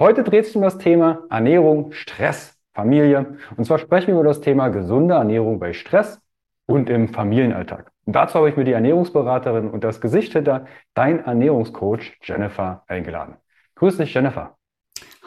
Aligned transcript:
Heute 0.00 0.24
dreht 0.24 0.46
sich 0.46 0.56
um 0.56 0.62
das 0.62 0.78
Thema 0.78 1.22
Ernährung, 1.30 1.92
Stress, 1.92 2.58
Familie. 2.72 3.36
Und 3.56 3.64
zwar 3.64 3.78
sprechen 3.78 4.08
wir 4.08 4.14
über 4.14 4.24
das 4.24 4.40
Thema 4.40 4.66
gesunde 4.66 5.14
Ernährung 5.14 5.60
bei 5.60 5.72
Stress 5.72 6.20
und 6.66 6.90
im 6.90 7.06
Familienalltag. 7.06 7.92
Und 8.04 8.16
dazu 8.16 8.34
habe 8.34 8.48
ich 8.48 8.56
mir 8.56 8.64
die 8.64 8.72
Ernährungsberaterin 8.72 9.70
und 9.70 9.84
das 9.84 10.00
Gesicht 10.00 10.32
hinter 10.32 10.64
Dein 10.92 11.24
Ernährungscoach 11.24 12.18
Jennifer 12.20 12.82
eingeladen. 12.88 13.36
Grüß 13.76 13.98
dich, 13.98 14.12
Jennifer. 14.12 14.56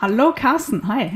Hallo, 0.01 0.33
Carsten. 0.35 0.89
Hi. 0.89 1.09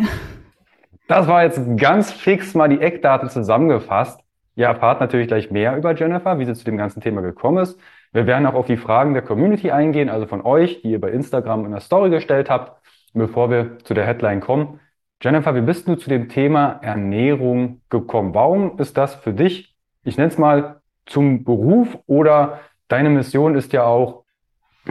Das 1.10 1.28
war 1.28 1.44
jetzt 1.44 1.60
ganz 1.76 2.14
fix 2.14 2.56
mal 2.56 2.70
die 2.70 2.80
Eckdaten 2.80 3.28
zusammengefasst. 3.28 4.22
Ihr 4.56 4.68
erfahrt 4.68 5.02
natürlich 5.02 5.28
gleich 5.28 5.52
mehr 5.52 5.76
über 5.76 5.94
Jennifer, 5.96 6.40
wie 6.40 6.46
sie 6.46 6.54
zu 6.54 6.64
dem 6.64 6.78
ganzen 6.78 7.02
Thema 7.02 7.20
gekommen 7.20 7.58
ist. 7.58 7.78
Wir 8.14 8.28
werden 8.28 8.46
auch 8.46 8.56
auf 8.56 8.66
die 8.66 8.78
Fragen 8.78 9.14
der 9.14 9.24
Community 9.24 9.72
eingehen, 9.72 10.10
also 10.10 10.26
von 10.26 10.42
euch, 10.42 10.82
die 10.82 10.92
ihr 10.92 11.02
bei 11.02 11.12
Instagram 11.12 11.66
in 11.66 11.72
der 11.72 11.80
Story 11.80 12.10
gestellt 12.10 12.50
habt. 12.50 12.82
Bevor 13.14 13.50
wir 13.50 13.78
zu 13.80 13.94
der 13.94 14.06
Headline 14.06 14.40
kommen, 14.40 14.80
Jennifer, 15.22 15.54
wie 15.54 15.62
bist 15.62 15.88
du 15.88 15.96
zu 15.96 16.10
dem 16.10 16.30
Thema 16.30 16.80
Ernährung 16.82 17.82
gekommen? 17.90 18.34
Warum 18.34 18.80
ist 18.80 18.98
das 18.98 19.16
für 19.16 19.34
dich, 19.34 19.76
ich 20.04 20.18
nenne 20.18 20.30
es 20.30 20.38
mal, 20.38 20.82
zum 21.06 21.44
Beruf 21.44 21.98
oder 22.08 22.60
deine 22.88 23.10
Mission 23.10 23.56
ist 23.56 23.74
ja 23.74 23.84
auch, 23.84 24.24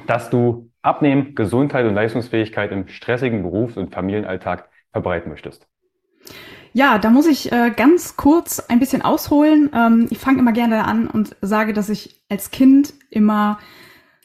dass 0.06 0.30
du 0.30 0.70
Abnehmen, 0.82 1.34
Gesundheit 1.34 1.86
und 1.86 1.94
Leistungsfähigkeit 1.94 2.72
im 2.72 2.88
stressigen 2.88 3.42
Berufs- 3.42 3.76
und 3.76 3.92
Familienalltag 3.92 4.68
verbreiten 4.92 5.30
möchtest? 5.30 5.66
Ja, 6.72 6.98
da 6.98 7.10
muss 7.10 7.26
ich 7.26 7.50
äh, 7.50 7.72
ganz 7.74 8.16
kurz 8.16 8.60
ein 8.60 8.78
bisschen 8.78 9.02
ausholen. 9.02 9.70
Ähm, 9.74 10.06
ich 10.10 10.18
fange 10.18 10.38
immer 10.38 10.52
gerne 10.52 10.84
an 10.84 11.08
und 11.08 11.36
sage, 11.40 11.72
dass 11.72 11.88
ich 11.88 12.22
als 12.28 12.50
Kind 12.50 12.94
immer 13.10 13.58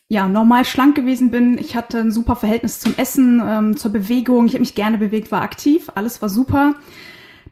ja, 0.08 0.28
normal 0.28 0.66
schlank 0.66 0.96
gewesen 0.96 1.32
bin. 1.32 1.58
Ich 1.58 1.76
hatte 1.76 2.00
ein 2.00 2.12
super 2.12 2.36
Verhältnis 2.36 2.80
zum 2.80 2.94
Essen, 2.98 3.42
ähm, 3.44 3.78
zur 3.78 3.92
Bewegung. 3.92 4.46
Ich 4.46 4.54
habe 4.54 4.62
mich 4.62 4.76
gerne 4.76 5.00
bewegt, 5.00 5.32
war 5.32 5.42
aktiv, 5.42 5.92
alles 5.96 6.22
war 6.22 6.30
super. 6.30 6.76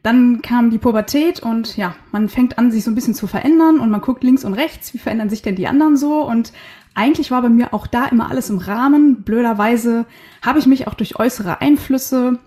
Dann 0.04 0.42
kam 0.42 0.70
die 0.70 0.78
Pubertät 0.78 1.40
und 1.40 1.76
ja, 1.76 1.96
man 2.12 2.28
fängt 2.28 2.58
an, 2.58 2.70
sich 2.70 2.84
so 2.84 2.90
ein 2.90 2.94
bisschen 2.94 3.14
zu 3.14 3.26
verändern 3.26 3.80
und 3.80 3.90
man 3.90 4.02
guckt 4.02 4.22
links 4.22 4.44
und 4.44 4.54
rechts, 4.54 4.94
wie 4.94 4.98
verändern 4.98 5.30
sich 5.30 5.42
denn 5.42 5.56
die 5.56 5.66
anderen 5.66 5.96
so 5.96 6.22
und 6.28 6.52
eigentlich 6.94 7.30
war 7.30 7.42
bei 7.42 7.48
mir 7.48 7.74
auch 7.74 7.86
da 7.86 8.06
immer 8.06 8.30
alles 8.30 8.50
im 8.50 8.58
Rahmen. 8.58 9.24
Blöderweise 9.24 10.06
habe 10.42 10.60
ich 10.60 10.66
mich 10.66 10.86
auch 10.86 10.94
durch 10.94 11.18
äußere 11.18 11.60
Einflüsse 11.60 12.38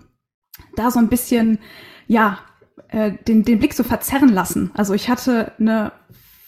da 0.74 0.90
so 0.90 0.98
ein 0.98 1.08
bisschen, 1.08 1.58
ja, 2.08 2.38
äh, 2.88 3.12
den, 3.28 3.44
den 3.44 3.60
Blick 3.60 3.74
so 3.74 3.84
verzerren 3.84 4.30
lassen. 4.30 4.72
Also 4.74 4.94
ich 4.94 5.08
hatte 5.08 5.52
eine 5.60 5.92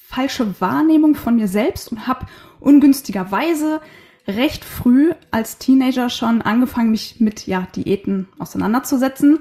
falsche 0.08 0.60
Wahrnehmung 0.60 1.14
von 1.14 1.36
mir 1.36 1.46
selbst 1.46 1.92
und 1.92 2.08
habe 2.08 2.26
ungünstigerweise 2.58 3.80
recht 4.26 4.64
früh 4.64 5.12
als 5.30 5.58
Teenager 5.58 6.10
schon 6.10 6.42
angefangen, 6.42 6.90
mich 6.90 7.20
mit 7.20 7.46
ja, 7.46 7.66
Diäten 7.76 8.28
auseinanderzusetzen. 8.38 9.40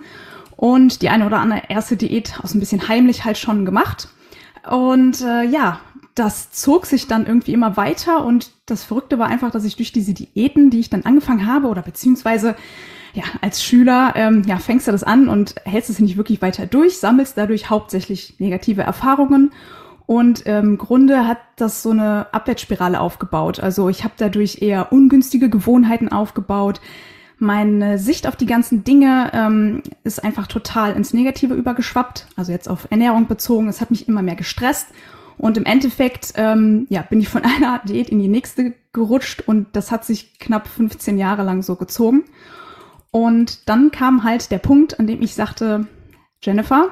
Und 0.56 1.02
die 1.02 1.10
eine 1.10 1.26
oder 1.26 1.40
andere 1.40 1.64
erste 1.70 1.96
Diät 1.96 2.40
aus 2.44 2.54
ein 2.54 2.60
bisschen 2.60 2.90
heimlich 2.90 3.24
halt 3.24 3.38
schon 3.38 3.66
gemacht. 3.66 4.10
Und 4.70 5.22
äh, 5.22 5.44
ja, 5.44 5.80
das 6.16 6.52
zog 6.52 6.86
sich 6.86 7.08
dann 7.08 7.26
irgendwie 7.26 7.54
immer 7.54 7.78
weiter. 7.78 8.26
Und 8.26 8.52
das 8.66 8.84
Verrückte 8.84 9.18
war 9.20 9.28
einfach, 9.28 9.52
dass 9.52 9.64
ich 9.64 9.78
durch 9.78 9.94
diese 9.94 10.14
Diäten, 10.14 10.70
die 10.70 10.82
ich 10.82 10.90
dann 10.90 11.06
angefangen 11.06 11.48
habe, 11.48 11.68
oder 11.68 11.82
beziehungsweise 11.82 12.56
ja, 13.14 13.24
als 13.42 13.64
Schüler 13.64 14.14
ähm, 14.16 14.44
ja, 14.46 14.58
fängst 14.58 14.88
du 14.88 14.92
das 14.92 15.04
an 15.04 15.30
und 15.30 15.56
hältst 15.66 15.90
es 15.90 16.00
nicht 16.00 16.18
wirklich 16.18 16.42
weiter 16.42 16.66
durch, 16.66 16.98
sammelst 17.00 17.38
dadurch 17.38 17.70
hauptsächlich 17.70 18.36
negative 18.40 18.82
Erfahrungen 18.82 19.52
und 20.10 20.42
im 20.48 20.80
Grunde 20.80 21.28
hat 21.28 21.38
das 21.56 21.84
so 21.84 21.92
eine 21.92 22.34
Abwärtsspirale 22.34 23.00
aufgebaut. 23.00 23.60
Also 23.60 23.90
ich 23.90 24.04
habe 24.04 24.16
dadurch 24.18 24.60
eher 24.60 24.92
ungünstige 24.92 25.52
Gewohnheiten 25.52 26.12
aufgebaut. 26.12 26.82
Meine 27.38 28.00
Sicht 28.00 28.26
auf 28.26 28.36
die 28.36 28.48
ganzen 28.48 28.84
Dinge 28.84 29.30
ähm, 29.36 29.84
ist 30.04 30.24
einfach 30.24 30.48
total 30.48 30.94
ins 30.94 31.14
Negative 31.14 31.54
übergeschwappt. 31.54 32.26
Also 32.36 32.52
jetzt 32.52 32.68
auf 32.68 32.88
Ernährung 32.90 33.28
bezogen. 33.28 33.68
Es 33.68 33.82
hat 33.82 33.92
mich 33.92 34.08
immer 34.08 34.24
mehr 34.24 34.36
gestresst. 34.36 34.88
Und 35.38 35.58
im 35.58 35.66
Endeffekt 35.66 36.34
ähm, 36.38 36.88
ja, 36.90 37.04
bin 37.04 37.20
ich 37.20 37.30
von 37.30 37.44
einer 37.58 37.80
Diät 37.88 38.10
in 38.10 38.18
die 38.18 38.30
nächste 38.30 38.74
gerutscht 38.94 39.44
und 39.46 39.68
das 39.74 39.92
hat 39.92 40.06
sich 40.06 40.40
knapp 40.40 40.68
15 40.68 41.20
Jahre 41.20 41.44
lang 41.44 41.62
so 41.62 41.76
gezogen. 41.76 42.24
Und 43.12 43.68
dann 43.68 43.92
kam 43.92 44.24
halt 44.24 44.52
der 44.52 44.60
Punkt, 44.60 45.00
an 45.00 45.08
dem 45.08 45.22
ich 45.22 45.34
sagte, 45.34 45.88
Jennifer, 46.42 46.90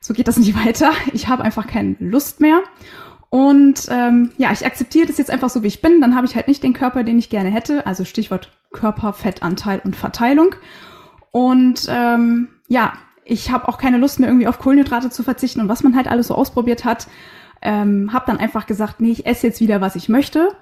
so 0.00 0.14
geht 0.14 0.28
das 0.28 0.36
nicht 0.38 0.54
weiter. 0.64 0.92
Ich 1.12 1.28
habe 1.28 1.44
einfach 1.44 1.66
keine 1.66 1.96
Lust 2.00 2.40
mehr. 2.40 2.62
Und 3.30 3.86
ähm, 3.90 4.32
ja, 4.38 4.50
ich 4.50 4.66
akzeptiere 4.66 5.06
das 5.06 5.18
jetzt 5.18 5.30
einfach 5.30 5.50
so, 5.50 5.62
wie 5.62 5.68
ich 5.68 5.80
bin. 5.80 6.00
Dann 6.00 6.16
habe 6.16 6.26
ich 6.26 6.34
halt 6.34 6.48
nicht 6.48 6.64
den 6.64 6.72
Körper, 6.72 7.04
den 7.04 7.18
ich 7.18 7.30
gerne 7.30 7.50
hätte. 7.50 7.86
Also 7.86 8.04
Stichwort 8.04 8.50
Körperfettanteil 8.72 9.80
und 9.84 9.94
Verteilung. 9.94 10.56
Und 11.30 11.86
ähm, 11.88 12.48
ja, 12.68 12.94
ich 13.24 13.52
habe 13.52 13.68
auch 13.68 13.78
keine 13.78 13.98
Lust 13.98 14.18
mehr 14.18 14.28
irgendwie 14.28 14.48
auf 14.48 14.58
Kohlenhydrate 14.58 15.10
zu 15.10 15.22
verzichten 15.22 15.60
und 15.60 15.68
was 15.68 15.84
man 15.84 15.94
halt 15.94 16.08
alles 16.08 16.26
so 16.26 16.34
ausprobiert 16.34 16.84
hat. 16.84 17.06
Ähm, 17.62 18.12
habe 18.12 18.24
dann 18.26 18.38
einfach 18.38 18.66
gesagt, 18.66 19.00
nee, 19.00 19.12
ich 19.12 19.26
esse 19.26 19.46
jetzt 19.46 19.60
wieder, 19.60 19.80
was 19.80 19.94
ich 19.94 20.08
möchte. 20.08 20.56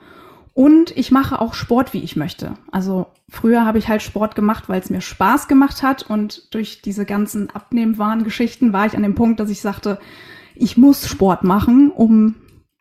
Und 0.58 0.90
ich 0.96 1.12
mache 1.12 1.40
auch 1.40 1.54
Sport, 1.54 1.94
wie 1.94 2.02
ich 2.02 2.16
möchte. 2.16 2.54
Also 2.72 3.06
früher 3.28 3.64
habe 3.64 3.78
ich 3.78 3.88
halt 3.88 4.02
Sport 4.02 4.34
gemacht, 4.34 4.68
weil 4.68 4.80
es 4.80 4.90
mir 4.90 5.00
Spaß 5.00 5.46
gemacht 5.46 5.84
hat. 5.84 6.10
Und 6.10 6.52
durch 6.52 6.82
diese 6.82 7.04
ganzen 7.04 7.48
Abnehmwarngeschichten 7.50 8.72
war 8.72 8.84
ich 8.84 8.96
an 8.96 9.04
dem 9.04 9.14
Punkt, 9.14 9.38
dass 9.38 9.50
ich 9.50 9.60
sagte, 9.60 10.00
ich 10.56 10.76
muss 10.76 11.06
Sport 11.06 11.44
machen, 11.44 11.92
um 11.92 12.34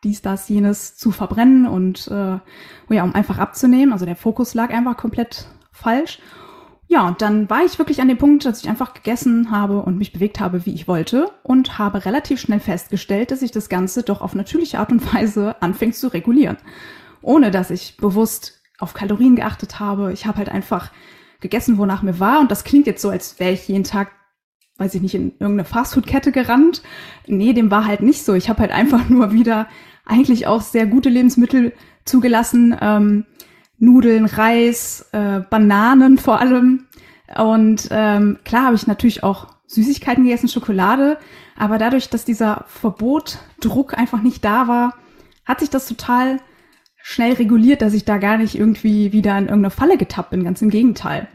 dies, 0.04 0.24
das, 0.24 0.50
jenes 0.50 0.98
zu 0.98 1.12
verbrennen 1.12 1.68
und 1.68 2.08
äh, 2.08 2.40
ja, 2.90 3.04
um 3.04 3.14
einfach 3.14 3.38
abzunehmen. 3.38 3.94
Also 3.94 4.08
der 4.08 4.16
Fokus 4.16 4.56
lag 4.56 4.72
einfach 4.74 4.98
komplett 4.98 5.46
falsch. 5.72 6.18
Ja, 6.88 7.08
und 7.08 7.22
dann 7.22 7.48
war 7.48 7.64
ich 7.64 7.78
wirklich 7.78 8.02
an 8.02 8.08
dem 8.08 8.18
Punkt, 8.18 8.46
dass 8.46 8.64
ich 8.64 8.70
einfach 8.70 8.96
gegessen 8.96 9.52
habe 9.52 9.84
und 9.84 10.00
mich 10.00 10.14
bewegt 10.14 10.40
habe, 10.40 10.66
wie 10.66 10.74
ich 10.74 10.88
wollte 10.88 11.30
und 11.44 11.78
habe 11.78 12.06
relativ 12.06 12.40
schnell 12.40 12.60
festgestellt, 12.60 13.30
dass 13.30 13.42
sich 13.42 13.52
das 13.52 13.70
Ganze 13.70 14.02
doch 14.02 14.22
auf 14.22 14.34
natürliche 14.34 14.80
Art 14.80 14.92
und 14.92 15.14
Weise 15.14 15.62
anfängt 15.62 15.94
zu 15.94 16.08
regulieren 16.08 16.58
ohne 17.22 17.52
dass 17.52 17.70
ich 17.70 17.98
bewusst 17.98 18.62
auf 18.80 18.94
Kalorien 18.94 19.36
geachtet 19.36 19.80
habe. 19.80 20.14
Ich 20.14 20.26
habe 20.26 20.38
halt 20.38 20.50
einfach 20.50 20.92
gegessen, 21.40 21.78
wonach 21.78 22.02
mir 22.02 22.20
war. 22.20 22.40
Und 22.40 22.52
das 22.52 22.64
klingt 22.64 22.88
jetzt 22.88 23.02
so, 23.02 23.10
als 23.10 23.40
wäre 23.40 23.54
ich 23.54 23.68
jeden 23.68 23.84
Tag, 23.84 24.12
weiß 24.78 24.96
ich 24.96 25.02
nicht, 25.02 25.16
in 25.16 25.32
irgendeine 25.32 25.66
Fastfood-Kette 25.66 26.32
gerannt. 26.32 26.82
Nee, 27.26 27.54
dem 27.54 27.72
war 27.72 27.86
halt 27.86 28.02
nicht 28.02 28.24
so. 28.24 28.34
Ich 28.34 28.50
habe 28.50 28.60
halt 28.60 28.72
einfach 28.72 29.10
nur 29.10 29.32
wieder 29.32 29.68
eigentlich 30.06 30.48
auch 30.48 30.62
sehr 30.62 30.86
gute 30.86 31.10
Lebensmittel 31.10 31.74
zugelassen. 32.06 32.76
Ähm, 32.80 33.26
Nudeln, 33.80 34.26
Reis, 34.26 35.08
äh, 35.12 35.42
Bananen 35.42 36.18
vor 36.18 36.40
allem. 36.40 36.88
Und 37.38 37.90
ähm, 37.92 38.40
klar 38.46 38.66
habe 38.66 38.76
ich 38.76 38.88
natürlich 38.88 39.24
auch 39.24 39.48
Süßigkeiten 39.68 40.24
gegessen, 40.24 40.48
Schokolade, 40.48 41.18
aber 41.58 41.78
dadurch, 41.78 42.10
dass 42.10 42.24
dieser 42.24 42.66
Verbotdruck 42.68 43.98
einfach 43.98 44.22
nicht 44.22 44.44
da 44.46 44.68
war, 44.68 44.96
hat 45.46 45.60
sich 45.60 45.70
das 45.70 45.88
total 45.88 46.40
schnell 47.10 47.32
reguliert, 47.36 47.82
dass 47.82 47.94
ich 47.94 48.04
da 48.04 48.18
gar 48.18 48.38
nicht 48.38 48.54
irgendwie 48.54 49.14
wieder 49.14 49.32
in 49.38 49.46
irgendeine 49.46 49.70
Falle 49.70 49.98
getappt 49.98 50.32
bin, 50.32 50.44
ganz 50.44 50.62
im 50.62 50.70
Gegenteil. 50.70 51.30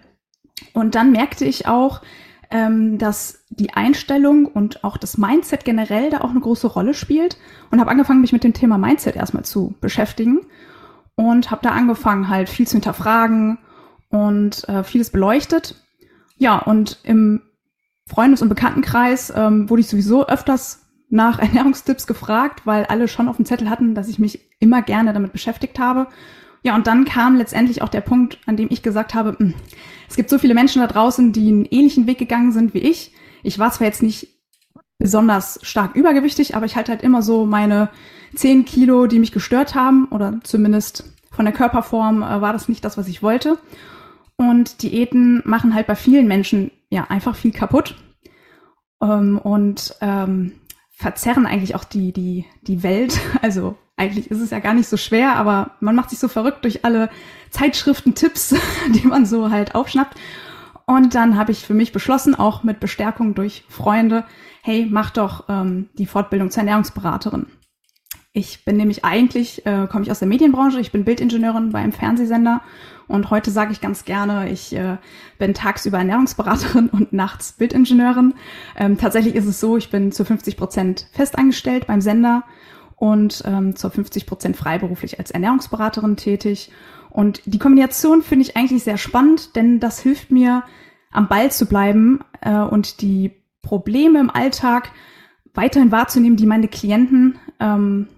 Und 0.74 0.94
dann 0.94 1.12
merkte 1.12 1.46
ich 1.46 1.66
auch, 1.66 2.02
ähm, 2.50 2.98
dass 2.98 3.46
die 3.48 3.72
Einstellung 3.72 4.44
und 4.44 4.84
auch 4.84 4.98
das 4.98 5.16
Mindset 5.16 5.64
generell 5.64 6.10
da 6.10 6.20
auch 6.20 6.28
eine 6.28 6.40
große 6.40 6.66
Rolle 6.66 6.92
spielt 6.92 7.38
und 7.70 7.80
habe 7.80 7.90
angefangen, 7.90 8.20
mich 8.20 8.34
mit 8.34 8.44
dem 8.44 8.52
Thema 8.52 8.76
Mindset 8.76 9.16
erstmal 9.16 9.46
zu 9.46 9.74
beschäftigen 9.80 10.40
und 11.14 11.50
habe 11.50 11.62
da 11.62 11.70
angefangen, 11.70 12.28
halt 12.28 12.50
viel 12.50 12.66
zu 12.66 12.74
hinterfragen 12.74 13.56
und 14.10 14.68
äh, 14.68 14.84
vieles 14.84 15.08
beleuchtet. 15.08 15.82
Ja, 16.36 16.58
und 16.58 17.00
im 17.02 17.40
Freundes- 18.06 18.42
und 18.42 18.50
Bekanntenkreis 18.50 19.32
ähm, 19.34 19.70
wurde 19.70 19.80
ich 19.80 19.88
sowieso 19.88 20.26
öfters 20.26 20.81
nach 21.12 21.38
Ernährungstipps 21.40 22.06
gefragt, 22.06 22.62
weil 22.64 22.84
alle 22.86 23.06
schon 23.06 23.28
auf 23.28 23.36
dem 23.36 23.44
Zettel 23.44 23.70
hatten, 23.70 23.94
dass 23.94 24.08
ich 24.08 24.18
mich 24.18 24.40
immer 24.58 24.82
gerne 24.82 25.12
damit 25.12 25.32
beschäftigt 25.32 25.78
habe. 25.78 26.08
Ja, 26.64 26.74
und 26.74 26.86
dann 26.86 27.04
kam 27.04 27.36
letztendlich 27.36 27.82
auch 27.82 27.88
der 27.88 28.00
Punkt, 28.00 28.38
an 28.46 28.56
dem 28.56 28.68
ich 28.70 28.82
gesagt 28.82 29.14
habe, 29.14 29.36
hm, 29.38 29.54
es 30.08 30.16
gibt 30.16 30.30
so 30.30 30.38
viele 30.38 30.54
Menschen 30.54 30.80
da 30.80 30.86
draußen, 30.86 31.32
die 31.32 31.48
einen 31.48 31.64
ähnlichen 31.64 32.06
Weg 32.06 32.18
gegangen 32.18 32.52
sind 32.52 32.74
wie 32.74 32.78
ich. 32.78 33.12
Ich 33.42 33.58
war 33.58 33.72
zwar 33.72 33.86
jetzt 33.86 34.02
nicht 34.02 34.28
besonders 34.98 35.58
stark 35.62 35.96
übergewichtig, 35.96 36.54
aber 36.54 36.66
ich 36.66 36.76
hatte 36.76 36.92
halt 36.92 37.02
immer 37.02 37.22
so 37.22 37.44
meine 37.44 37.88
10 38.36 38.64
Kilo, 38.64 39.06
die 39.06 39.18
mich 39.18 39.32
gestört 39.32 39.74
haben 39.74 40.06
oder 40.06 40.38
zumindest 40.44 41.04
von 41.30 41.44
der 41.44 41.54
Körperform 41.54 42.22
äh, 42.22 42.40
war 42.40 42.52
das 42.52 42.68
nicht 42.68 42.84
das, 42.84 42.96
was 42.96 43.08
ich 43.08 43.22
wollte. 43.22 43.58
Und 44.36 44.82
Diäten 44.82 45.42
machen 45.44 45.74
halt 45.74 45.86
bei 45.88 45.96
vielen 45.96 46.28
Menschen 46.28 46.70
ja 46.90 47.06
einfach 47.08 47.34
viel 47.34 47.52
kaputt 47.52 47.96
ähm, 49.02 49.38
und 49.38 49.96
ähm, 50.00 50.52
verzerren 51.02 51.46
eigentlich 51.46 51.74
auch 51.74 51.84
die, 51.84 52.12
die, 52.12 52.46
die 52.62 52.82
Welt. 52.82 53.20
Also 53.42 53.76
eigentlich 53.96 54.30
ist 54.30 54.40
es 54.40 54.50
ja 54.50 54.60
gar 54.60 54.72
nicht 54.72 54.88
so 54.88 54.96
schwer, 54.96 55.36
aber 55.36 55.72
man 55.80 55.94
macht 55.94 56.10
sich 56.10 56.18
so 56.18 56.28
verrückt 56.28 56.64
durch 56.64 56.84
alle 56.84 57.10
Zeitschriften, 57.50 58.14
Tipps, 58.14 58.54
die 58.94 59.06
man 59.06 59.26
so 59.26 59.50
halt 59.50 59.74
aufschnappt. 59.74 60.16
Und 60.86 61.14
dann 61.14 61.36
habe 61.36 61.52
ich 61.52 61.66
für 61.66 61.74
mich 61.74 61.92
beschlossen, 61.92 62.34
auch 62.34 62.62
mit 62.62 62.80
Bestärkung 62.80 63.34
durch 63.34 63.64
Freunde, 63.68 64.24
hey, 64.62 64.86
mach 64.90 65.10
doch 65.10 65.44
ähm, 65.48 65.88
die 65.98 66.06
Fortbildung 66.06 66.50
zur 66.50 66.60
Ernährungsberaterin. 66.60 67.46
Ich 68.34 68.64
bin 68.64 68.78
nämlich 68.78 69.04
eigentlich, 69.04 69.66
äh, 69.66 69.86
komme 69.90 70.04
ich 70.04 70.10
aus 70.10 70.20
der 70.20 70.28
Medienbranche, 70.28 70.80
ich 70.80 70.90
bin 70.90 71.04
Bildingenieurin 71.04 71.70
bei 71.70 71.80
einem 71.80 71.92
Fernsehsender 71.92 72.62
und 73.06 73.28
heute 73.28 73.50
sage 73.50 73.72
ich 73.72 73.82
ganz 73.82 74.06
gerne, 74.06 74.50
ich 74.50 74.74
äh, 74.74 74.96
bin 75.38 75.52
tagsüber 75.52 75.98
Ernährungsberaterin 75.98 76.88
und 76.88 77.12
nachts 77.12 77.52
Bildingenieurin. 77.52 78.32
Ähm, 78.74 78.96
tatsächlich 78.96 79.34
ist 79.34 79.44
es 79.44 79.60
so, 79.60 79.76
ich 79.76 79.90
bin 79.90 80.12
zu 80.12 80.24
50 80.24 80.56
Prozent 80.56 81.08
festangestellt 81.12 81.86
beim 81.86 82.00
Sender 82.00 82.44
und 82.96 83.42
ähm, 83.44 83.76
zu 83.76 83.90
50 83.90 84.24
Prozent 84.24 84.56
freiberuflich 84.56 85.18
als 85.18 85.30
Ernährungsberaterin 85.30 86.16
tätig. 86.16 86.72
Und 87.10 87.42
die 87.44 87.58
Kombination 87.58 88.22
finde 88.22 88.46
ich 88.46 88.56
eigentlich 88.56 88.82
sehr 88.82 88.96
spannend, 88.96 89.56
denn 89.56 89.78
das 89.78 90.00
hilft 90.00 90.30
mir, 90.30 90.62
am 91.10 91.28
Ball 91.28 91.52
zu 91.52 91.66
bleiben 91.66 92.20
äh, 92.40 92.54
und 92.54 93.02
die 93.02 93.32
Probleme 93.60 94.20
im 94.20 94.30
Alltag 94.30 94.90
weiterhin 95.52 95.92
wahrzunehmen, 95.92 96.38
die 96.38 96.46
meine 96.46 96.68
Klienten 96.68 97.38
ähm, 97.60 98.08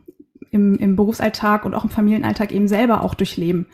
im, 0.54 0.76
im 0.76 0.94
Berufsalltag 0.94 1.64
und 1.64 1.74
auch 1.74 1.82
im 1.82 1.90
Familienalltag 1.90 2.52
eben 2.52 2.68
selber 2.68 3.02
auch 3.02 3.14
durchleben. 3.14 3.66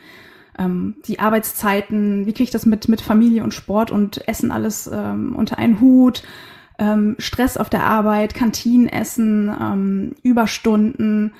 Ähm, 0.57 0.95
die 1.05 1.19
Arbeitszeiten, 1.19 2.25
wie 2.25 2.33
kriege 2.33 2.45
ich 2.45 2.51
das 2.51 2.65
mit, 2.65 2.89
mit 2.89 3.01
Familie 3.01 3.43
und 3.43 3.53
Sport 3.53 3.91
und 3.91 4.27
Essen 4.27 4.51
alles 4.51 4.89
ähm, 4.91 5.35
unter 5.35 5.59
einen 5.59 5.79
Hut, 5.79 6.23
ähm, 6.79 7.15
Stress 7.19 7.55
auf 7.57 7.69
der 7.69 7.83
Arbeit, 7.83 8.33
Kantinenessen, 8.33 9.55
ähm, 9.61 10.15
Überstunden 10.23 11.33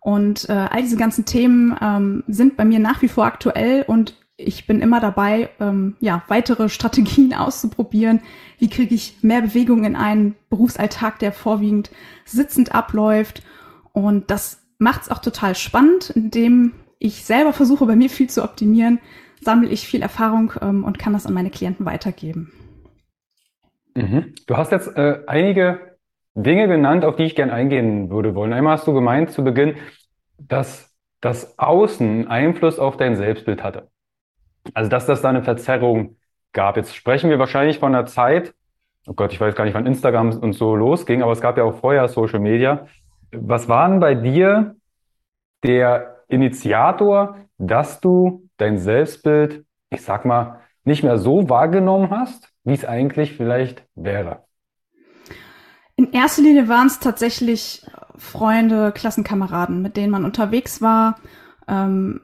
und 0.00 0.46
äh, 0.50 0.66
all 0.70 0.82
diese 0.82 0.98
ganzen 0.98 1.24
Themen 1.24 1.74
ähm, 1.80 2.22
sind 2.28 2.58
bei 2.58 2.66
mir 2.66 2.78
nach 2.78 3.00
wie 3.00 3.08
vor 3.08 3.24
aktuell 3.24 3.84
und 3.86 4.14
ich 4.36 4.66
bin 4.66 4.80
immer 4.80 5.00
dabei, 5.00 5.50
ähm, 5.58 5.96
ja, 6.00 6.22
weitere 6.28 6.68
Strategien 6.68 7.32
auszuprobieren. 7.38 8.20
Wie 8.58 8.68
kriege 8.68 8.94
ich 8.94 9.16
mehr 9.22 9.40
Bewegung 9.40 9.84
in 9.84 9.96
einen 9.96 10.34
Berufsalltag, 10.50 11.18
der 11.18 11.32
vorwiegend 11.32 11.90
sitzend 12.26 12.74
abläuft? 12.74 13.42
Und 13.92 14.30
das 14.30 14.61
macht 14.82 15.02
es 15.02 15.10
auch 15.10 15.20
total 15.20 15.54
spannend, 15.54 16.10
indem 16.10 16.72
ich 16.98 17.24
selber 17.24 17.52
versuche, 17.52 17.86
bei 17.86 17.96
mir 17.96 18.10
viel 18.10 18.28
zu 18.28 18.42
optimieren, 18.42 19.00
sammle 19.40 19.68
ich 19.68 19.86
viel 19.86 20.02
Erfahrung 20.02 20.52
ähm, 20.60 20.84
und 20.84 20.98
kann 20.98 21.12
das 21.12 21.26
an 21.26 21.34
meine 21.34 21.50
Klienten 21.50 21.86
weitergeben. 21.86 22.52
Mhm. 23.94 24.34
Du 24.46 24.56
hast 24.56 24.72
jetzt 24.72 24.96
äh, 24.96 25.20
einige 25.26 25.96
Dinge 26.34 26.68
genannt, 26.68 27.04
auf 27.04 27.16
die 27.16 27.24
ich 27.24 27.34
gern 27.34 27.50
eingehen 27.50 28.10
würde 28.10 28.34
wollen. 28.34 28.52
Einmal 28.52 28.74
hast 28.74 28.86
du 28.86 28.92
gemeint 28.92 29.30
zu 29.30 29.44
Beginn, 29.44 29.76
dass 30.38 30.94
das 31.20 31.58
Außen 31.58 32.26
Einfluss 32.28 32.78
auf 32.78 32.96
dein 32.96 33.16
Selbstbild 33.16 33.62
hatte. 33.62 33.88
Also, 34.74 34.88
dass 34.88 35.06
das 35.06 35.22
da 35.22 35.28
eine 35.28 35.42
Verzerrung 35.42 36.16
gab. 36.52 36.76
Jetzt 36.76 36.94
sprechen 36.94 37.30
wir 37.30 37.38
wahrscheinlich 37.38 37.78
von 37.78 37.94
einer 37.94 38.06
Zeit, 38.06 38.54
oh 39.06 39.12
Gott, 39.14 39.32
ich 39.32 39.40
weiß 39.40 39.54
gar 39.54 39.64
nicht, 39.64 39.74
wann 39.74 39.86
Instagram 39.86 40.30
und 40.38 40.52
so 40.54 40.74
losging, 40.74 41.22
aber 41.22 41.32
es 41.32 41.40
gab 41.40 41.56
ja 41.58 41.64
auch 41.64 41.78
vorher 41.80 42.08
Social 42.08 42.40
Media. 42.40 42.86
Was 43.32 43.68
war 43.68 43.88
denn 43.88 44.00
bei 44.00 44.14
dir 44.14 44.76
der 45.64 46.24
Initiator, 46.28 47.38
dass 47.58 48.00
du 48.00 48.48
dein 48.56 48.78
Selbstbild, 48.78 49.64
ich 49.90 50.02
sag 50.02 50.24
mal, 50.24 50.60
nicht 50.84 51.02
mehr 51.02 51.18
so 51.18 51.48
wahrgenommen 51.48 52.10
hast, 52.10 52.52
wie 52.64 52.74
es 52.74 52.84
eigentlich 52.84 53.36
vielleicht 53.36 53.86
wäre? 53.94 54.44
In 55.96 56.12
erster 56.12 56.42
Linie 56.42 56.68
waren 56.68 56.86
es 56.86 57.00
tatsächlich 57.00 57.86
Freunde, 58.16 58.92
Klassenkameraden, 58.92 59.82
mit 59.82 59.96
denen 59.96 60.10
man 60.10 60.24
unterwegs 60.24 60.82
war. 60.82 61.16
Ähm, 61.68 62.20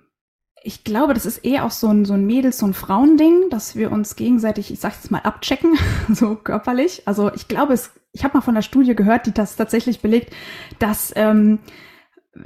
ich 0.68 0.84
glaube, 0.84 1.14
das 1.14 1.24
ist 1.24 1.38
eher 1.38 1.64
auch 1.64 1.70
so 1.70 1.88
ein, 1.88 2.04
so 2.04 2.12
ein 2.12 2.26
Mädels- 2.26 2.62
und 2.62 2.74
Frauending, 2.74 3.48
dass 3.48 3.74
wir 3.74 3.90
uns 3.90 4.16
gegenseitig, 4.16 4.70
ich 4.70 4.80
sag 4.80 4.92
jetzt 4.92 5.10
mal, 5.10 5.20
abchecken, 5.20 5.78
so 6.12 6.34
körperlich. 6.34 7.02
Also 7.06 7.32
ich 7.32 7.48
glaube, 7.48 7.72
es 7.72 7.90
ich 8.12 8.22
habe 8.22 8.36
mal 8.36 8.42
von 8.42 8.54
der 8.54 8.60
Studie 8.60 8.94
gehört, 8.94 9.24
die 9.24 9.32
das 9.32 9.56
tatsächlich 9.56 10.00
belegt, 10.00 10.34
dass 10.78 11.10
ähm, 11.16 11.60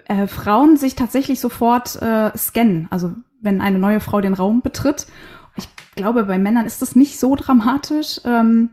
äh, 0.07 0.29
Frauen 0.29 0.77
sich 0.77 0.95
tatsächlich 0.95 1.41
sofort 1.41 2.01
äh, 2.01 2.31
scannen. 2.39 2.87
Also 2.91 3.13
wenn 3.41 3.61
eine 3.61 3.81
neue 3.81 3.99
Frau 3.99 4.21
den 4.21 4.35
Raum 4.35 4.63
betritt. 4.63 5.09
Ich 5.57 5.69
glaube, 5.97 6.23
bei 6.23 6.39
Männern 6.39 6.65
ist 6.65 6.81
das 6.81 6.95
nicht 6.95 7.19
so 7.19 7.35
dramatisch. 7.35 8.21
Ähm, 8.25 8.71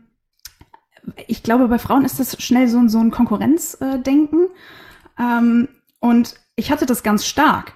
ich 1.26 1.42
glaube, 1.42 1.66
bei 1.66 1.80
Frauen 1.80 2.04
ist 2.04 2.20
das 2.20 2.40
schnell 2.40 2.68
so, 2.68 2.86
so 2.86 3.00
ein 3.00 3.10
Konkurrenzdenken. 3.10 4.46
Ähm, 5.18 5.66
und 5.98 6.36
ich 6.54 6.70
hatte 6.70 6.86
das 6.86 7.02
ganz 7.02 7.26
stark. 7.26 7.72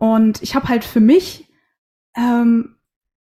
Und 0.00 0.42
ich 0.42 0.54
habe 0.54 0.68
halt 0.68 0.82
für 0.82 0.98
mich 0.98 1.46
ähm, 2.16 2.76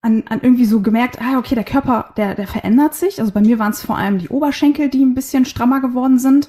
an, 0.03 0.25
an 0.29 0.41
irgendwie 0.43 0.65
so 0.65 0.83
gemerkt, 0.83 1.23
ah, 1.23 1.39
okay, 1.39 1.55
der 1.55 1.63
Körper, 1.63 2.13
der, 2.17 2.35
der 2.35 2.49
verändert 2.49 2.97
sich. 2.97 3.21
Also 3.21 3.31
bei 3.31 3.41
mir 3.41 3.61
waren 3.61 3.71
es 3.71 3.85
vor 3.85 3.97
allem 3.97 4.19
die 4.19 4.31
Oberschenkel, 4.31 4.89
die 4.89 5.05
ein 5.05 5.15
bisschen 5.15 5.45
strammer 5.45 5.81
geworden 5.81 6.19
sind. 6.19 6.49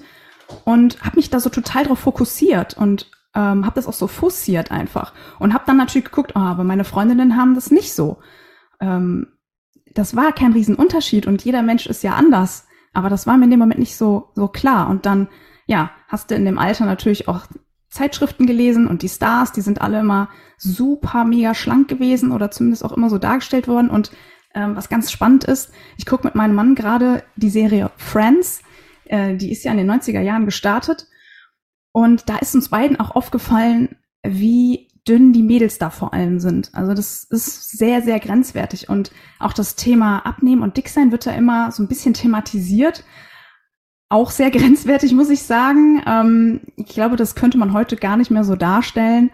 Und 0.65 1.03
habe 1.03 1.17
mich 1.17 1.29
da 1.29 1.39
so 1.39 1.51
total 1.51 1.83
drauf 1.83 1.99
fokussiert 1.99 2.75
und 2.75 3.11
ähm, 3.35 3.63
habe 3.63 3.75
das 3.75 3.85
auch 3.85 3.93
so 3.93 4.07
forciert 4.07 4.71
einfach. 4.71 5.13
Und 5.37 5.53
habe 5.53 5.65
dann 5.67 5.77
natürlich 5.77 6.05
geguckt, 6.05 6.31
oh, 6.35 6.39
aber 6.39 6.63
meine 6.63 6.83
Freundinnen 6.83 7.37
haben 7.37 7.53
das 7.53 7.69
nicht 7.69 7.93
so. 7.93 8.17
Ähm, 8.79 9.27
das 9.93 10.15
war 10.15 10.31
kein 10.31 10.53
Riesenunterschied 10.53 11.27
und 11.27 11.45
jeder 11.45 11.61
Mensch 11.61 11.85
ist 11.85 12.01
ja 12.01 12.13
anders. 12.13 12.65
Aber 12.91 13.09
das 13.09 13.27
war 13.27 13.37
mir 13.37 13.45
in 13.45 13.51
dem 13.51 13.59
Moment 13.59 13.79
nicht 13.79 13.97
so, 13.97 14.31
so 14.33 14.47
klar. 14.47 14.89
Und 14.89 15.05
dann, 15.05 15.27
ja, 15.67 15.91
hast 16.07 16.31
du 16.31 16.35
in 16.35 16.45
dem 16.45 16.57
Alter 16.57 16.85
natürlich 16.85 17.27
auch 17.27 17.45
Zeitschriften 17.97 18.45
gelesen 18.45 18.87
und 18.87 19.01
die 19.01 19.09
Stars, 19.09 19.51
die 19.51 19.61
sind 19.61 19.81
alle 19.81 19.99
immer 19.99 20.29
super 20.57 21.25
mega 21.25 21.55
schlank 21.55 21.87
gewesen 21.87 22.31
oder 22.31 22.51
zumindest 22.51 22.85
auch 22.85 22.91
immer 22.91 23.09
so 23.09 23.17
dargestellt 23.17 23.67
worden. 23.67 23.89
Und 23.89 24.11
ähm, 24.53 24.75
was 24.75 24.89
ganz 24.89 25.11
spannend 25.11 25.43
ist, 25.43 25.71
ich 25.97 26.05
gucke 26.05 26.27
mit 26.27 26.35
meinem 26.35 26.55
Mann 26.55 26.75
gerade 26.75 27.23
die 27.35 27.49
Serie 27.49 27.91
Friends, 27.97 28.61
äh, 29.05 29.35
die 29.35 29.51
ist 29.51 29.63
ja 29.63 29.71
in 29.71 29.77
den 29.77 29.89
90er 29.89 30.21
Jahren 30.21 30.45
gestartet. 30.45 31.07
Und 31.91 32.29
da 32.29 32.37
ist 32.37 32.53
uns 32.53 32.69
beiden 32.69 32.99
auch 32.99 33.11
aufgefallen, 33.11 33.95
wie 34.23 34.89
dünn 35.07 35.33
die 35.33 35.41
Mädels 35.41 35.79
da 35.79 35.89
vor 35.89 36.13
allem 36.13 36.39
sind. 36.39 36.69
Also 36.73 36.93
das 36.93 37.23
ist 37.23 37.71
sehr, 37.77 38.01
sehr 38.01 38.19
grenzwertig. 38.19 38.89
Und 38.89 39.11
auch 39.39 39.53
das 39.53 39.75
Thema 39.75 40.19
Abnehmen 40.19 40.61
und 40.61 40.77
Dicksein 40.77 41.11
wird 41.11 41.25
da 41.25 41.31
immer 41.31 41.71
so 41.71 41.81
ein 41.81 41.87
bisschen 41.87 42.13
thematisiert 42.13 43.03
auch 44.09 44.31
sehr 44.31 44.51
grenzwertig, 44.51 45.13
muss 45.13 45.29
ich 45.29 45.43
sagen. 45.43 46.01
Ähm, 46.07 46.61
ich 46.75 46.87
glaube, 46.87 47.15
das 47.15 47.35
könnte 47.35 47.57
man 47.57 47.73
heute 47.73 47.95
gar 47.95 48.17
nicht 48.17 48.31
mehr 48.31 48.43
so 48.43 48.55
darstellen, 48.55 49.31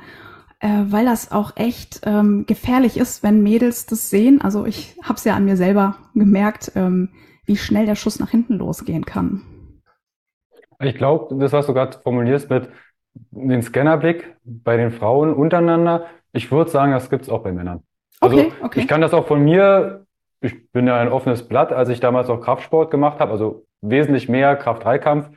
äh, 0.59 0.83
weil 0.87 1.05
das 1.05 1.31
auch 1.31 1.55
echt 1.55 2.01
ähm, 2.05 2.45
gefährlich 2.47 2.97
ist, 2.97 3.23
wenn 3.23 3.43
Mädels 3.43 3.85
das 3.85 4.09
sehen. 4.09 4.41
Also 4.41 4.65
ich 4.65 4.95
habe 5.03 5.15
es 5.15 5.23
ja 5.23 5.35
an 5.35 5.45
mir 5.45 5.57
selber 5.57 5.97
gemerkt, 6.15 6.71
ähm, 6.75 7.09
wie 7.45 7.57
schnell 7.57 7.85
der 7.85 7.95
Schuss 7.95 8.19
nach 8.19 8.29
hinten 8.29 8.55
losgehen 8.55 9.05
kann. 9.05 9.41
Ich 10.81 10.95
glaube, 10.95 11.35
das, 11.37 11.53
was 11.53 11.67
du 11.67 11.73
gerade 11.73 11.97
formulierst 11.99 12.49
mit 12.49 12.69
dem 13.31 13.61
Scannerblick 13.61 14.35
bei 14.43 14.77
den 14.77 14.91
Frauen 14.91 15.33
untereinander, 15.33 16.07
Ich 16.35 16.51
würde 16.51 16.71
sagen, 16.71 16.91
das 16.91 17.09
gibt's 17.09 17.29
auch 17.29 17.43
bei 17.43 17.51
Männern. 17.51 17.83
Also 18.19 18.37
Okay, 18.37 18.51
okay. 18.61 18.79
ich 18.81 18.87
kann 18.87 19.01
das 19.01 19.13
auch 19.13 19.27
von 19.27 19.43
mir, 19.43 20.05
ich 20.41 20.71
bin 20.71 20.87
ja 20.87 20.97
ein 20.99 21.09
offenes 21.09 21.47
Blatt, 21.47 21.71
als 21.71 21.89
ich 21.89 21.99
damals 21.99 22.29
auch 22.29 22.41
Kraftsport 22.41 22.89
gemacht 22.91 23.19
habe, 23.19 23.31
also 23.31 23.65
wesentlich 23.83 24.29
mehr 24.29 24.55
Kraft-Dreikampf, 24.55 25.29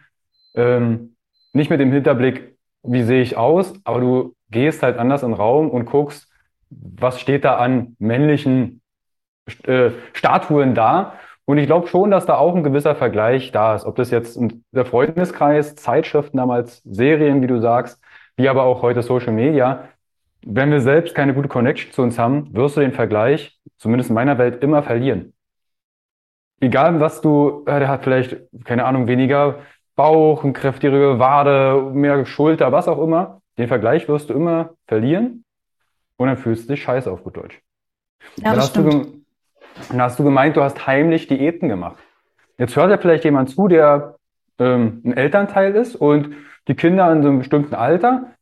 ähm, 0.55 1.17
nicht 1.53 1.71
mit 1.71 1.81
dem 1.81 1.93
Hinterblick, 1.93 2.57
wie 2.83 3.03
sehe 3.03 3.23
ich 3.23 3.37
aus, 3.37 3.75
aber 3.85 4.01
du 4.01 4.35
gehst 4.51 4.83
halt 4.83 4.99
anders 4.99 5.23
in 5.23 5.31
den 5.31 5.37
Raum 5.37 5.71
und 5.71 5.87
guckst, 5.87 6.31
was 6.71 7.21
steht 7.21 7.45
da 7.45 7.57
an 7.57 7.97
männlichen 7.99 8.81
äh, 9.65 9.91
Statuen 10.13 10.75
da. 10.75 11.15
Und 11.45 11.59
ich 11.59 11.67
glaube 11.67 11.87
schon, 11.87 12.11
dass 12.11 12.27
da 12.27 12.37
auch 12.37 12.55
ein 12.55 12.65
gewisser 12.65 12.97
Vergleich 12.97 13.53
da 13.53 13.75
ist. 13.77 13.85
Ob 13.85 13.97
das 13.97 14.11
jetzt 14.11 14.39
der 14.73 14.85
Freundeskreis, 14.85 15.77
Zeitschriften 15.77 16.37
damals, 16.39 16.83
Serien, 16.85 17.43
wie 17.43 17.47
du 17.47 17.61
sagst, 17.61 18.01
wie 18.37 18.49
aber 18.49 18.65
auch 18.65 18.83
heute 18.83 19.03
Social 19.03 19.33
Media. 19.33 19.89
Wenn 20.45 20.71
wir 20.71 20.81
selbst 20.81 21.15
keine 21.15 21.35
gute 21.35 21.49
Connection 21.49 21.93
zu 21.93 22.03
uns 22.03 22.19
haben, 22.19 22.53
wirst 22.55 22.77
du 22.77 22.81
den 22.81 22.93
Vergleich, 22.93 23.59
zumindest 23.79 24.11
in 24.11 24.15
meiner 24.15 24.39
Welt, 24.39 24.63
immer 24.63 24.83
verlieren. 24.83 25.33
Egal, 26.61 27.01
was 27.01 27.21
du, 27.21 27.65
äh, 27.67 27.79
der 27.79 27.89
hat 27.89 28.05
vielleicht, 28.05 28.39
keine 28.65 28.85
Ahnung, 28.85 29.07
weniger 29.07 29.61
Bauch, 29.95 30.45
eine 30.45 30.53
kräftigere 30.53 31.19
Wade, 31.19 31.91
mehr 31.93 32.25
Schulter, 32.27 32.73
was 32.73 32.89
auch 32.89 33.03
immer. 33.03 33.41
Den 33.59 33.69
Vergleich 33.69 34.09
wirst 34.09 34.31
du 34.31 34.35
immer 34.35 34.71
verlieren 34.87 35.45
und 36.17 36.29
dann 36.29 36.37
fühlst 36.37 36.69
du 36.69 36.75
dich 36.75 36.83
scheiße 36.83 37.11
auf 37.11 37.25
gut 37.25 37.37
Deutsch. 37.37 37.61
Ja, 38.37 38.45
Dann 38.45 38.55
das 38.57 38.65
hast 38.65 38.77
du, 38.77 39.23
dann 39.89 40.03
hast 40.03 40.19
du 40.19 40.25
gemeint, 40.25 40.57
du 40.57 40.63
hast 40.63 40.87
heimlich 40.87 41.27
Diäten 41.27 41.69
gemacht. 41.69 41.97
Jetzt 42.59 42.77
hört 42.77 42.91
ja 42.91 42.99
vielleicht 42.99 43.25
jemand 43.25 43.51
zu, 43.51 43.69
der 43.69 44.17
ähm, 44.59 45.03
ein 45.05 45.17
Elternteil 45.17 45.75
ist 45.75 45.97
und 45.97 46.35
die 46.69 46.75
Kinder 46.75 47.11
in 47.13 47.23
so 47.23 47.29
einem 47.29 47.39
bestimmten 47.39 47.75
Alter. 47.75 48.33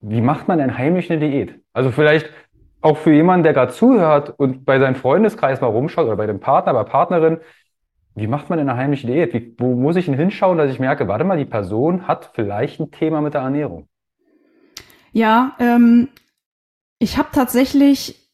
Wie 0.00 0.20
macht 0.20 0.48
man 0.48 0.58
denn 0.58 0.76
heimlich 0.76 1.10
eine 1.10 1.20
Diät? 1.20 1.60
Also 1.72 1.90
vielleicht 1.90 2.30
auch 2.86 2.98
für 2.98 3.12
jemanden, 3.12 3.42
der 3.42 3.52
gerade 3.52 3.72
zuhört 3.72 4.32
und 4.38 4.64
bei 4.64 4.78
seinem 4.78 4.94
Freundeskreis 4.94 5.60
mal 5.60 5.66
rumschaut 5.66 6.06
oder 6.06 6.16
bei 6.16 6.26
dem 6.26 6.38
Partner, 6.38 6.72
bei 6.72 6.84
Partnerin, 6.84 7.38
wie 8.14 8.28
macht 8.28 8.48
man 8.48 8.58
denn 8.58 8.68
eine 8.68 8.78
heimliche 8.78 9.08
Diät? 9.08 9.34
Wie, 9.34 9.54
wo 9.58 9.74
muss 9.74 9.96
ich 9.96 10.06
denn 10.06 10.14
hinschauen, 10.14 10.56
dass 10.56 10.70
ich 10.70 10.78
merke, 10.78 11.08
warte 11.08 11.24
mal, 11.24 11.36
die 11.36 11.44
Person 11.44 12.06
hat 12.06 12.30
vielleicht 12.34 12.80
ein 12.80 12.92
Thema 12.92 13.20
mit 13.20 13.34
der 13.34 13.40
Ernährung. 13.42 13.88
Ja, 15.12 15.56
ähm, 15.58 16.08
ich 16.98 17.18
habe 17.18 17.28
tatsächlich 17.32 18.30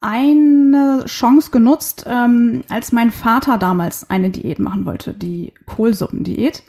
eine 0.00 1.02
Chance 1.06 1.50
genutzt, 1.50 2.06
ähm, 2.08 2.62
als 2.70 2.92
mein 2.92 3.10
Vater 3.10 3.58
damals 3.58 4.08
eine 4.08 4.30
Diät 4.30 4.60
machen 4.60 4.86
wollte, 4.86 5.14
die 5.14 5.52
Kohlsuppendiät. 5.66 6.62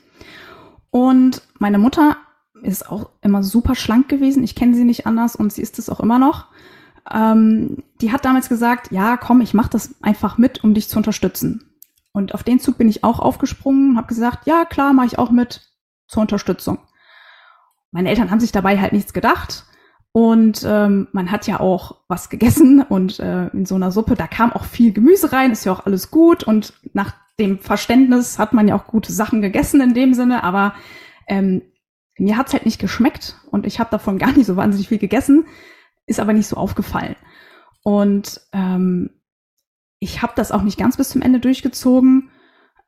Und 0.90 1.44
meine 1.60 1.78
Mutter 1.78 2.18
ist 2.64 2.90
auch 2.92 3.12
immer 3.22 3.44
super 3.44 3.76
schlank 3.76 4.10
gewesen. 4.10 4.44
Ich 4.44 4.56
kenne 4.56 4.74
sie 4.74 4.86
nicht 4.86 5.06
anders 5.06 5.36
und 5.36 5.54
sie 5.54 5.62
ist 5.62 5.78
es 5.78 5.90
auch 5.90 6.00
immer 6.00 6.18
noch. 6.18 6.48
Ähm, 7.12 7.84
die 8.02 8.12
hat 8.12 8.26
damals 8.26 8.50
gesagt, 8.50 8.92
ja, 8.92 9.18
komm, 9.18 9.42
ich 9.42 9.54
mache 9.54 9.70
das 9.70 9.96
einfach 10.02 10.38
mit, 10.38 10.64
um 10.64 10.74
dich 10.74 10.90
zu 10.90 10.98
unterstützen. 10.98 11.76
Und 12.12 12.34
auf 12.34 12.44
den 12.44 12.60
Zug 12.60 12.78
bin 12.78 12.90
ich 12.90 13.04
auch 13.04 13.20
aufgesprungen 13.20 13.92
und 13.92 13.98
habe 13.98 14.08
gesagt, 14.08 14.48
ja, 14.48 14.66
klar, 14.66 14.94
mache 14.94 15.08
ich 15.08 15.20
auch 15.20 15.32
mit 15.32 15.70
zur 16.08 16.22
Unterstützung. 16.22 16.80
Meine 17.92 18.10
Eltern 18.10 18.32
haben 18.32 18.40
sich 18.40 18.52
dabei 18.52 18.80
halt 18.80 18.94
nichts 18.94 19.14
gedacht. 19.14 19.66
Und 20.12 20.66
ähm, 20.66 21.08
man 21.12 21.30
hat 21.30 21.46
ja 21.46 21.60
auch 21.60 21.98
was 22.08 22.30
gegessen 22.30 22.82
und 22.82 23.20
äh, 23.20 23.48
in 23.50 23.68
so 23.68 23.76
einer 23.76 23.92
Suppe, 23.92 24.16
da 24.16 24.26
kam 24.26 24.52
auch 24.52 24.64
viel 24.64 24.92
Gemüse 24.92 25.32
rein, 25.32 25.52
ist 25.52 25.66
ja 25.66 25.72
auch 25.72 25.86
alles 25.86 26.10
gut. 26.10 26.44
Und 26.44 26.74
nach 26.94 27.14
dem 27.40 27.60
Verständnis 27.60 28.40
hat 28.40 28.52
man 28.52 28.68
ja 28.68 28.76
auch 28.76 28.88
gute 28.88 29.12
Sachen 29.12 29.42
gegessen 29.42 29.80
in 29.80 29.94
dem 29.94 30.14
Sinne, 30.16 30.44
aber 30.44 30.74
ähm, 31.28 31.62
mir 32.18 32.36
hat's 32.36 32.54
halt 32.54 32.66
nicht 32.66 32.80
geschmeckt 32.80 33.36
und 33.52 33.68
ich 33.68 33.80
habe 33.80 33.92
davon 33.92 34.18
gar 34.20 34.32
nicht 34.32 34.48
so 34.48 34.56
wahnsinnig 34.56 34.88
viel 34.88 34.98
gegessen, 34.98 35.46
ist 36.08 36.20
aber 36.20 36.34
nicht 36.34 36.48
so 36.48 36.56
aufgefallen. 36.56 37.16
Und 37.84 38.42
ähm, 38.54 39.12
ich 40.00 40.22
habe 40.22 40.34
das 40.36 40.52
auch 40.52 40.64
nicht 40.64 40.80
ganz 40.80 40.98
bis 40.98 41.10
zum 41.10 41.22
Ende 41.22 41.40
durchgezogen. 41.40 42.32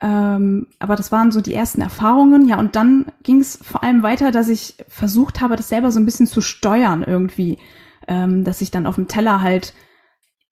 Ähm, 0.01 0.67
aber 0.79 0.95
das 0.95 1.11
waren 1.11 1.31
so 1.31 1.41
die 1.41 1.53
ersten 1.53 1.81
Erfahrungen. 1.81 2.47
Ja, 2.47 2.57
und 2.59 2.75
dann 2.75 3.11
ging 3.23 3.39
es 3.39 3.57
vor 3.61 3.83
allem 3.83 4.01
weiter, 4.01 4.31
dass 4.31 4.49
ich 4.49 4.77
versucht 4.87 5.41
habe, 5.41 5.55
das 5.55 5.69
selber 5.69 5.91
so 5.91 5.99
ein 5.99 6.05
bisschen 6.05 6.27
zu 6.27 6.41
steuern 6.41 7.03
irgendwie. 7.03 7.59
Ähm, 8.07 8.43
dass 8.43 8.61
ich 8.61 8.71
dann 8.71 8.87
auf 8.87 8.95
dem 8.95 9.07
Teller 9.07 9.41
halt 9.41 9.73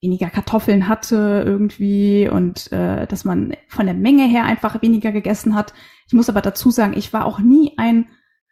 weniger 0.01 0.29
Kartoffeln 0.29 0.87
hatte 0.87 1.43
irgendwie 1.45 2.29
und 2.29 2.71
äh, 2.71 3.07
dass 3.07 3.25
man 3.25 3.55
von 3.67 3.87
der 3.87 3.95
Menge 3.95 4.27
her 4.27 4.43
einfach 4.43 4.81
weniger 4.81 5.11
gegessen 5.11 5.55
hat. 5.55 5.73
Ich 6.07 6.13
muss 6.13 6.29
aber 6.29 6.41
dazu 6.41 6.69
sagen, 6.69 6.93
ich 6.95 7.13
war 7.13 7.25
auch 7.25 7.39
nie 7.39 7.73
ein 7.77 8.07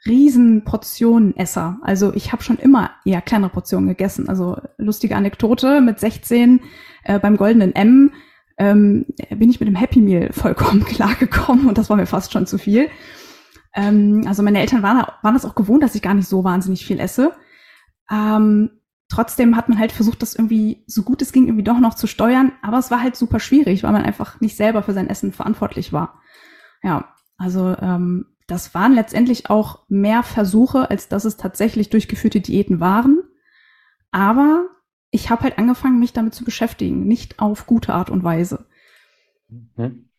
riesen 0.07 0.63
Portionenesser. 0.63 1.79
Also 1.81 2.13
ich 2.13 2.31
habe 2.31 2.43
schon 2.43 2.57
immer 2.57 2.91
eher 3.05 3.21
kleinere 3.21 3.49
Portionen 3.49 3.89
gegessen. 3.89 4.29
Also 4.29 4.57
lustige 4.77 5.15
Anekdote 5.15 5.81
mit 5.81 5.99
16 5.99 6.61
äh, 7.03 7.19
beim 7.19 7.37
goldenen 7.37 7.73
M 7.73 8.11
ähm, 8.57 9.05
bin 9.29 9.49
ich 9.49 9.59
mit 9.59 9.67
dem 9.67 9.75
Happy 9.75 10.01
Meal 10.01 10.31
vollkommen 10.31 10.85
klargekommen 10.85 11.67
und 11.67 11.77
das 11.77 11.89
war 11.89 11.97
mir 11.97 12.05
fast 12.05 12.31
schon 12.31 12.45
zu 12.45 12.57
viel. 12.57 12.89
Ähm, 13.73 14.23
also 14.27 14.43
meine 14.43 14.59
Eltern 14.59 14.83
waren, 14.83 15.05
waren 15.21 15.33
das 15.33 15.45
auch 15.45 15.55
gewohnt, 15.55 15.83
dass 15.83 15.95
ich 15.95 16.01
gar 16.01 16.13
nicht 16.13 16.27
so 16.27 16.43
wahnsinnig 16.43 16.85
viel 16.85 16.99
esse. 16.99 17.33
Ähm, 18.09 18.69
trotzdem 19.09 19.55
hat 19.55 19.69
man 19.69 19.79
halt 19.79 19.91
versucht, 19.91 20.21
das 20.21 20.35
irgendwie 20.35 20.83
so 20.87 21.01
gut 21.03 21.21
es 21.21 21.31
ging 21.31 21.47
irgendwie 21.47 21.63
doch 21.63 21.79
noch 21.79 21.95
zu 21.95 22.07
steuern, 22.07 22.51
aber 22.61 22.77
es 22.77 22.91
war 22.91 23.01
halt 23.01 23.15
super 23.15 23.39
schwierig, 23.39 23.83
weil 23.83 23.91
man 23.91 24.03
einfach 24.03 24.39
nicht 24.39 24.55
selber 24.55 24.83
für 24.83 24.93
sein 24.93 25.09
Essen 25.09 25.33
verantwortlich 25.33 25.91
war. 25.91 26.21
Ja, 26.83 27.13
also 27.37 27.75
ähm, 27.81 28.27
das 28.47 28.73
waren 28.73 28.93
letztendlich 28.93 29.49
auch 29.49 29.83
mehr 29.87 30.23
Versuche, 30.23 30.89
als 30.89 31.07
dass 31.07 31.25
es 31.25 31.37
tatsächlich 31.37 31.89
durchgeführte 31.89 32.41
Diäten 32.41 32.79
waren. 32.79 33.23
Aber 34.11 34.67
ich 35.11 35.29
habe 35.29 35.43
halt 35.43 35.57
angefangen, 35.57 35.99
mich 35.99 36.13
damit 36.13 36.33
zu 36.33 36.43
beschäftigen, 36.43 37.07
nicht 37.07 37.39
auf 37.39 37.65
gute 37.65 37.93
Art 37.93 38.09
und 38.09 38.23
Weise. 38.23 38.67
Hm? 39.75 40.09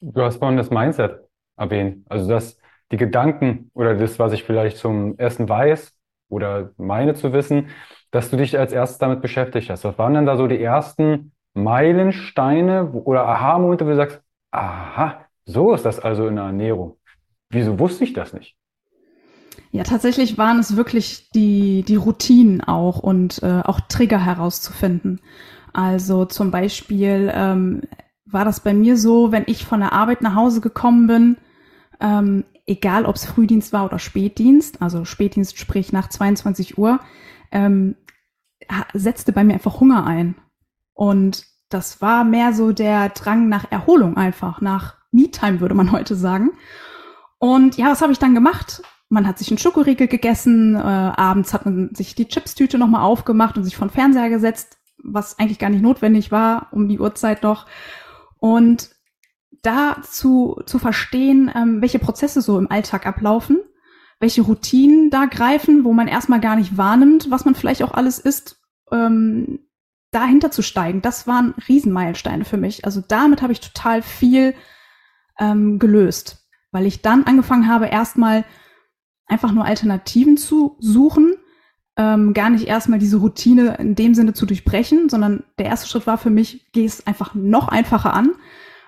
Du 0.00 0.22
hast 0.22 0.38
vorhin 0.38 0.56
das 0.56 0.70
Mindset 0.70 1.20
erwähnt. 1.56 2.04
Also 2.08 2.28
dass 2.28 2.58
die 2.90 2.96
Gedanken 2.96 3.70
oder 3.74 3.94
das, 3.94 4.18
was 4.18 4.32
ich 4.32 4.44
vielleicht 4.44 4.76
zum 4.76 5.18
Essen 5.18 5.48
weiß 5.48 5.96
oder 6.28 6.72
meine 6.76 7.14
zu 7.14 7.32
wissen, 7.32 7.68
dass 8.10 8.30
du 8.30 8.36
dich 8.36 8.58
als 8.58 8.72
erstes 8.72 8.98
damit 8.98 9.22
beschäftigt 9.22 9.70
hast. 9.70 9.84
Was 9.84 9.98
waren 9.98 10.14
denn 10.14 10.26
da 10.26 10.36
so 10.36 10.46
die 10.46 10.62
ersten 10.62 11.32
Meilensteine 11.54 12.90
oder 12.92 13.26
Aha-Momente, 13.26 13.86
wo 13.86 13.90
du 13.90 13.96
sagst, 13.96 14.20
aha, 14.50 15.26
so 15.44 15.72
ist 15.74 15.84
das 15.84 16.00
also 16.00 16.26
in 16.26 16.36
der 16.36 16.46
Ernährung. 16.46 16.98
Wieso 17.52 17.78
wusste 17.78 18.04
ich 18.04 18.14
das 18.14 18.32
nicht? 18.32 18.56
Ja, 19.70 19.84
tatsächlich 19.84 20.38
waren 20.38 20.58
es 20.58 20.76
wirklich 20.76 21.30
die, 21.34 21.82
die 21.86 21.96
Routinen 21.96 22.62
auch 22.62 22.98
und 22.98 23.42
äh, 23.42 23.62
auch 23.64 23.80
Trigger 23.80 24.24
herauszufinden. 24.24 25.20
Also 25.72 26.24
zum 26.24 26.50
Beispiel 26.50 27.30
ähm, 27.34 27.82
war 28.26 28.44
das 28.44 28.60
bei 28.60 28.74
mir 28.74 28.96
so, 28.96 29.32
wenn 29.32 29.44
ich 29.46 29.64
von 29.64 29.80
der 29.80 29.92
Arbeit 29.92 30.22
nach 30.22 30.34
Hause 30.34 30.60
gekommen 30.60 31.06
bin, 31.06 31.36
ähm, 32.00 32.44
egal 32.66 33.04
ob 33.04 33.16
es 33.16 33.24
Frühdienst 33.24 33.72
war 33.72 33.84
oder 33.84 33.98
Spätdienst, 33.98 34.80
also 34.80 35.04
Spätdienst 35.04 35.58
sprich 35.58 35.92
nach 35.92 36.08
22 36.08 36.78
Uhr, 36.78 37.00
ähm, 37.50 37.96
setzte 38.94 39.32
bei 39.32 39.44
mir 39.44 39.54
einfach 39.54 39.80
Hunger 39.80 40.06
ein. 40.06 40.36
Und 40.94 41.46
das 41.68 42.00
war 42.00 42.24
mehr 42.24 42.52
so 42.52 42.72
der 42.72 43.08
Drang 43.10 43.48
nach 43.48 43.70
Erholung 43.70 44.16
einfach, 44.16 44.60
nach 44.60 44.96
Me-Time 45.10 45.60
würde 45.60 45.74
man 45.74 45.92
heute 45.92 46.14
sagen. 46.14 46.50
Und 47.42 47.76
ja, 47.76 47.90
was 47.90 48.00
habe 48.02 48.12
ich 48.12 48.20
dann 48.20 48.36
gemacht? 48.36 48.82
Man 49.08 49.26
hat 49.26 49.36
sich 49.36 49.48
einen 49.48 49.58
Schokoriegel 49.58 50.06
gegessen, 50.06 50.76
äh, 50.76 50.78
abends 50.78 51.52
hat 51.52 51.64
man 51.64 51.92
sich 51.92 52.14
die 52.14 52.28
Chipstüte 52.28 52.78
nochmal 52.78 53.02
aufgemacht 53.02 53.58
und 53.58 53.64
sich 53.64 53.76
vor 53.76 53.88
den 53.88 53.92
Fernseher 53.92 54.28
gesetzt, 54.28 54.78
was 55.02 55.40
eigentlich 55.40 55.58
gar 55.58 55.68
nicht 55.68 55.82
notwendig 55.82 56.30
war, 56.30 56.68
um 56.70 56.88
die 56.88 57.00
Uhrzeit 57.00 57.42
noch. 57.42 57.66
Und 58.38 58.90
da 59.60 59.96
zu, 60.08 60.62
zu 60.66 60.78
verstehen, 60.78 61.50
ähm, 61.52 61.82
welche 61.82 61.98
Prozesse 61.98 62.42
so 62.42 62.60
im 62.60 62.70
Alltag 62.70 63.08
ablaufen, 63.08 63.58
welche 64.20 64.42
Routinen 64.42 65.10
da 65.10 65.24
greifen, 65.24 65.82
wo 65.82 65.92
man 65.92 66.06
erstmal 66.06 66.40
gar 66.40 66.54
nicht 66.54 66.76
wahrnimmt, 66.76 67.28
was 67.28 67.44
man 67.44 67.56
vielleicht 67.56 67.82
auch 67.82 67.92
alles 67.92 68.20
isst, 68.20 68.62
ähm, 68.92 69.66
dahinter 70.12 70.52
zu 70.52 70.62
steigen, 70.62 71.02
das 71.02 71.26
waren 71.26 71.54
Riesenmeilensteine 71.66 72.44
für 72.44 72.56
mich. 72.56 72.84
Also 72.84 73.02
damit 73.06 73.42
habe 73.42 73.52
ich 73.52 73.58
total 73.58 74.00
viel 74.00 74.54
ähm, 75.40 75.80
gelöst, 75.80 76.41
weil 76.72 76.86
ich 76.86 77.02
dann 77.02 77.24
angefangen 77.24 77.68
habe, 77.68 77.86
erstmal 77.86 78.44
einfach 79.26 79.52
nur 79.52 79.64
Alternativen 79.64 80.36
zu 80.36 80.76
suchen, 80.80 81.34
ähm, 81.96 82.32
gar 82.32 82.50
nicht 82.50 82.66
erstmal 82.66 82.98
diese 82.98 83.18
Routine 83.18 83.76
in 83.78 83.94
dem 83.94 84.14
Sinne 84.14 84.32
zu 84.32 84.46
durchbrechen, 84.46 85.08
sondern 85.08 85.44
der 85.58 85.66
erste 85.66 85.88
Schritt 85.88 86.06
war 86.06 86.18
für 86.18 86.30
mich, 86.30 86.72
geh 86.72 86.84
es 86.84 87.06
einfach 87.06 87.34
noch 87.34 87.68
einfacher 87.68 88.14
an, 88.14 88.30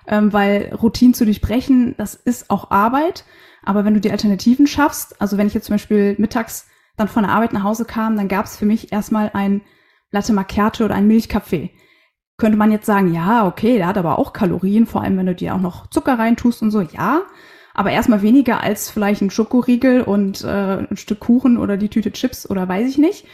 ähm, 0.07 0.33
weil 0.33 0.73
Routinen 0.73 1.13
zu 1.13 1.25
durchbrechen, 1.25 1.95
das 1.97 2.15
ist 2.15 2.49
auch 2.49 2.71
Arbeit. 2.71 3.23
Aber 3.63 3.85
wenn 3.85 3.93
du 3.93 4.01
die 4.01 4.11
Alternativen 4.11 4.67
schaffst, 4.67 5.19
also 5.21 5.37
wenn 5.37 5.47
ich 5.47 5.53
jetzt 5.53 5.65
zum 5.65 5.75
Beispiel 5.75 6.15
mittags 6.17 6.67
dann 6.97 7.07
von 7.07 7.23
der 7.23 7.31
Arbeit 7.31 7.53
nach 7.53 7.63
Hause 7.63 7.85
kam, 7.85 8.15
dann 8.15 8.27
gab 8.27 8.45
es 8.45 8.57
für 8.57 8.65
mich 8.65 8.91
erstmal 8.91 9.31
ein 9.33 9.61
Latte 10.11 10.33
Macchiato 10.33 10.85
oder 10.85 10.95
ein 10.95 11.07
Milchkaffee. 11.07 11.71
Könnte 12.37 12.57
man 12.57 12.71
jetzt 12.71 12.85
sagen, 12.85 13.13
ja, 13.13 13.45
okay, 13.47 13.77
der 13.77 13.87
hat 13.87 13.97
aber 13.97 14.19
auch 14.19 14.33
Kalorien, 14.33 14.85
vor 14.85 15.01
allem 15.01 15.17
wenn 15.17 15.25
du 15.25 15.35
dir 15.35 15.55
auch 15.55 15.59
noch 15.59 15.87
Zucker 15.87 16.17
reintust 16.17 16.61
und 16.61 16.71
so, 16.71 16.81
ja. 16.81 17.23
Aber 17.75 17.91
erstmal 17.91 18.21
weniger 18.21 18.61
als 18.61 18.89
vielleicht 18.89 19.21
ein 19.21 19.29
Schokoriegel 19.29 20.01
und 20.01 20.43
äh, 20.45 20.77
ein 20.89 20.97
Stück 20.97 21.19
Kuchen 21.19 21.57
oder 21.57 21.75
die 21.75 21.89
Tüte 21.89 22.11
Chips 22.11 22.49
oder 22.49 22.67
weiß 22.67 22.89
ich 22.89 22.97
nicht. 22.97 23.25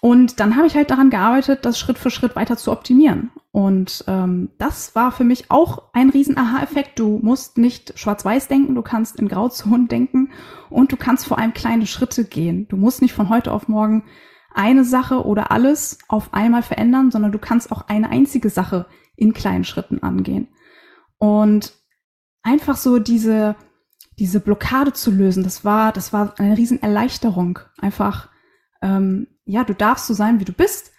Und 0.00 0.38
dann 0.38 0.56
habe 0.56 0.66
ich 0.66 0.76
halt 0.76 0.90
daran 0.90 1.10
gearbeitet, 1.10 1.64
das 1.64 1.78
Schritt 1.78 1.98
für 1.98 2.10
Schritt 2.10 2.36
weiter 2.36 2.56
zu 2.56 2.70
optimieren. 2.70 3.30
Und 3.50 4.04
ähm, 4.06 4.50
das 4.58 4.94
war 4.94 5.10
für 5.10 5.24
mich 5.24 5.50
auch 5.50 5.90
ein 5.92 6.10
riesen 6.10 6.38
Aha-Effekt. 6.38 6.98
Du 6.98 7.18
musst 7.22 7.58
nicht 7.58 7.98
schwarz-weiß 7.98 8.46
denken, 8.46 8.74
du 8.74 8.82
kannst 8.82 9.16
in 9.16 9.28
Grauzonen 9.28 9.88
denken 9.88 10.30
und 10.70 10.92
du 10.92 10.96
kannst 10.96 11.26
vor 11.26 11.38
allem 11.38 11.52
kleine 11.52 11.86
Schritte 11.86 12.24
gehen. 12.24 12.68
Du 12.68 12.76
musst 12.76 13.02
nicht 13.02 13.12
von 13.12 13.28
heute 13.28 13.50
auf 13.50 13.66
morgen 13.66 14.04
eine 14.54 14.84
Sache 14.84 15.24
oder 15.24 15.50
alles 15.50 15.98
auf 16.06 16.32
einmal 16.32 16.62
verändern, 16.62 17.10
sondern 17.10 17.32
du 17.32 17.38
kannst 17.40 17.72
auch 17.72 17.88
eine 17.88 18.10
einzige 18.10 18.50
Sache 18.50 18.86
in 19.16 19.32
kleinen 19.32 19.64
Schritten 19.64 20.02
angehen. 20.02 20.48
Und 21.18 21.72
einfach 22.44 22.76
so 22.76 23.00
diese, 23.00 23.56
diese 24.18 24.38
Blockade 24.38 24.92
zu 24.92 25.10
lösen, 25.10 25.42
das 25.42 25.64
war, 25.64 25.90
das 25.90 26.12
war 26.12 26.34
eine 26.38 26.56
riesen 26.56 26.80
Erleichterung. 26.80 27.58
Einfach 27.80 28.28
ähm, 28.84 29.26
ja, 29.46 29.64
du 29.64 29.74
darfst 29.74 30.06
so 30.06 30.14
sein, 30.14 30.40
wie 30.40 30.44
du 30.44 30.52
bist. 30.52 30.92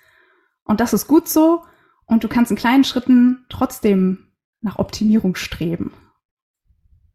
Und 0.63 0.79
das 0.79 0.93
ist 0.93 1.07
gut 1.07 1.27
so. 1.27 1.61
Und 2.05 2.23
du 2.23 2.27
kannst 2.27 2.51
in 2.51 2.57
kleinen 2.57 2.83
Schritten 2.83 3.45
trotzdem 3.49 4.31
nach 4.61 4.79
Optimierung 4.79 5.35
streben. 5.35 5.93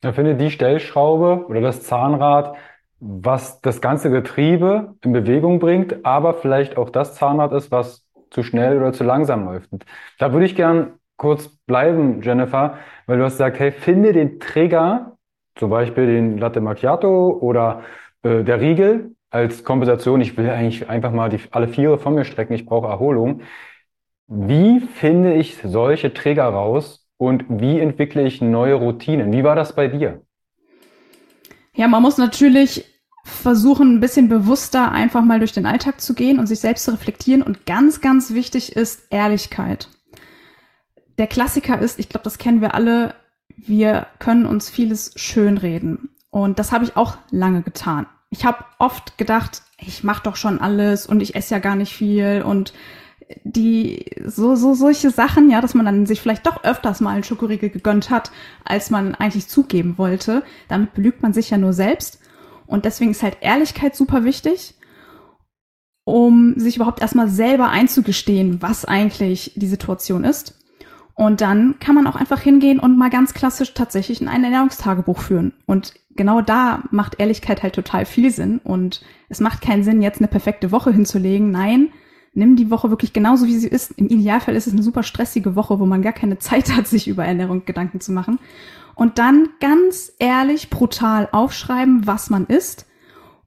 Ich 0.03 0.15
finde 0.15 0.37
die 0.37 0.51
Stellschraube 0.51 1.47
oder 1.49 1.61
das 1.61 1.83
Zahnrad, 1.83 2.57
was 3.01 3.61
das 3.61 3.81
ganze 3.81 4.11
Getriebe 4.11 4.95
in 5.03 5.13
Bewegung 5.13 5.59
bringt, 5.59 6.05
aber 6.05 6.35
vielleicht 6.35 6.77
auch 6.77 6.91
das 6.91 7.15
Zahnrad 7.15 7.53
ist, 7.53 7.71
was 7.71 8.07
zu 8.31 8.43
schnell 8.43 8.79
oder 8.79 8.93
zu 8.93 9.05
langsam 9.05 9.45
läuft. 9.45 9.71
Da 10.19 10.33
würde 10.33 10.47
ich 10.47 10.55
gern 10.55 11.00
kurz 11.21 11.49
bleiben, 11.67 12.23
Jennifer, 12.23 12.79
weil 13.05 13.19
du 13.19 13.25
hast 13.25 13.35
gesagt, 13.35 13.59
hey, 13.59 13.73
finde 13.73 14.15
den 14.15 14.41
Trigger, 14.41 15.19
zum 15.55 15.69
Beispiel 15.69 16.07
den 16.07 16.39
Latte 16.39 16.63
Macchiato 16.63 17.29
oder 17.43 17.83
äh, 18.23 18.43
der 18.43 18.63
Riegel, 18.63 19.15
als 19.29 19.63
Kompensation, 19.63 20.23
ich 20.23 20.39
will 20.39 20.49
eigentlich 20.49 20.89
einfach 20.89 21.13
mal 21.13 21.29
die, 21.29 21.39
alle 21.51 21.69
Viere 21.69 21.99
von 21.99 22.15
mir 22.15 22.25
strecken, 22.25 22.55
ich 22.55 22.65
brauche 22.65 22.89
Erholung. 22.89 23.43
Wie 24.29 24.81
finde 24.81 25.35
ich 25.35 25.59
solche 25.63 26.15
Trigger 26.15 26.47
raus 26.47 27.07
und 27.19 27.45
wie 27.49 27.79
entwickle 27.79 28.23
ich 28.23 28.41
neue 28.41 28.75
Routinen? 28.75 29.31
Wie 29.31 29.45
war 29.45 29.55
das 29.55 29.75
bei 29.75 29.89
dir? 29.89 30.23
Ja, 31.75 31.87
man 31.87 32.01
muss 32.01 32.17
natürlich 32.17 32.87
versuchen, 33.25 33.97
ein 33.97 34.01
bisschen 34.01 34.31
bewusster 34.31 34.91
einfach 34.91 35.23
mal 35.23 35.39
durch 35.39 35.53
den 35.53 35.67
Alltag 35.67 36.01
zu 36.01 36.15
gehen 36.15 36.39
und 36.39 36.47
sich 36.47 36.61
selbst 36.61 36.85
zu 36.85 36.93
reflektieren. 36.93 37.43
Und 37.43 37.67
ganz, 37.67 38.01
ganz 38.01 38.33
wichtig 38.33 38.75
ist 38.75 39.03
Ehrlichkeit. 39.11 39.91
Der 41.21 41.29
Klassiker 41.29 41.79
ist, 41.79 42.01
ich 42.01 42.09
glaube, 42.09 42.25
das 42.25 42.39
kennen 42.39 42.61
wir 42.61 42.75
alle, 42.75 43.15
wir 43.57 44.09
können 44.19 44.47
uns 44.47 44.69
vieles 44.69 45.13
schönreden. 45.15 46.11
Und 46.31 46.59
das 46.59 46.73
habe 46.73 46.85
ich 46.85 46.97
auch 46.97 47.17
lange 47.31 47.63
getan 47.63 48.07
ich 48.31 48.45
habe 48.45 48.65
oft 48.79 49.19
gedacht, 49.19 49.63
ich 49.77 50.05
mache 50.05 50.23
doch 50.23 50.37
schon 50.37 50.61
alles 50.61 51.07
und 51.07 51.21
ich 51.21 51.35
esse 51.35 51.55
ja 51.55 51.59
gar 51.59 51.77
nicht 51.77 51.93
viel 51.93 52.43
und 52.47 52.73
die 53.45 54.07
so 54.25 54.57
so 54.57 54.75
solche 54.75 55.11
Sachen, 55.11 55.51
ja, 55.51 55.61
dass 55.61 55.75
man 55.75 55.87
dann 55.87 56.07
sich 56.07 56.21
vielleicht 56.21 56.47
doch 56.47 56.65
öfters 56.65 57.01
mal 57.01 57.11
einen 57.11 57.25
Schokoriegel 57.25 57.71
gegönnt 57.71 58.11
hat, 58.11 58.31
als 58.65 58.91
man 58.91 59.15
eigentlich 59.15 59.49
zugeben 59.49 59.99
wollte. 59.99 60.43
Damit 60.69 60.95
belügt 60.95 61.23
man 61.23 61.33
sich 61.33 61.51
ja 61.51 61.59
nur 61.59 61.73
selbst 61.73 62.21
und 62.67 62.85
deswegen 62.85 63.11
ist 63.11 63.23
halt 63.23 63.39
Ehrlichkeit 63.41 63.95
super 63.97 64.25
wichtig, 64.25 64.75
um 66.05 66.59
sich 66.59 66.77
überhaupt 66.77 67.01
erstmal 67.01 67.29
selber 67.29 67.69
einzugestehen, 67.69 68.63
was 68.63 68.85
eigentlich 68.85 69.53
die 69.57 69.69
Situation 69.69 70.25
ist. 70.25 70.60
Und 71.21 71.43
dann 71.43 71.79
kann 71.81 71.95
man 71.95 72.07
auch 72.07 72.17
einfach 72.17 72.41
hingehen 72.41 72.81
und 72.81 72.97
mal 72.97 73.11
ganz 73.11 73.35
klassisch 73.35 73.75
tatsächlich 73.75 74.23
in 74.23 74.29
ein 74.29 74.43
Ernährungstagebuch 74.43 75.19
führen. 75.19 75.53
Und 75.67 75.93
genau 76.17 76.41
da 76.41 76.85
macht 76.93 77.21
Ehrlichkeit 77.21 77.63
halt 77.63 77.75
total 77.75 78.07
viel 78.07 78.31
Sinn. 78.31 78.59
Und 78.65 79.03
es 79.29 79.39
macht 79.39 79.61
keinen 79.61 79.85
Sinn, 79.85 80.01
jetzt 80.01 80.21
eine 80.21 80.29
perfekte 80.29 80.73
Woche 80.73 80.91
hinzulegen. 80.91 81.51
Nein, 81.51 81.89
nimm 82.33 82.57
die 82.57 82.71
Woche 82.71 82.89
wirklich 82.89 83.13
genauso, 83.13 83.45
wie 83.45 83.59
sie 83.59 83.69
ist. 83.69 83.93
Im 83.99 84.09
Idealfall 84.09 84.57
ist 84.57 84.67
es 84.67 84.73
eine 84.73 84.83
super 84.83 85.03
stressige 85.03 85.57
Woche, 85.57 85.79
wo 85.79 85.85
man 85.85 86.01
gar 86.01 86.15
keine 86.15 86.39
Zeit 86.39 86.75
hat, 86.75 86.87
sich 86.87 87.07
über 87.07 87.27
Ernährung 87.27 87.67
Gedanken 87.67 88.01
zu 88.01 88.13
machen. 88.13 88.39
Und 88.95 89.19
dann 89.19 89.51
ganz 89.61 90.15
ehrlich, 90.21 90.71
brutal 90.71 91.29
aufschreiben, 91.33 92.07
was 92.07 92.31
man 92.31 92.47
isst. 92.47 92.87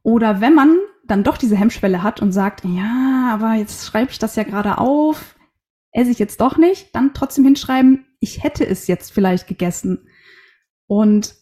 Oder 0.03 0.41
wenn 0.41 0.53
man 0.53 0.77
dann 1.07 1.23
doch 1.23 1.37
diese 1.37 1.55
Hemmschwelle 1.55 2.03
hat 2.03 2.21
und 2.21 2.33
sagt, 2.33 2.65
ja, 2.65 3.31
aber 3.33 3.55
jetzt 3.55 3.83
schreibe 3.83 4.11
ich 4.11 4.19
das 4.19 4.35
ja 4.35 4.43
gerade 4.43 4.77
auf, 4.77 5.32
esse 5.93 6.11
ich 6.11 6.19
jetzt 6.19 6.41
doch 6.41 6.57
nicht, 6.57 6.93
dann 6.95 7.13
trotzdem 7.13 7.45
hinschreiben, 7.45 8.05
ich 8.19 8.43
hätte 8.43 8.65
es 8.65 8.87
jetzt 8.87 9.11
vielleicht 9.11 9.47
gegessen. 9.47 10.07
Und 10.87 11.35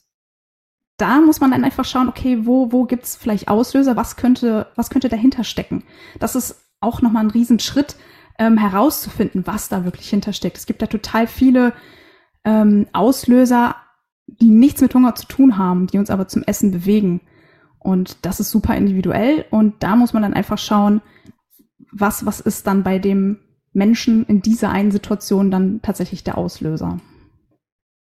da 0.98 1.20
muss 1.20 1.40
man 1.40 1.52
dann 1.52 1.64
einfach 1.64 1.86
schauen, 1.86 2.10
okay, 2.10 2.46
wo, 2.46 2.72
wo 2.72 2.86
gibt's 2.86 3.16
vielleicht 3.16 3.48
Auslöser, 3.48 3.96
was 3.96 4.18
könnte, 4.18 4.68
was 4.76 4.90
könnte 4.90 5.10
dahinter 5.10 5.44
stecken? 5.44 5.84
Das 6.20 6.36
ist 6.36 6.64
auch 6.80 7.02
nochmal 7.02 7.26
ein 7.26 7.32
Riesenschritt, 7.32 7.96
ähm, 8.38 8.58
herauszufinden, 8.58 9.46
was 9.46 9.70
da 9.70 9.86
wirklich 9.86 10.10
hintersteckt. 10.10 10.58
Es 10.58 10.66
gibt 10.66 10.82
da 10.82 10.88
total 10.88 11.28
viele 11.28 11.74
ähm, 12.44 12.88
Auslöser, 12.94 13.76
die 14.28 14.50
nichts 14.50 14.82
mit 14.82 14.94
Hunger 14.94 15.16
zu 15.16 15.28
tun 15.28 15.58
haben, 15.58 15.88
die 15.88 15.98
uns 15.98 16.10
aber 16.10 16.28
zum 16.28 16.44
Essen 16.44 16.72
bewegen. 16.72 17.22
Und 17.80 18.26
das 18.26 18.40
ist 18.40 18.52
super 18.52 18.76
individuell 18.76 19.46
und 19.50 19.82
da 19.84 19.96
muss 19.96 20.14
man 20.14 20.24
dann 20.24 20.34
einfach 20.34 20.58
schauen, 20.58 21.02
was, 21.92 22.26
was 22.26 22.40
ist 22.40 22.68
dann 22.68 22.84
bei 22.84 23.00
dem 23.00 23.40
Menschen 23.73 24.25
in 24.25 24.41
dieser 24.41 24.69
einen 24.69 24.91
Situation 24.91 25.51
dann 25.51 25.81
tatsächlich 25.81 26.23
der 26.23 26.38
Auslöser. 26.38 26.97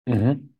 Mhm. 0.06 0.54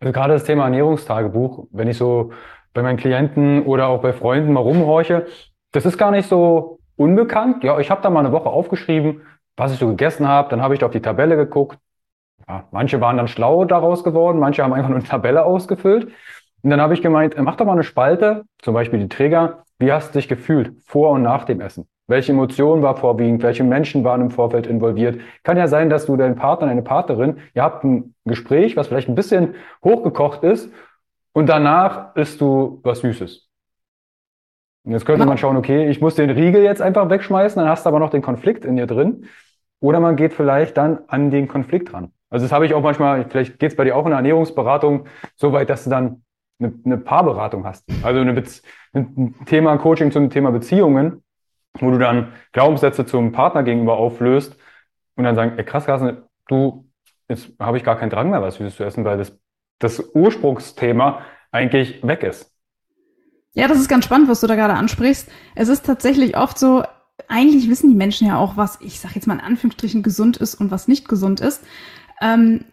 Also 0.00 0.12
gerade 0.12 0.34
das 0.34 0.44
Thema 0.44 0.64
Ernährungstagebuch, 0.64 1.68
wenn 1.70 1.88
ich 1.88 1.96
so 1.96 2.32
bei 2.74 2.82
meinen 2.82 2.98
Klienten 2.98 3.64
oder 3.64 3.88
auch 3.88 4.02
bei 4.02 4.12
Freunden 4.12 4.52
mal 4.52 4.60
rumhorche, 4.60 5.26
das 5.72 5.86
ist 5.86 5.98
gar 5.98 6.10
nicht 6.10 6.28
so 6.28 6.78
unbekannt. 6.96 7.64
Ja, 7.64 7.78
ich 7.78 7.90
habe 7.90 8.02
da 8.02 8.10
mal 8.10 8.20
eine 8.20 8.32
Woche 8.32 8.48
aufgeschrieben, 8.48 9.22
was 9.56 9.72
ich 9.72 9.78
so 9.78 9.88
gegessen 9.88 10.28
habe, 10.28 10.48
dann 10.50 10.62
habe 10.62 10.74
ich 10.74 10.80
da 10.80 10.86
auf 10.86 10.92
die 10.92 11.02
Tabelle 11.02 11.36
geguckt. 11.36 11.78
Ja, 12.48 12.66
manche 12.70 13.00
waren 13.00 13.16
dann 13.16 13.28
schlau 13.28 13.64
daraus 13.64 14.04
geworden, 14.04 14.38
manche 14.38 14.62
haben 14.62 14.72
einfach 14.72 14.88
nur 14.88 14.98
eine 14.98 15.06
Tabelle 15.06 15.44
ausgefüllt. 15.44 16.12
Und 16.62 16.70
dann 16.70 16.80
habe 16.80 16.94
ich 16.94 17.02
gemeint, 17.02 17.34
mach 17.38 17.56
doch 17.56 17.64
mal 17.64 17.72
eine 17.72 17.84
Spalte, 17.84 18.44
zum 18.58 18.74
Beispiel 18.74 18.98
die 18.98 19.08
Träger. 19.08 19.64
Wie 19.78 19.92
hast 19.92 20.14
du 20.14 20.18
dich 20.18 20.28
gefühlt 20.28 20.74
vor 20.84 21.10
und 21.10 21.22
nach 21.22 21.44
dem 21.44 21.60
Essen? 21.60 21.88
Welche 22.10 22.32
Emotion 22.32 22.82
war 22.82 22.96
vorwiegend? 22.96 23.40
Welche 23.44 23.62
Menschen 23.62 24.02
waren 24.02 24.20
im 24.20 24.30
Vorfeld 24.32 24.66
involviert? 24.66 25.20
Kann 25.44 25.56
ja 25.56 25.68
sein, 25.68 25.88
dass 25.90 26.06
du 26.06 26.16
deinen 26.16 26.34
Partner, 26.34 26.66
deine 26.66 26.82
Partnerin, 26.82 27.38
ihr 27.54 27.62
habt 27.62 27.84
ein 27.84 28.16
Gespräch, 28.24 28.76
was 28.76 28.88
vielleicht 28.88 29.08
ein 29.08 29.14
bisschen 29.14 29.54
hochgekocht 29.84 30.42
ist 30.42 30.72
und 31.32 31.48
danach 31.48 32.16
isst 32.16 32.40
du 32.40 32.80
was 32.82 32.98
Süßes. 32.98 33.48
Und 34.82 34.92
jetzt 34.92 35.06
könnte 35.06 35.24
man 35.24 35.38
schauen, 35.38 35.56
okay, 35.56 35.88
ich 35.88 36.00
muss 36.00 36.16
den 36.16 36.30
Riegel 36.30 36.64
jetzt 36.64 36.82
einfach 36.82 37.08
wegschmeißen, 37.08 37.60
dann 37.60 37.70
hast 37.70 37.86
du 37.86 37.88
aber 37.88 38.00
noch 38.00 38.10
den 38.10 38.22
Konflikt 38.22 38.64
in 38.64 38.74
dir 38.74 38.88
drin. 38.88 39.26
Oder 39.78 40.00
man 40.00 40.16
geht 40.16 40.34
vielleicht 40.34 40.76
dann 40.76 40.98
an 41.06 41.30
den 41.30 41.46
Konflikt 41.46 41.94
ran. 41.94 42.10
Also 42.28 42.44
das 42.44 42.52
habe 42.52 42.66
ich 42.66 42.74
auch 42.74 42.82
manchmal, 42.82 43.24
vielleicht 43.28 43.60
geht 43.60 43.70
es 43.70 43.76
bei 43.76 43.84
dir 43.84 43.94
auch 43.94 44.04
in 44.04 44.10
der 44.10 44.16
Ernährungsberatung 44.16 45.06
so 45.36 45.52
weit, 45.52 45.70
dass 45.70 45.84
du 45.84 45.90
dann 45.90 46.24
eine, 46.58 46.72
eine 46.84 46.98
Paarberatung 46.98 47.64
hast. 47.64 47.84
Also 48.02 48.20
eine 48.20 48.42
ein 48.94 49.36
Thema 49.46 49.76
Coaching 49.76 50.10
zum 50.10 50.28
Thema 50.28 50.50
Beziehungen 50.50 51.22
wo 51.78 51.90
du 51.90 51.98
dann 51.98 52.32
Glaubenssätze 52.52 53.06
zum 53.06 53.32
Partner 53.32 53.62
gegenüber 53.62 53.96
auflöst 53.96 54.56
und 55.16 55.24
dann 55.24 55.34
sagen, 55.34 55.54
ey, 55.56 55.64
krass, 55.64 55.86
krass, 55.86 56.02
du, 56.48 56.86
jetzt 57.28 57.50
habe 57.58 57.76
ich 57.76 57.84
gar 57.84 57.96
keinen 57.96 58.10
Drang 58.10 58.30
mehr, 58.30 58.42
was 58.42 58.56
Süßes 58.56 58.76
zu 58.76 58.84
essen, 58.84 59.04
weil 59.04 59.18
das, 59.18 59.38
das 59.78 60.00
Ursprungsthema 60.14 61.22
eigentlich 61.52 62.06
weg 62.06 62.22
ist. 62.22 62.52
Ja, 63.52 63.66
das 63.66 63.78
ist 63.78 63.88
ganz 63.88 64.04
spannend, 64.04 64.28
was 64.28 64.40
du 64.40 64.46
da 64.46 64.54
gerade 64.54 64.74
ansprichst. 64.74 65.28
Es 65.54 65.68
ist 65.68 65.84
tatsächlich 65.84 66.36
oft 66.36 66.58
so, 66.58 66.84
eigentlich 67.28 67.68
wissen 67.68 67.90
die 67.90 67.96
Menschen 67.96 68.26
ja 68.26 68.38
auch, 68.38 68.56
was, 68.56 68.80
ich 68.80 69.00
sag 69.00 69.14
jetzt 69.14 69.26
mal 69.26 69.34
in 69.34 69.40
Anführungsstrichen, 69.40 70.02
gesund 70.02 70.36
ist 70.36 70.54
und 70.54 70.70
was 70.70 70.88
nicht 70.88 71.08
gesund 71.08 71.40
ist. 71.40 71.64
Ähm, 72.20 72.64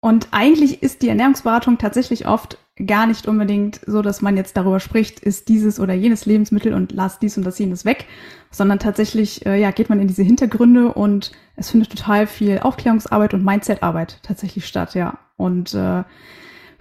und 0.00 0.28
eigentlich 0.32 0.82
ist 0.82 1.02
die 1.02 1.08
Ernährungsberatung 1.08 1.78
tatsächlich 1.78 2.26
oft 2.26 2.58
gar 2.84 3.06
nicht 3.06 3.26
unbedingt 3.26 3.80
so, 3.86 4.02
dass 4.02 4.20
man 4.20 4.36
jetzt 4.36 4.56
darüber 4.56 4.80
spricht, 4.80 5.20
ist 5.20 5.48
dieses 5.48 5.80
oder 5.80 5.94
jenes 5.94 6.26
Lebensmittel 6.26 6.74
und 6.74 6.92
lass 6.92 7.18
dies 7.18 7.38
und 7.38 7.46
das 7.46 7.58
jenes 7.58 7.86
weg, 7.86 8.06
sondern 8.50 8.78
tatsächlich 8.78 9.46
äh, 9.46 9.58
ja, 9.58 9.70
geht 9.70 9.88
man 9.88 10.00
in 10.00 10.08
diese 10.08 10.22
Hintergründe 10.22 10.92
und 10.92 11.32
es 11.56 11.70
findet 11.70 11.90
total 11.90 12.26
viel 12.26 12.58
Aufklärungsarbeit 12.58 13.32
und 13.32 13.44
Mindsetarbeit 13.44 14.20
tatsächlich 14.22 14.66
statt, 14.66 14.94
ja. 14.94 15.18
Und 15.36 15.74
äh, 15.74 16.04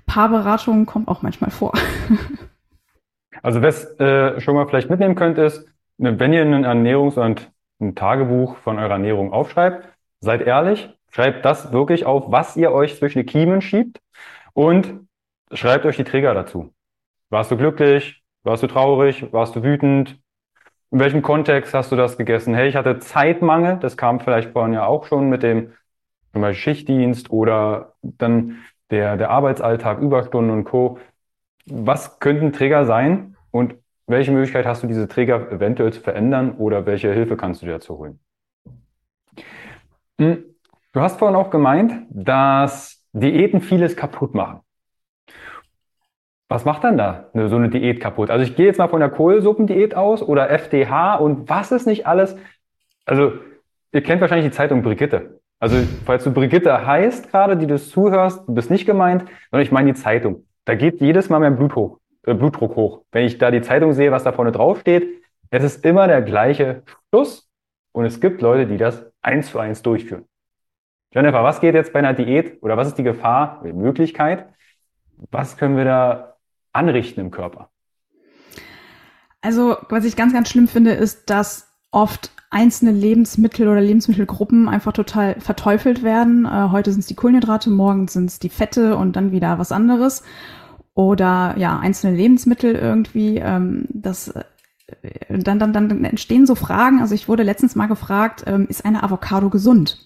Paarberatung 0.05 0.86
kommt 0.86 1.08
auch 1.08 1.21
manchmal 1.21 1.49
vor. 1.49 1.73
also 3.41 3.62
was 3.62 3.97
äh, 3.99 4.39
schon 4.41 4.55
mal 4.55 4.67
vielleicht 4.67 4.89
mitnehmen 4.89 5.15
könnt, 5.15 5.38
ist, 5.38 5.65
ne, 5.97 6.19
wenn 6.19 6.34
ihr 6.34 6.41
ein 6.41 6.65
Ernährungs- 6.65 7.17
und 7.17 7.51
ein 7.79 7.95
Tagebuch 7.95 8.58
von 8.58 8.79
eurer 8.79 8.91
Ernährung 8.91 9.31
aufschreibt, 9.31 9.88
seid 10.19 10.41
ehrlich, 10.41 10.89
schreibt 11.10 11.45
das 11.45 11.71
wirklich 11.71 12.05
auf, 12.05 12.25
was 12.31 12.58
ihr 12.58 12.71
euch 12.73 12.97
zwischen 12.97 13.19
die 13.19 13.25
Kiemen 13.25 13.62
schiebt 13.62 14.01
und 14.53 15.04
Schreibt 15.55 15.85
euch 15.85 15.95
die 15.95 16.03
Trigger 16.03 16.33
dazu. 16.33 16.73
Warst 17.29 17.49
du 17.49 17.57
glücklich? 17.57 18.21
Warst 18.43 18.61
du 18.61 18.67
traurig? 18.67 19.31
Warst 19.31 19.55
du 19.55 19.63
wütend? 19.63 20.19
In 20.91 20.99
welchem 20.99 21.21
Kontext 21.21 21.73
hast 21.73 21.91
du 21.91 21.95
das 21.95 22.17
gegessen? 22.17 22.53
Hey, 22.53 22.67
ich 22.67 22.75
hatte 22.75 22.99
Zeitmangel. 22.99 23.77
Das 23.79 23.95
kam 23.95 24.19
vielleicht 24.19 24.51
vorhin 24.51 24.73
ja 24.73 24.85
auch 24.85 25.05
schon 25.05 25.29
mit 25.29 25.43
dem 25.43 25.71
zum 26.33 26.41
Beispiel 26.41 26.61
Schichtdienst 26.61 27.31
oder 27.31 27.93
dann 28.01 28.57
der, 28.91 29.15
der 29.15 29.29
Arbeitsalltag, 29.29 29.99
Überstunden 29.99 30.51
und 30.51 30.65
Co. 30.65 30.99
Was 31.65 32.19
könnten 32.19 32.51
Trigger 32.51 32.85
sein? 32.85 33.37
Und 33.51 33.75
welche 34.07 34.31
Möglichkeit 34.31 34.65
hast 34.65 34.83
du, 34.83 34.87
diese 34.87 35.07
Träger 35.07 35.51
eventuell 35.51 35.93
zu 35.93 36.01
verändern 36.01 36.57
oder 36.57 36.85
welche 36.85 37.13
Hilfe 37.13 37.37
kannst 37.37 37.61
du 37.61 37.65
dir 37.65 37.73
dazu 37.73 37.97
holen? 37.97 38.19
Hm, 40.19 40.43
du 40.91 40.99
hast 40.99 41.17
vorhin 41.17 41.37
auch 41.37 41.49
gemeint, 41.49 42.05
dass 42.09 43.05
Diäten 43.13 43.61
vieles 43.61 43.95
kaputt 43.95 44.35
machen. 44.35 44.64
Was 46.47 46.63
macht 46.63 46.84
dann 46.84 46.97
da 46.97 47.29
so 47.34 47.55
eine 47.55 47.69
Diät 47.69 47.99
kaputt? 47.99 48.29
Also 48.29 48.43
ich 48.43 48.55
gehe 48.55 48.67
jetzt 48.67 48.77
mal 48.77 48.88
von 48.88 48.99
der 48.99 49.10
Kohlsuppendiät 49.10 49.95
aus 49.95 50.21
oder 50.21 50.49
FDH 50.51 51.15
und 51.15 51.49
was 51.49 51.71
ist 51.71 51.88
nicht 51.88 52.05
alles. 52.05 52.38
Also 53.05 53.34
ihr 53.91 54.03
kennt 54.03 54.21
wahrscheinlich 54.21 54.51
die 54.51 54.55
Zeitung 54.55 54.84
Brigitte. 54.84 55.39
Also 55.60 55.77
falls 56.05 56.23
du 56.23 56.31
Brigitte 56.31 56.86
heißt 56.86 57.31
gerade, 57.31 57.58
die 57.58 57.65
du 57.65 57.79
zuhörst, 57.79 58.47
du 58.47 58.53
bist 58.53 58.69
nicht 58.69 58.86
gemeint, 58.86 59.25
sondern 59.49 59.63
ich 59.63 59.71
meine 59.71 59.93
die 59.93 59.99
Zeitung. 59.99 60.45
Da 60.65 60.75
geht 60.75 61.01
jedes 61.01 61.29
Mal 61.29 61.39
mein 61.39 61.55
Blut 61.55 61.75
hoch, 61.75 61.99
äh, 62.25 62.34
Blutdruck 62.34 62.75
hoch. 62.75 63.01
Wenn 63.12 63.25
ich 63.25 63.38
da 63.38 63.49
die 63.51 63.62
Zeitung 63.62 63.93
sehe, 63.93 64.12
was 64.12 64.23
da 64.23 64.31
vorne 64.31 64.51
drauf 64.51 64.81
steht, 64.81 65.08
es 65.49 65.63
ist 65.63 65.86
immer 65.86 66.08
der 66.08 66.21
gleiche 66.21 66.84
Schluss 67.10 67.49
und 67.91 68.05
es 68.05 68.19
gibt 68.19 68.41
Leute, 68.41 68.67
die 68.67 68.77
das 68.77 69.05
eins 69.21 69.49
zu 69.49 69.60
eins 69.60 69.81
durchführen. 69.81 70.25
Jennifer, 71.13 71.43
was 71.43 71.62
geht 71.62 71.75
jetzt 71.75 71.93
bei 71.93 71.99
einer 71.99 72.13
Diät 72.13 72.62
oder 72.62 72.77
was 72.77 72.89
ist 72.89 72.97
die 72.97 73.03
Gefahr, 73.03 73.62
die 73.63 73.71
Möglichkeit? 73.71 74.47
Was 75.31 75.55
können 75.55 75.77
wir 75.77 75.86
da 75.86 76.35
anrichten 76.75 77.21
im 77.21 77.31
Körper? 77.31 77.69
Also, 79.41 79.77
was 79.89 80.05
ich 80.05 80.15
ganz, 80.15 80.33
ganz 80.33 80.49
schlimm 80.49 80.67
finde, 80.67 80.91
ist, 80.91 81.29
dass 81.29 81.67
oft 81.91 82.31
einzelne 82.49 82.91
Lebensmittel 82.91 83.67
oder 83.67 83.81
Lebensmittelgruppen 83.81 84.67
einfach 84.67 84.93
total 84.93 85.39
verteufelt 85.39 86.03
werden. 86.03 86.45
Äh, 86.45 86.69
heute 86.71 86.91
sind 86.91 87.01
es 87.01 87.07
die 87.07 87.15
Kohlenhydrate, 87.15 87.69
morgen 87.69 88.07
sind 88.07 88.29
es 88.29 88.39
die 88.39 88.49
Fette 88.49 88.97
und 88.97 89.15
dann 89.15 89.31
wieder 89.31 89.59
was 89.59 89.71
anderes. 89.71 90.23
Oder 90.93 91.55
ja, 91.57 91.77
einzelne 91.77 92.15
Lebensmittel 92.15 92.73
irgendwie. 92.73 93.38
Ähm, 93.38 93.85
das 93.89 94.29
äh, 94.29 94.43
dann, 95.29 95.59
dann, 95.59 95.73
dann 95.73 96.05
entstehen 96.05 96.45
so 96.45 96.55
Fragen. 96.55 97.01
Also 97.01 97.13
ich 97.15 97.27
wurde 97.27 97.43
letztens 97.43 97.75
mal 97.75 97.88
gefragt, 97.88 98.43
ähm, 98.47 98.67
ist 98.67 98.85
eine 98.85 99.03
Avocado 99.03 99.49
gesund? 99.49 99.99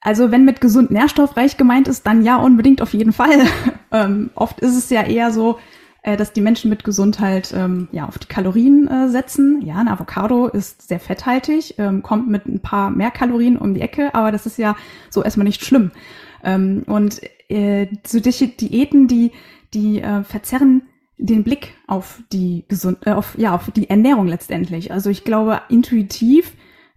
Also 0.00 0.30
wenn 0.30 0.44
mit 0.44 0.60
gesund 0.60 0.90
nährstoffreich 0.90 1.56
gemeint 1.56 1.88
ist, 1.88 2.06
dann 2.06 2.24
ja 2.24 2.36
unbedingt 2.36 2.82
auf 2.82 2.92
jeden 2.92 3.12
Fall. 3.12 3.46
ähm, 3.92 4.30
oft 4.34 4.60
ist 4.60 4.76
es 4.76 4.90
ja 4.90 5.02
eher 5.02 5.30
so, 5.30 5.58
äh, 6.02 6.16
dass 6.16 6.32
die 6.32 6.40
Menschen 6.40 6.68
mit 6.68 6.84
Gesundheit 6.84 7.54
ähm, 7.56 7.88
ja 7.92 8.06
auf 8.06 8.18
die 8.18 8.26
Kalorien 8.26 8.88
äh, 8.88 9.08
setzen. 9.08 9.62
Ja, 9.64 9.76
ein 9.76 9.88
Avocado 9.88 10.48
ist 10.48 10.88
sehr 10.88 11.00
fetthaltig, 11.00 11.76
ähm, 11.78 12.02
kommt 12.02 12.28
mit 12.28 12.46
ein 12.46 12.60
paar 12.60 12.90
mehr 12.90 13.10
Kalorien 13.10 13.56
um 13.56 13.74
die 13.74 13.80
Ecke, 13.80 14.14
aber 14.14 14.32
das 14.32 14.46
ist 14.46 14.58
ja 14.58 14.76
so 15.10 15.22
erstmal 15.22 15.46
nicht 15.46 15.64
schlimm. 15.64 15.92
Ähm, 16.42 16.82
und 16.86 17.20
äh, 17.48 17.86
so 18.04 18.18
Diäten, 18.20 19.06
die 19.06 19.32
die 19.74 20.02
äh, 20.02 20.22
verzerren 20.24 20.82
den 21.18 21.44
Blick 21.44 21.74
auf 21.86 22.22
die 22.32 22.64
gesund, 22.68 22.98
äh, 23.06 23.12
auf 23.12 23.38
ja 23.38 23.54
auf 23.54 23.70
die 23.70 23.88
Ernährung 23.88 24.26
letztendlich. 24.26 24.90
Also 24.90 25.08
ich 25.08 25.24
glaube 25.24 25.62
intuitiv 25.68 26.52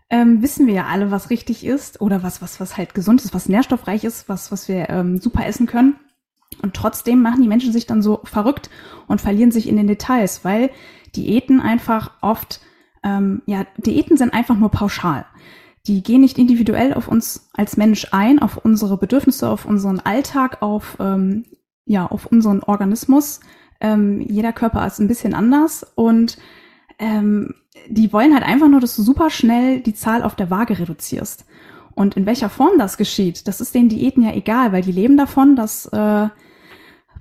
ähm, 0.10 0.42
wissen 0.42 0.68
wir 0.68 0.74
ja 0.74 0.86
alle, 0.86 1.12
was 1.12 1.30
richtig 1.30 1.66
ist 1.66 2.02
oder 2.02 2.24
was, 2.24 2.42
was, 2.42 2.60
was 2.60 2.78
halt 2.78 2.94
gesund 2.94 3.24
ist, 3.24 3.34
was 3.34 3.50
nährstoffreich 3.50 4.04
ist, 4.04 4.30
was, 4.30 4.52
was 4.52 4.68
wir 4.68 4.90
ähm, 4.90 5.20
super 5.20 5.46
essen 5.46 5.66
können. 5.68 5.96
Und 6.62 6.74
trotzdem 6.76 7.22
machen 7.22 7.42
die 7.42 7.48
Menschen 7.48 7.72
sich 7.72 7.86
dann 7.86 8.02
so 8.02 8.22
verrückt 8.24 8.70
und 9.08 9.22
verlieren 9.22 9.52
sich 9.52 9.68
in 9.68 9.78
den 9.78 9.88
Details, 9.88 10.44
weil 10.44 10.70
Diäten 11.16 11.62
einfach 11.62 12.12
oft, 12.22 12.62
ähm, 13.04 13.42
ja, 13.46 13.66
Diäten 13.78 14.18
sind 14.18 14.34
einfach 14.34 14.58
nur 14.58 14.70
pauschal. 14.70 15.26
Die 15.88 16.02
gehen 16.02 16.22
nicht 16.22 16.38
individuell 16.38 16.94
auf 16.94 17.08
uns 17.08 17.50
als 17.54 17.78
Mensch 17.78 18.08
ein, 18.12 18.40
auf 18.40 18.58
unsere 18.58 18.98
Bedürfnisse, 18.98 19.50
auf 19.50 19.66
unseren 19.66 20.00
Alltag, 20.00 20.62
auf, 20.62 20.98
ähm, 21.00 21.46
ja, 21.86 22.08
auf 22.08 22.26
unseren 22.26 22.64
Organismus. 22.64 23.40
Ähm, 23.80 24.22
jeder 24.22 24.54
Körper 24.54 24.86
ist 24.88 25.00
ein 25.00 25.08
bisschen 25.08 25.34
anders 25.34 25.86
und 25.96 26.38
ähm, 26.98 27.54
die 27.88 28.12
wollen 28.14 28.34
halt 28.34 28.44
einfach 28.44 28.68
nur, 28.70 28.80
dass 28.80 28.96
du 28.96 29.04
super 29.04 29.30
schnell 29.30 29.82
die 29.82 29.94
Zahl 29.94 30.24
auf 30.24 30.36
der 30.36 30.50
Waage 30.50 30.80
reduzierst. 30.80 31.46
Und 31.96 32.18
in 32.18 32.26
welcher 32.26 32.50
Form 32.50 32.78
das 32.78 32.98
geschieht, 32.98 33.48
das 33.48 33.62
ist 33.62 33.74
den 33.74 33.90
Diäten 33.90 34.22
ja 34.22 34.34
egal, 34.34 34.74
weil 34.74 34.82
die 34.82 34.92
leben 34.92 35.16
davon, 35.16 35.56
dass 35.56 35.86
äh, 35.88 36.28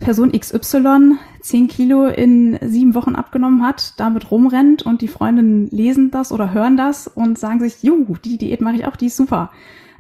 Person 0.00 0.32
XY 0.32 1.16
10 1.40 1.68
Kilo 1.68 2.06
in 2.06 2.58
sieben 2.60 2.94
Wochen 2.94 3.14
abgenommen 3.14 3.62
hat, 3.62 3.94
damit 3.98 4.30
rumrennt 4.30 4.82
und 4.82 5.00
die 5.00 5.08
Freundinnen 5.08 5.68
lesen 5.68 6.10
das 6.10 6.32
oder 6.32 6.52
hören 6.52 6.76
das 6.76 7.06
und 7.06 7.38
sagen 7.38 7.60
sich, 7.60 7.82
jo, 7.82 8.04
die 8.24 8.36
Diät 8.36 8.60
mache 8.60 8.76
ich 8.76 8.86
auch, 8.86 8.96
die 8.96 9.06
ist 9.06 9.16
super. 9.16 9.50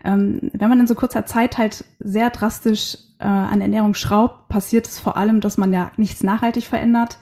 Ähm, 0.04 0.50
wenn 0.52 0.68
man 0.68 0.80
in 0.80 0.86
so 0.86 0.94
kurzer 0.94 1.24
Zeit 1.24 1.56
halt 1.56 1.84
sehr 2.00 2.30
drastisch 2.30 2.98
äh, 3.20 3.26
an 3.26 3.60
Ernährung 3.60 3.94
schraubt, 3.94 4.48
passiert 4.48 4.86
es 4.86 4.98
vor 4.98 5.16
allem, 5.16 5.40
dass 5.40 5.56
man 5.56 5.72
ja 5.72 5.92
nichts 5.96 6.22
nachhaltig 6.22 6.64
verändert 6.64 7.18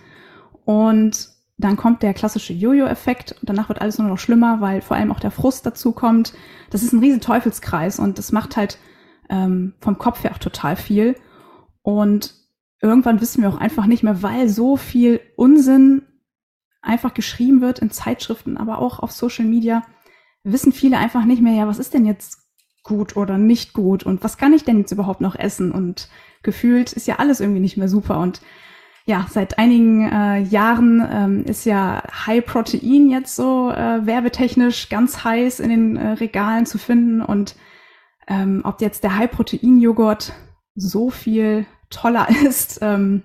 und 0.64 1.31
dann 1.62 1.76
kommt 1.76 2.02
der 2.02 2.14
klassische 2.14 2.52
Jojo-Effekt 2.52 3.32
und 3.32 3.48
danach 3.48 3.68
wird 3.68 3.80
alles 3.80 3.98
nur 3.98 4.08
noch 4.08 4.18
schlimmer, 4.18 4.60
weil 4.60 4.82
vor 4.82 4.96
allem 4.96 5.12
auch 5.12 5.20
der 5.20 5.30
Frust 5.30 5.64
dazu 5.64 5.92
kommt. 5.92 6.34
Das 6.70 6.82
ist 6.82 6.92
ein 6.92 7.00
riesen 7.00 7.20
Teufelskreis 7.20 7.98
und 7.98 8.18
das 8.18 8.32
macht 8.32 8.56
halt 8.56 8.78
ähm, 9.30 9.74
vom 9.80 9.98
Kopf 9.98 10.24
her 10.24 10.32
auch 10.32 10.38
total 10.38 10.76
viel. 10.76 11.16
Und 11.82 12.34
irgendwann 12.80 13.20
wissen 13.20 13.42
wir 13.42 13.48
auch 13.48 13.58
einfach 13.58 13.86
nicht 13.86 14.02
mehr, 14.02 14.22
weil 14.22 14.48
so 14.48 14.76
viel 14.76 15.20
Unsinn 15.36 16.02
einfach 16.82 17.14
geschrieben 17.14 17.60
wird 17.60 17.78
in 17.78 17.90
Zeitschriften, 17.90 18.56
aber 18.56 18.78
auch 18.78 18.98
auf 18.98 19.12
Social 19.12 19.44
Media, 19.44 19.82
wissen 20.44 20.72
viele 20.72 20.98
einfach 20.98 21.24
nicht 21.24 21.40
mehr, 21.40 21.54
ja, 21.54 21.68
was 21.68 21.78
ist 21.78 21.94
denn 21.94 22.04
jetzt 22.04 22.38
gut 22.82 23.16
oder 23.16 23.38
nicht 23.38 23.72
gut 23.72 24.02
und 24.02 24.24
was 24.24 24.36
kann 24.36 24.52
ich 24.52 24.64
denn 24.64 24.78
jetzt 24.78 24.90
überhaupt 24.90 25.20
noch 25.20 25.36
essen? 25.36 25.70
Und 25.70 26.08
gefühlt 26.42 26.92
ist 26.92 27.06
ja 27.06 27.20
alles 27.20 27.40
irgendwie 27.40 27.60
nicht 27.60 27.76
mehr 27.76 27.88
super 27.88 28.18
und 28.18 28.40
ja, 29.04 29.26
seit 29.28 29.58
einigen 29.58 30.08
äh, 30.08 30.38
Jahren 30.38 31.06
ähm, 31.10 31.44
ist 31.44 31.64
ja 31.64 32.02
High 32.26 32.44
Protein 32.44 33.08
jetzt 33.08 33.34
so 33.34 33.70
äh, 33.70 34.06
werbetechnisch 34.06 34.88
ganz 34.88 35.24
heiß 35.24 35.60
in 35.60 35.70
den 35.70 35.96
äh, 35.96 36.12
Regalen 36.12 36.66
zu 36.66 36.78
finden. 36.78 37.20
Und 37.20 37.56
ähm, 38.28 38.62
ob 38.64 38.80
jetzt 38.80 39.02
der 39.02 39.16
High 39.16 39.30
Protein 39.30 39.80
Joghurt 39.80 40.32
so 40.74 41.10
viel 41.10 41.66
toller 41.90 42.28
ist, 42.46 42.78
ähm, 42.82 43.22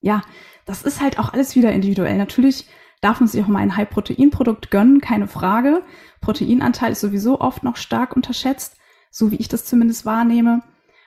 ja, 0.00 0.22
das 0.64 0.82
ist 0.82 1.02
halt 1.02 1.18
auch 1.18 1.32
alles 1.32 1.54
wieder 1.54 1.72
individuell. 1.72 2.16
Natürlich 2.16 2.66
darf 3.02 3.20
man 3.20 3.28
sich 3.28 3.42
auch 3.42 3.48
mal 3.48 3.58
ein 3.58 3.76
High 3.76 3.90
Protein 3.90 4.30
Produkt 4.30 4.70
gönnen, 4.70 5.02
keine 5.02 5.28
Frage. 5.28 5.82
Proteinanteil 6.22 6.92
ist 6.92 7.02
sowieso 7.02 7.40
oft 7.40 7.62
noch 7.62 7.76
stark 7.76 8.16
unterschätzt, 8.16 8.76
so 9.10 9.30
wie 9.30 9.36
ich 9.36 9.48
das 9.48 9.66
zumindest 9.66 10.06
wahrnehme. 10.06 10.62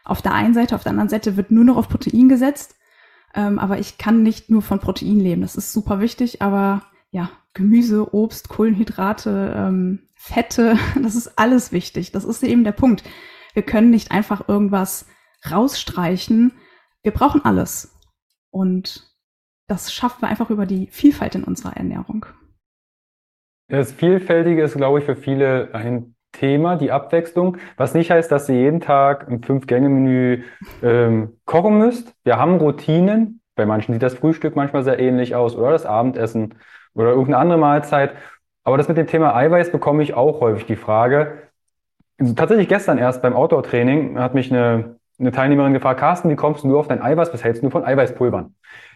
Auf 0.05 0.21
der 0.21 0.33
einen 0.33 0.53
Seite, 0.53 0.75
auf 0.75 0.83
der 0.83 0.91
anderen 0.91 1.09
Seite 1.09 1.35
wird 1.35 1.49
nur 1.49 1.65
noch 1.65 1.77
auf 1.77 1.89
Protein 1.89 2.29
gesetzt. 2.29 2.76
Ähm, 3.37 3.59
aber 3.59 3.77
ich 3.77 3.99
kann 3.99 4.23
nicht 4.23 4.49
nur 4.49 4.63
von 4.63 4.79
Protein 4.79 5.19
leben. 5.19 5.41
Das 5.43 5.55
ist 5.55 5.71
super 5.71 5.99
wichtig, 5.99 6.41
aber 6.41 6.81
ja, 7.11 7.29
Gemüse, 7.53 8.13
Obst, 8.13 8.49
Kohlenhydrate, 8.49 9.53
ähm, 9.55 9.99
Fette, 10.15 10.77
das 11.01 11.15
ist 11.15 11.37
alles 11.37 11.71
wichtig. 11.71 12.11
Das 12.11 12.25
ist 12.25 12.43
eben 12.43 12.63
der 12.63 12.71
Punkt. 12.71 13.03
Wir 13.53 13.61
können 13.61 13.91
nicht 13.91 14.11
einfach 14.11 14.49
irgendwas 14.49 15.05
rausstreichen. 15.49 16.53
Wir 17.03 17.11
brauchen 17.11 17.45
alles. 17.45 17.95
Und 18.49 19.07
das 19.67 19.93
schaffen 19.93 20.23
wir 20.23 20.29
einfach 20.29 20.49
über 20.49 20.65
die 20.65 20.87
Vielfalt 20.87 21.35
in 21.35 21.43
unserer 21.43 21.77
Ernährung. 21.77 22.25
Das 23.69 23.91
Vielfältige 23.91 24.63
ist, 24.63 24.75
glaube 24.75 24.99
ich, 24.99 25.05
für 25.05 25.15
viele 25.15 25.75
ein 25.75 26.15
Thema, 26.37 26.75
die 26.75 26.91
Abwechslung, 26.91 27.57
was 27.77 27.93
nicht 27.93 28.11
heißt, 28.11 28.31
dass 28.31 28.49
ihr 28.49 28.55
jeden 28.55 28.79
Tag 28.79 29.27
ein 29.27 29.41
Fünf-Gänge-Menü 29.41 30.43
ähm, 30.83 31.33
kochen 31.45 31.77
müsst. 31.79 32.13
Wir 32.23 32.37
haben 32.37 32.57
Routinen. 32.57 33.41
Bei 33.55 33.65
manchen 33.65 33.93
sieht 33.93 34.03
das 34.03 34.13
Frühstück 34.13 34.55
manchmal 34.55 34.83
sehr 34.83 34.99
ähnlich 34.99 35.35
aus 35.35 35.55
oder 35.55 35.71
das 35.71 35.85
Abendessen 35.85 36.55
oder 36.93 37.09
irgendeine 37.09 37.37
andere 37.37 37.57
Mahlzeit. 37.57 38.11
Aber 38.63 38.77
das 38.77 38.87
mit 38.87 38.97
dem 38.97 39.07
Thema 39.07 39.35
Eiweiß 39.35 39.71
bekomme 39.71 40.03
ich 40.03 40.13
auch 40.13 40.41
häufig 40.41 40.65
die 40.65 40.75
Frage. 40.75 41.49
Also 42.19 42.33
tatsächlich 42.33 42.67
gestern 42.67 42.97
erst 42.97 43.21
beim 43.21 43.35
Outdoor-Training 43.35 44.19
hat 44.19 44.33
mich 44.33 44.51
eine, 44.51 44.97
eine 45.19 45.31
Teilnehmerin 45.31 45.73
gefragt, 45.73 45.99
Carsten, 45.99 46.29
wie 46.29 46.35
kommst 46.35 46.63
du 46.63 46.67
nur 46.67 46.79
auf 46.79 46.87
dein 46.87 47.01
Eiweiß? 47.01 47.33
Was 47.33 47.43
hältst 47.43 47.63
du 47.63 47.69
von 47.69 47.83
Eiweißpulvern? 47.83 48.53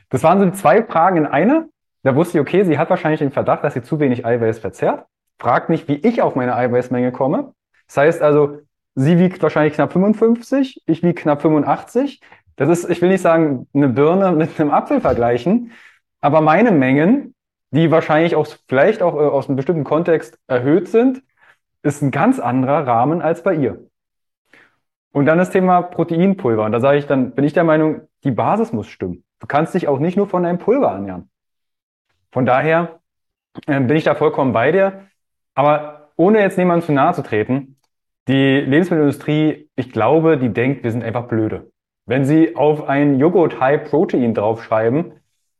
Das 0.10 0.24
waren 0.24 0.40
so 0.40 0.50
zwei 0.52 0.84
Fragen 0.84 1.18
in 1.18 1.26
einer. 1.26 1.66
Da 2.04 2.16
wusste 2.16 2.38
ich, 2.38 2.42
okay, 2.42 2.64
sie 2.64 2.78
hat 2.78 2.90
wahrscheinlich 2.90 3.20
den 3.20 3.32
Verdacht, 3.32 3.64
dass 3.64 3.74
sie 3.74 3.82
zu 3.82 4.00
wenig 4.00 4.26
Eiweiß 4.26 4.60
verzehrt 4.60 5.06
fragt 5.42 5.70
mich, 5.70 5.88
wie 5.88 5.96
ich 5.96 6.22
auf 6.22 6.36
meine 6.36 6.56
Eiweißmenge 6.56 7.12
komme. 7.12 7.54
Das 7.88 7.98
heißt 7.98 8.22
also, 8.22 8.60
sie 8.94 9.18
wiegt 9.18 9.42
wahrscheinlich 9.42 9.74
knapp 9.74 9.92
55, 9.92 10.84
ich 10.86 11.02
wiege 11.02 11.16
knapp 11.20 11.42
85. 11.42 12.22
Das 12.58 12.70
ist, 12.70 12.88
ich 12.88 13.02
will 13.02 13.10
nicht 13.10 13.22
sagen, 13.22 13.68
eine 13.74 13.90
Birne 13.90 14.32
mit 14.38 14.60
einem 14.60 14.70
Apfel 14.70 15.02
vergleichen, 15.02 15.72
aber 16.22 16.42
meine 16.42 16.72
Mengen, 16.72 17.34
die 17.72 17.90
wahrscheinlich 17.90 18.36
auch 18.36 18.48
vielleicht 18.68 19.02
auch 19.02 19.16
äh, 19.16 19.18
aus 19.18 19.48
einem 19.48 19.56
bestimmten 19.56 19.84
Kontext 19.84 20.38
erhöht 20.46 20.88
sind, 20.88 21.24
ist 21.82 22.04
ein 22.04 22.12
ganz 22.12 22.40
anderer 22.40 22.86
Rahmen 22.86 23.24
als 23.24 23.42
bei 23.42 23.56
ihr. 23.56 23.88
Und 25.12 25.26
dann 25.26 25.40
das 25.40 25.50
Thema 25.50 25.82
Proteinpulver. 25.82 26.66
Und 26.66 26.72
da 26.72 26.80
sage 26.80 27.00
ich 27.00 27.08
dann, 27.08 27.32
bin 27.32 27.46
ich 27.46 27.54
der 27.54 27.64
Meinung, 27.64 28.02
die 28.24 28.32
Basis 28.32 28.72
muss 28.72 28.88
stimmen. 28.88 29.24
Du 29.40 29.48
kannst 29.48 29.74
dich 29.74 29.88
auch 29.88 29.98
nicht 29.98 30.18
nur 30.18 30.28
von 30.28 30.44
deinem 30.44 30.60
Pulver 30.60 30.92
ernähren. 30.92 31.32
Von 32.32 32.46
daher 32.46 33.00
äh, 33.66 33.80
bin 33.80 33.98
ich 33.98 34.04
da 34.04 34.14
vollkommen 34.14 34.54
bei 34.54 34.72
dir. 34.72 35.08
Aber 35.56 36.12
ohne 36.16 36.40
jetzt 36.40 36.58
niemandem 36.58 36.86
zu 36.86 36.92
nahe 36.94 37.14
zu 37.14 37.24
treten, 37.24 37.78
die 38.28 38.60
Lebensmittelindustrie, 38.60 39.70
ich 39.76 39.92
glaube, 39.92 40.38
die 40.38 40.50
denkt, 40.50 40.84
wir 40.84 40.92
sind 40.92 41.04
einfach 41.04 41.28
blöde. 41.28 41.72
Wenn 42.06 42.26
sie 42.26 42.56
auf 42.56 42.88
ein 42.88 43.20
Joghurt 43.20 43.60
High 43.60 43.90
Protein 43.90 44.34
draufschreiben, 44.34 45.14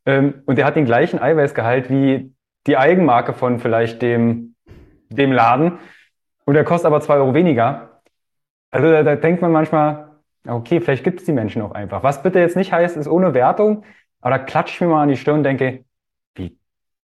ähm, 0.06 0.42
und 0.46 0.56
der 0.58 0.64
hat 0.64 0.76
den 0.76 0.84
gleichen 0.84 1.20
Eiweißgehalt 1.20 1.90
wie 1.90 2.34
die 2.66 2.76
Eigenmarke 2.76 3.32
von 3.32 3.58
vielleicht 3.58 4.02
dem, 4.02 4.54
dem 5.10 5.32
Laden 5.32 5.78
und 6.44 6.54
der 6.54 6.64
kostet 6.64 6.86
aber 6.86 7.00
zwei 7.00 7.16
Euro 7.16 7.34
weniger. 7.34 8.00
Also 8.70 8.90
da, 8.90 9.02
da 9.02 9.16
denkt 9.16 9.42
man 9.42 9.52
manchmal, 9.52 10.20
okay, 10.46 10.80
vielleicht 10.80 11.04
gibt 11.04 11.20
es 11.20 11.26
die 11.26 11.32
Menschen 11.32 11.62
auch 11.62 11.72
einfach. 11.72 12.02
Was 12.02 12.22
bitte 12.22 12.40
jetzt 12.40 12.56
nicht 12.56 12.72
heißt, 12.72 12.96
ist 12.96 13.08
ohne 13.08 13.34
Wertung, 13.34 13.84
aber 14.20 14.38
da 14.38 14.44
klatsche 14.44 14.74
ich 14.74 14.80
mir 14.80 14.88
mal 14.88 15.02
an 15.02 15.08
die 15.08 15.16
Stirn 15.16 15.38
und 15.38 15.44
denke, 15.44 15.84
wie, 16.34 16.58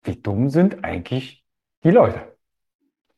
wie 0.05 0.16
dumm 0.16 0.49
sind 0.49 0.85
eigentlich 0.85 1.44
die 1.85 1.90
Leute. 1.90 2.36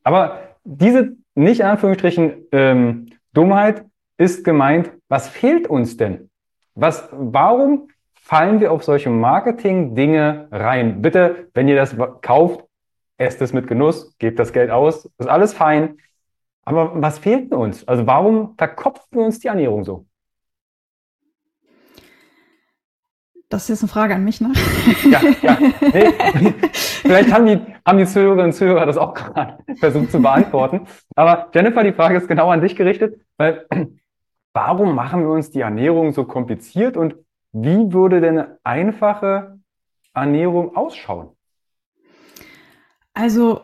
Aber 0.03 0.39
diese 0.63 1.15
nicht 1.35 1.63
Anführungsstrichen 1.63 2.45
ähm, 2.51 3.07
Dummheit 3.33 3.85
ist 4.17 4.43
gemeint, 4.43 4.91
was 5.07 5.29
fehlt 5.29 5.67
uns 5.67 5.97
denn? 5.97 6.29
Was, 6.75 7.09
warum 7.11 7.89
fallen 8.13 8.59
wir 8.59 8.71
auf 8.71 8.83
solche 8.83 9.09
Marketing-Dinge 9.09 10.47
rein? 10.51 11.01
Bitte, 11.01 11.49
wenn 11.53 11.67
ihr 11.67 11.75
das 11.75 11.95
kauft, 12.21 12.65
esst 13.17 13.41
es 13.41 13.53
mit 13.53 13.67
Genuss, 13.67 14.17
gebt 14.17 14.39
das 14.39 14.53
Geld 14.53 14.69
aus, 14.69 15.05
ist 15.17 15.29
alles 15.29 15.53
fein. 15.53 15.97
Aber 16.63 17.01
was 17.01 17.19
fehlt 17.19 17.53
uns? 17.53 17.87
Also 17.87 18.05
warum 18.05 18.55
verkopfen 18.57 19.19
wir 19.19 19.25
uns 19.25 19.39
die 19.39 19.47
Ernährung 19.47 19.83
so? 19.83 20.05
Das 23.49 23.63
ist 23.63 23.69
jetzt 23.69 23.81
eine 23.81 23.89
Frage 23.89 24.13
an 24.13 24.23
mich, 24.23 24.41
ne? 24.41 24.53
Ja, 25.09 25.21
ja. 25.41 25.57
Nee. 25.59 26.13
Vielleicht 26.71 27.33
haben 27.33 27.47
die, 27.47 27.59
haben 27.83 27.97
die 27.97 28.05
Zuhörerinnen 28.05 28.47
und 28.47 28.53
Zuhörer 28.53 28.85
das 28.85 28.97
auch 28.97 29.15
gerade 29.15 29.57
versucht 29.79 30.11
zu 30.11 30.21
beantworten. 30.21 30.81
Aber 31.15 31.49
Jennifer, 31.53 31.83
die 31.83 31.93
Frage 31.93 32.17
ist 32.17 32.27
genau 32.27 32.51
an 32.51 32.61
dich 32.61 32.75
gerichtet, 32.75 33.19
weil 33.37 33.65
warum 34.53 34.93
machen 34.93 35.23
wir 35.23 35.31
uns 35.31 35.49
die 35.49 35.61
Ernährung 35.61 36.13
so 36.13 36.25
kompliziert 36.25 36.95
und 36.95 37.15
wie 37.51 37.91
würde 37.91 38.21
denn 38.21 38.37
eine 38.37 38.59
einfache 38.63 39.59
Ernährung 40.13 40.75
ausschauen? 40.75 41.29
Also, 43.15 43.61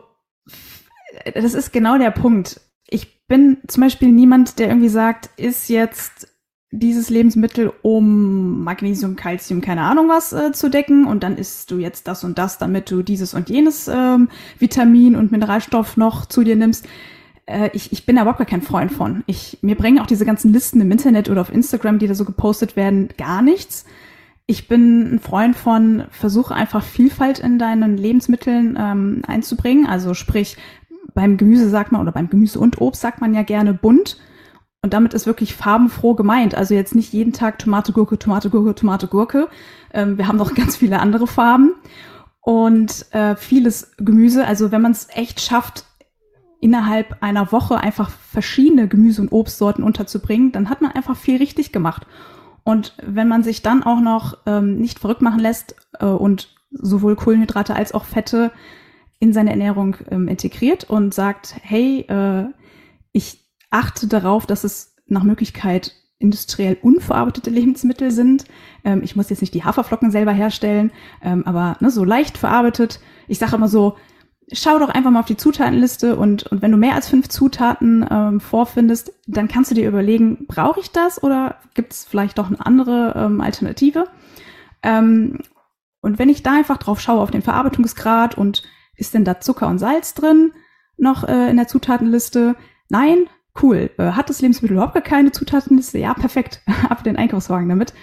das 1.32 1.54
ist 1.54 1.72
genau 1.72 1.96
der 1.96 2.10
Punkt. 2.10 2.60
Ich 2.88 3.26
bin 3.28 3.58
zum 3.68 3.84
Beispiel 3.84 4.08
niemand, 4.08 4.58
der 4.58 4.66
irgendwie 4.68 4.88
sagt, 4.88 5.30
ist 5.36 5.68
jetzt 5.68 6.35
dieses 6.78 7.10
Lebensmittel, 7.10 7.72
um 7.82 8.62
Magnesium, 8.64 9.16
Calcium, 9.16 9.60
keine 9.60 9.82
Ahnung 9.82 10.08
was 10.08 10.32
äh, 10.32 10.52
zu 10.52 10.70
decken. 10.70 11.06
Und 11.06 11.22
dann 11.22 11.36
isst 11.36 11.70
du 11.70 11.78
jetzt 11.78 12.06
das 12.08 12.24
und 12.24 12.38
das, 12.38 12.58
damit 12.58 12.90
du 12.90 13.02
dieses 13.02 13.34
und 13.34 13.48
jenes 13.48 13.88
ähm, 13.88 14.28
Vitamin 14.58 15.16
und 15.16 15.32
Mineralstoff 15.32 15.96
noch 15.96 16.26
zu 16.26 16.44
dir 16.44 16.56
nimmst. 16.56 16.86
Äh, 17.46 17.70
ich, 17.72 17.92
ich 17.92 18.06
bin 18.06 18.16
da 18.16 18.22
überhaupt 18.22 18.38
gar 18.38 18.46
kein 18.46 18.62
Freund 18.62 18.92
von. 18.92 19.24
Ich, 19.26 19.58
mir 19.62 19.76
bringen 19.76 19.98
auch 19.98 20.06
diese 20.06 20.26
ganzen 20.26 20.52
Listen 20.52 20.80
im 20.80 20.90
Internet 20.90 21.28
oder 21.28 21.40
auf 21.40 21.52
Instagram, 21.52 21.98
die 21.98 22.08
da 22.08 22.14
so 22.14 22.24
gepostet 22.24 22.76
werden, 22.76 23.08
gar 23.16 23.42
nichts. 23.42 23.84
Ich 24.46 24.68
bin 24.68 25.14
ein 25.14 25.18
Freund 25.18 25.56
von, 25.56 26.04
versuche 26.10 26.54
einfach 26.54 26.84
Vielfalt 26.84 27.40
in 27.40 27.58
deinen 27.58 27.96
Lebensmitteln 27.96 28.78
ähm, 28.78 29.22
einzubringen. 29.26 29.86
Also 29.86 30.14
sprich, 30.14 30.56
beim 31.14 31.36
Gemüse 31.36 31.68
sagt 31.68 31.92
man, 31.92 32.00
oder 32.00 32.12
beim 32.12 32.30
Gemüse 32.30 32.60
und 32.60 32.80
Obst 32.80 33.00
sagt 33.00 33.20
man 33.20 33.34
ja 33.34 33.42
gerne 33.42 33.74
bunt 33.74 34.18
und 34.82 34.92
damit 34.92 35.14
ist 35.14 35.26
wirklich 35.26 35.54
farbenfroh 35.54 36.14
gemeint. 36.14 36.54
Also 36.54 36.74
jetzt 36.74 36.94
nicht 36.94 37.12
jeden 37.12 37.32
Tag 37.32 37.58
Tomate, 37.58 37.92
Gurke, 37.92 38.18
Tomate, 38.18 38.50
Gurke, 38.50 38.74
Tomate, 38.74 39.08
Gurke. 39.08 39.48
Ähm, 39.92 40.18
wir 40.18 40.28
haben 40.28 40.36
noch 40.36 40.54
ganz 40.54 40.76
viele 40.76 41.00
andere 41.00 41.26
Farben 41.26 41.74
und 42.40 43.12
äh, 43.12 43.36
vieles 43.36 43.96
Gemüse. 43.96 44.46
Also 44.46 44.70
wenn 44.70 44.82
man 44.82 44.92
es 44.92 45.08
echt 45.10 45.40
schafft, 45.40 45.84
innerhalb 46.60 47.22
einer 47.22 47.52
Woche 47.52 47.78
einfach 47.78 48.10
verschiedene 48.10 48.88
Gemüse- 48.88 49.20
und 49.20 49.32
Obstsorten 49.32 49.84
unterzubringen, 49.84 50.52
dann 50.52 50.70
hat 50.70 50.80
man 50.80 50.92
einfach 50.92 51.16
viel 51.16 51.36
richtig 51.36 51.72
gemacht. 51.72 52.06
Und 52.64 52.94
wenn 53.02 53.28
man 53.28 53.42
sich 53.42 53.62
dann 53.62 53.82
auch 53.82 54.00
noch 54.00 54.38
ähm, 54.46 54.78
nicht 54.78 54.98
verrückt 54.98 55.22
machen 55.22 55.38
lässt 55.38 55.76
äh, 56.00 56.06
und 56.06 56.54
sowohl 56.70 57.14
Kohlenhydrate 57.14 57.74
als 57.74 57.92
auch 57.92 58.04
Fette 58.04 58.50
in 59.18 59.32
seine 59.32 59.50
Ernährung 59.50 59.96
ähm, 60.10 60.28
integriert 60.28 60.84
und 60.84 61.14
sagt, 61.14 61.56
hey, 61.62 62.00
äh, 62.08 62.46
ich 63.12 63.45
achte 63.70 64.06
darauf, 64.06 64.46
dass 64.46 64.64
es 64.64 64.94
nach 65.06 65.22
Möglichkeit 65.22 65.94
industriell 66.18 66.78
unverarbeitete 66.80 67.50
Lebensmittel 67.50 68.10
sind. 68.10 68.44
Ähm, 68.84 69.02
ich 69.02 69.16
muss 69.16 69.30
jetzt 69.30 69.42
nicht 69.42 69.54
die 69.54 69.64
Haferflocken 69.64 70.10
selber 70.10 70.32
herstellen, 70.32 70.90
ähm, 71.22 71.44
aber 71.46 71.76
ne, 71.80 71.90
so 71.90 72.04
leicht 72.04 72.38
verarbeitet. 72.38 73.00
Ich 73.28 73.38
sage 73.38 73.56
immer 73.56 73.68
so, 73.68 73.96
schau 74.52 74.78
doch 74.78 74.88
einfach 74.88 75.10
mal 75.10 75.20
auf 75.20 75.26
die 75.26 75.36
Zutatenliste 75.36 76.16
und, 76.16 76.44
und 76.44 76.62
wenn 76.62 76.70
du 76.70 76.78
mehr 76.78 76.94
als 76.94 77.08
fünf 77.08 77.28
Zutaten 77.28 78.06
ähm, 78.08 78.40
vorfindest, 78.40 79.12
dann 79.26 79.48
kannst 79.48 79.70
du 79.70 79.74
dir 79.74 79.88
überlegen, 79.88 80.46
brauche 80.46 80.80
ich 80.80 80.90
das 80.90 81.22
oder 81.22 81.56
gibt 81.74 81.92
es 81.92 82.04
vielleicht 82.04 82.38
doch 82.38 82.46
eine 82.46 82.64
andere 82.64 83.14
ähm, 83.16 83.40
Alternative? 83.40 84.06
Ähm, 84.82 85.40
und 86.00 86.18
wenn 86.18 86.28
ich 86.28 86.42
da 86.42 86.54
einfach 86.54 86.76
drauf 86.78 87.00
schaue, 87.00 87.20
auf 87.20 87.30
den 87.30 87.42
Verarbeitungsgrad 87.42 88.38
und 88.38 88.62
ist 88.94 89.12
denn 89.12 89.24
da 89.24 89.40
Zucker 89.40 89.66
und 89.66 89.78
Salz 89.78 90.14
drin 90.14 90.52
noch 90.96 91.24
äh, 91.24 91.50
in 91.50 91.56
der 91.56 91.68
Zutatenliste? 91.68 92.54
Nein, 92.88 93.26
cool. 93.62 93.90
Äh, 93.98 94.12
hat 94.12 94.30
das 94.30 94.40
Lebensmittel 94.40 94.74
überhaupt 94.76 94.94
gar 94.94 95.02
keine 95.02 95.32
Zutatenliste? 95.32 95.98
Ja, 95.98 96.14
perfekt. 96.14 96.62
Ab 96.88 97.04
den 97.04 97.16
Einkaufswagen 97.16 97.68
damit. 97.68 97.94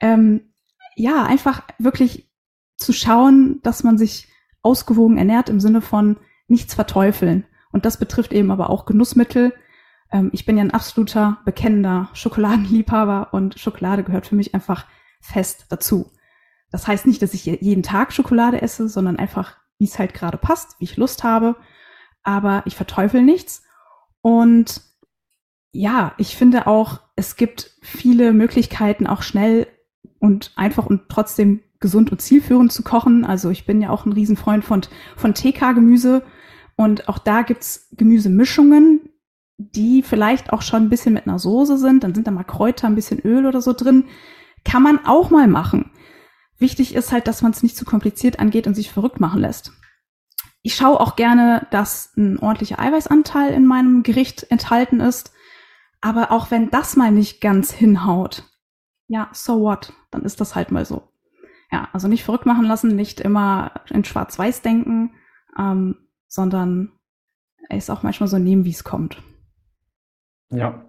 Ähm, 0.00 0.52
ja, 0.96 1.24
einfach 1.24 1.62
wirklich 1.78 2.30
zu 2.76 2.92
schauen, 2.92 3.60
dass 3.62 3.84
man 3.84 3.98
sich 3.98 4.28
ausgewogen 4.62 5.18
ernährt 5.18 5.48
im 5.48 5.60
Sinne 5.60 5.80
von 5.80 6.16
nichts 6.48 6.74
verteufeln. 6.74 7.44
Und 7.72 7.84
das 7.84 7.98
betrifft 7.98 8.32
eben 8.32 8.50
aber 8.50 8.70
auch 8.70 8.86
Genussmittel. 8.86 9.52
Ähm, 10.10 10.30
ich 10.32 10.46
bin 10.46 10.56
ja 10.56 10.64
ein 10.64 10.70
absoluter 10.70 11.38
bekennender 11.44 12.08
Schokoladenliebhaber 12.14 13.32
und 13.32 13.58
Schokolade 13.58 14.02
gehört 14.02 14.26
für 14.26 14.36
mich 14.36 14.54
einfach 14.54 14.86
fest 15.20 15.66
dazu. 15.68 16.10
Das 16.70 16.86
heißt 16.86 17.06
nicht, 17.06 17.22
dass 17.22 17.34
ich 17.34 17.44
jeden 17.44 17.82
Tag 17.82 18.12
Schokolade 18.12 18.60
esse, 18.60 18.88
sondern 18.88 19.18
einfach, 19.18 19.56
wie 19.78 19.84
es 19.84 19.98
halt 19.98 20.14
gerade 20.14 20.36
passt, 20.36 20.76
wie 20.78 20.84
ich 20.84 20.96
Lust 20.96 21.24
habe. 21.24 21.56
Aber 22.22 22.62
ich 22.66 22.76
verteufel 22.76 23.22
nichts. 23.22 23.62
Und 24.20 24.82
ja, 25.76 26.12
ich 26.16 26.36
finde 26.36 26.66
auch, 26.66 27.00
es 27.16 27.36
gibt 27.36 27.72
viele 27.82 28.32
Möglichkeiten, 28.32 29.06
auch 29.06 29.22
schnell 29.22 29.66
und 30.18 30.52
einfach 30.56 30.86
und 30.86 31.08
trotzdem 31.08 31.62
gesund 31.80 32.10
und 32.10 32.22
zielführend 32.22 32.72
zu 32.72 32.82
kochen. 32.82 33.24
Also 33.24 33.50
ich 33.50 33.66
bin 33.66 33.82
ja 33.82 33.90
auch 33.90 34.06
ein 34.06 34.12
Riesenfreund 34.12 34.64
von, 34.64 34.82
von 35.16 35.34
TK-Gemüse 35.34 36.22
und 36.76 37.08
auch 37.08 37.18
da 37.18 37.42
gibt's 37.42 37.88
Gemüsemischungen, 37.92 39.10
die 39.58 40.02
vielleicht 40.02 40.52
auch 40.52 40.62
schon 40.62 40.84
ein 40.84 40.88
bisschen 40.88 41.12
mit 41.12 41.26
einer 41.26 41.38
Soße 41.38 41.78
sind. 41.78 42.02
Dann 42.04 42.14
sind 42.14 42.26
da 42.26 42.30
mal 42.30 42.44
Kräuter, 42.44 42.86
ein 42.86 42.94
bisschen 42.94 43.20
Öl 43.20 43.46
oder 43.46 43.60
so 43.60 43.72
drin. 43.72 44.04
Kann 44.64 44.82
man 44.82 45.04
auch 45.04 45.30
mal 45.30 45.46
machen. 45.46 45.90
Wichtig 46.58 46.94
ist 46.94 47.12
halt, 47.12 47.28
dass 47.28 47.42
man 47.42 47.52
es 47.52 47.62
nicht 47.62 47.76
zu 47.76 47.84
kompliziert 47.84 48.38
angeht 48.38 48.66
und 48.66 48.74
sich 48.74 48.90
verrückt 48.90 49.20
machen 49.20 49.40
lässt. 49.40 49.72
Ich 50.62 50.74
schaue 50.74 51.00
auch 51.00 51.16
gerne, 51.16 51.66
dass 51.70 52.16
ein 52.16 52.38
ordentlicher 52.38 52.78
Eiweißanteil 52.78 53.52
in 53.52 53.66
meinem 53.66 54.02
Gericht 54.02 54.50
enthalten 54.50 55.00
ist. 55.00 55.32
Aber 56.06 56.30
auch 56.30 56.52
wenn 56.52 56.70
das 56.70 56.94
mal 56.94 57.10
nicht 57.10 57.40
ganz 57.40 57.72
hinhaut, 57.72 58.44
ja, 59.08 59.28
so 59.32 59.62
what? 59.62 59.92
Dann 60.12 60.22
ist 60.22 60.40
das 60.40 60.54
halt 60.54 60.70
mal 60.70 60.84
so. 60.84 61.02
Ja, 61.72 61.88
also 61.92 62.06
nicht 62.06 62.22
verrückt 62.22 62.46
machen 62.46 62.64
lassen, 62.64 62.94
nicht 62.94 63.20
immer 63.20 63.72
in 63.90 64.04
Schwarz-Weiß 64.04 64.62
denken, 64.62 65.14
ähm, 65.58 65.96
sondern 66.28 66.92
es 67.68 67.90
auch 67.90 68.04
manchmal 68.04 68.28
so 68.28 68.38
nehmen, 68.38 68.64
wie 68.64 68.70
es 68.70 68.84
kommt. 68.84 69.20
Ja. 70.50 70.84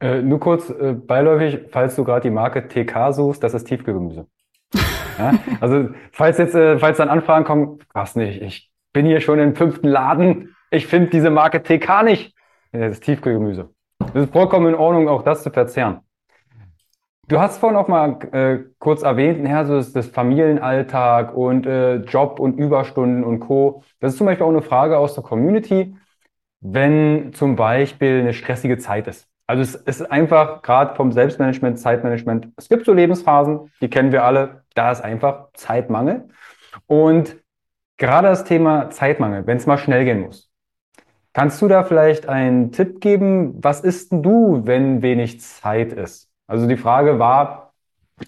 Äh, 0.00 0.20
nur 0.20 0.38
kurz 0.38 0.68
äh, 0.68 0.92
beiläufig, 0.92 1.70
falls 1.70 1.96
du 1.96 2.04
gerade 2.04 2.28
die 2.28 2.34
Marke 2.34 2.68
TK 2.68 3.14
suchst, 3.14 3.42
das 3.42 3.54
ist 3.54 3.64
Tiefkühlgemüse. 3.64 4.26
ja? 5.18 5.32
Also 5.62 5.88
falls 6.10 6.36
jetzt, 6.36 6.54
äh, 6.54 6.78
falls 6.78 6.98
dann 6.98 7.08
Anfragen 7.08 7.46
kommen, 7.46 7.78
was 7.94 8.16
nicht, 8.16 8.42
ich 8.42 8.70
bin 8.92 9.06
hier 9.06 9.22
schon 9.22 9.38
im 9.38 9.56
fünften 9.56 9.88
Laden, 9.88 10.54
ich 10.70 10.86
finde 10.86 11.08
diese 11.08 11.30
Marke 11.30 11.62
TK 11.62 12.02
nicht. 12.02 12.36
Das 12.72 12.92
ist 12.92 13.04
Tiefkühlgemüse. 13.04 13.70
Das 14.12 14.24
ist 14.24 14.32
vollkommen 14.32 14.68
in 14.68 14.74
Ordnung, 14.74 15.08
auch 15.08 15.22
das 15.22 15.42
zu 15.42 15.50
verzehren. 15.50 16.00
Du 17.28 17.40
hast 17.40 17.58
vorhin 17.58 17.78
auch 17.78 17.88
mal 17.88 18.18
äh, 18.32 18.58
kurz 18.78 19.02
erwähnt, 19.02 19.46
ja, 19.48 19.64
so 19.64 19.76
ist 19.78 19.96
das 19.96 20.08
Familienalltag 20.08 21.34
und 21.34 21.66
äh, 21.66 21.96
Job 21.96 22.38
und 22.40 22.58
Überstunden 22.58 23.24
und 23.24 23.40
Co. 23.40 23.82
Das 24.00 24.12
ist 24.12 24.18
zum 24.18 24.26
Beispiel 24.26 24.44
auch 24.44 24.50
eine 24.50 24.60
Frage 24.60 24.98
aus 24.98 25.14
der 25.14 25.24
Community, 25.24 25.96
wenn 26.60 27.32
zum 27.32 27.56
Beispiel 27.56 28.20
eine 28.20 28.34
stressige 28.34 28.76
Zeit 28.76 29.06
ist. 29.06 29.28
Also 29.46 29.62
es 29.62 29.74
ist 29.74 30.10
einfach 30.10 30.62
gerade 30.62 30.94
vom 30.94 31.10
Selbstmanagement, 31.12 31.78
Zeitmanagement, 31.78 32.48
es 32.56 32.68
gibt 32.68 32.86
so 32.86 32.92
Lebensphasen, 32.92 33.70
die 33.80 33.88
kennen 33.88 34.12
wir 34.12 34.24
alle, 34.24 34.64
da 34.74 34.92
ist 34.92 35.00
einfach 35.00 35.48
Zeitmangel. 35.54 36.28
Und 36.86 37.36
gerade 37.96 38.28
das 38.28 38.44
Thema 38.44 38.90
Zeitmangel, 38.90 39.46
wenn 39.46 39.56
es 39.56 39.66
mal 39.66 39.78
schnell 39.78 40.04
gehen 40.04 40.20
muss, 40.20 40.51
Kannst 41.32 41.62
du 41.62 41.68
da 41.68 41.82
vielleicht 41.84 42.28
einen 42.28 42.72
Tipp 42.72 43.00
geben? 43.00 43.62
Was 43.62 43.80
isst 43.80 44.12
denn 44.12 44.22
du, 44.22 44.62
wenn 44.66 45.02
wenig 45.02 45.40
Zeit 45.40 45.92
ist? 45.92 46.30
Also 46.46 46.66
die 46.66 46.76
Frage 46.76 47.18
war, 47.18 47.72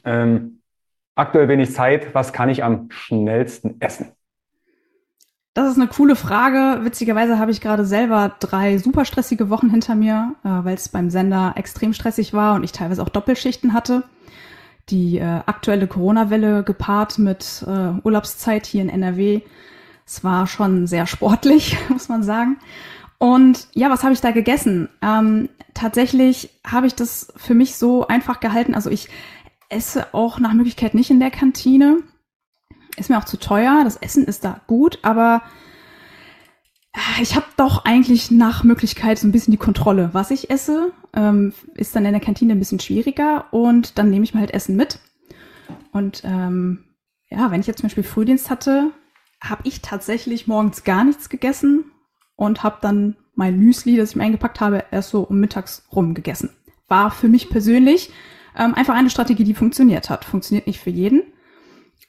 ähm, 0.05 0.61
aktuell 1.15 1.49
wenig 1.49 1.73
Zeit, 1.75 2.15
was 2.15 2.33
kann 2.33 2.49
ich 2.49 2.65
am 2.65 2.89
schnellsten 2.91 3.81
essen? 3.81 4.13
Das 5.55 5.71
ist 5.71 5.79
eine 5.79 5.87
coole 5.89 6.17
Frage. 6.17 6.85
Witzigerweise 6.85 7.39
habe 7.39 7.53
ich 7.53 7.61
gerade 7.61 7.85
selber 7.85 8.35
drei 8.41 8.79
super 8.79 9.05
stressige 9.05 9.51
Wochen 9.51 9.71
hinter 9.71 9.95
mir, 9.95 10.35
äh, 10.45 10.49
weil 10.49 10.75
es 10.75 10.89
beim 10.89 11.11
Sender 11.11 11.53
extrem 11.57 11.93
stressig 11.93 12.33
war 12.35 12.55
und 12.57 12.65
ich 12.65 12.73
teilweise 12.73 13.03
auch 13.03 13.09
Doppelschichten 13.09 13.73
hatte. 13.73 14.03
die 14.91 15.19
äh, 15.19 15.41
aktuelle 15.47 15.87
Corona-Welle 15.87 16.63
gepaart 16.65 17.19
mit 17.19 17.65
äh, 17.67 18.01
Urlaubszeit 18.05 18.67
hier 18.67 18.83
in 18.83 18.89
NRW. 18.91 19.43
Es 20.07 20.25
war 20.25 20.47
schon 20.47 20.87
sehr 20.87 21.07
sportlich, 21.07 21.79
muss 21.89 22.09
man 22.09 22.23
sagen. 22.23 22.59
Und 23.25 23.69
ja, 23.73 23.89
was 23.89 24.03
habe 24.03 24.13
ich 24.13 24.21
da 24.21 24.33
gegessen? 24.33 24.91
Ähm, 25.01 25.49
tatsächlich 25.73 26.51
habe 26.63 26.87
ich 26.87 26.95
das 26.95 27.33
für 27.37 27.55
mich 27.55 27.77
so 27.77 28.07
einfach 28.07 28.39
gehalten. 28.39 28.75
Also 28.75 28.91
ich 28.91 29.09
esse 29.71 30.13
auch 30.13 30.39
nach 30.39 30.53
Möglichkeit 30.53 30.93
nicht 30.93 31.09
in 31.09 31.21
der 31.21 31.31
Kantine. 31.31 32.01
Ist 32.99 33.09
mir 33.09 33.17
auch 33.17 33.25
zu 33.25 33.39
teuer. 33.39 33.81
Das 33.83 33.97
Essen 33.97 34.27
ist 34.27 34.45
da 34.45 34.61
gut, 34.67 34.99
aber 35.01 35.41
äh, 36.93 37.23
ich 37.23 37.35
habe 37.35 37.47
doch 37.57 37.87
eigentlich 37.87 38.31
nach 38.31 38.63
Möglichkeit 38.63 39.19
so 39.19 39.27
ein 39.27 39.33
bisschen 39.33 39.53
die 39.53 39.57
Kontrolle. 39.57 40.11
Was 40.13 40.31
ich 40.31 40.51
esse, 40.51 40.93
ähm, 41.15 41.55
ist 41.77 41.97
dann 41.97 42.05
in 42.05 42.13
der 42.13 42.21
Kantine 42.21 42.53
ein 42.53 42.59
bisschen 42.59 42.81
schwieriger 42.81 43.47
und 43.53 43.97
dann 43.97 44.11
nehme 44.11 44.25
ich 44.25 44.35
mir 44.35 44.41
halt 44.41 44.53
Essen 44.53 44.77
mit. 44.77 44.99
Und 45.93 46.21
ähm, 46.27 46.85
ja, 47.31 47.51
wenn 47.51 47.61
ich 47.61 47.67
jetzt 47.67 47.79
zum 47.79 47.87
Beispiel 47.87 48.05
Frühdienst 48.05 48.51
hatte, 48.51 48.91
habe 49.43 49.63
ich 49.65 49.81
tatsächlich 49.81 50.47
morgens 50.47 50.85
gar 50.85 51.05
nichts 51.05 51.31
gegessen 51.31 51.87
und 52.37 52.63
habe 52.63 52.79
dann 52.81 53.17
mein 53.35 53.59
Müsli, 53.59 53.97
das 53.97 54.11
ich 54.11 54.17
mir 54.17 54.25
eingepackt 54.25 54.61
habe, 54.61 54.85
erst 54.91 55.11
so 55.11 55.23
um 55.23 55.41
mittags 55.41 55.87
rum 55.93 56.15
gegessen. 56.15 56.51
War 56.89 57.11
für 57.11 57.29
mich 57.29 57.51
persönlich 57.51 58.13
ähm, 58.57 58.75
einfach 58.75 58.95
eine 58.95 59.11
Strategie, 59.11 59.45
die 59.45 59.55
funktioniert 59.55 60.11
hat. 60.11 60.25
Funktioniert 60.25 60.67
nicht 60.67 60.81
für 60.81 60.91
jeden, 60.91 61.23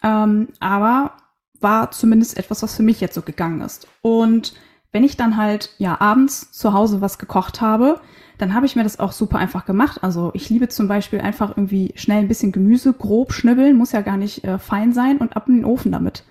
ähm, 0.03 0.49
aber 0.59 1.13
war 1.59 1.91
zumindest 1.91 2.37
etwas, 2.37 2.61
was 2.61 2.75
für 2.75 2.83
mich 2.83 3.01
jetzt 3.01 3.15
so 3.15 3.21
gegangen 3.21 3.61
ist. 3.61 3.87
Und 4.01 4.53
wenn 4.91 5.03
ich 5.03 5.17
dann 5.17 5.37
halt 5.37 5.71
ja 5.77 5.99
abends 5.99 6.51
zu 6.51 6.73
Hause 6.73 7.01
was 7.01 7.17
gekocht 7.17 7.61
habe, 7.61 7.99
dann 8.37 8.53
habe 8.53 8.65
ich 8.65 8.75
mir 8.75 8.83
das 8.83 8.99
auch 8.99 9.11
super 9.11 9.37
einfach 9.37 9.65
gemacht. 9.65 10.03
Also 10.03 10.31
ich 10.33 10.49
liebe 10.49 10.67
zum 10.67 10.87
Beispiel 10.87 11.21
einfach 11.21 11.51
irgendwie 11.51 11.93
schnell 11.95 12.19
ein 12.19 12.27
bisschen 12.27 12.51
Gemüse 12.51 12.93
grob 12.93 13.33
schnibbeln, 13.33 13.77
muss 13.77 13.93
ja 13.93 14.01
gar 14.01 14.17
nicht 14.17 14.43
äh, 14.43 14.59
fein 14.59 14.93
sein 14.93 15.17
und 15.17 15.35
ab 15.35 15.47
in 15.47 15.55
den 15.55 15.65
Ofen 15.65 15.91
damit. 15.91 16.23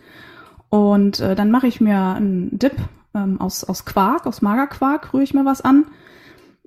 Und 0.69 1.21
äh, 1.21 1.35
dann 1.35 1.51
mache 1.51 1.67
ich 1.67 1.81
mir 1.81 1.99
einen 1.99 2.59
Dip 2.59 2.75
ähm, 3.15 3.41
aus, 3.41 3.65
aus 3.65 3.85
Quark, 3.85 4.27
aus 4.27 4.43
Magerquark, 4.43 5.13
rühre 5.13 5.23
ich 5.23 5.35
mir 5.35 5.45
was 5.45 5.61
an. 5.61 5.87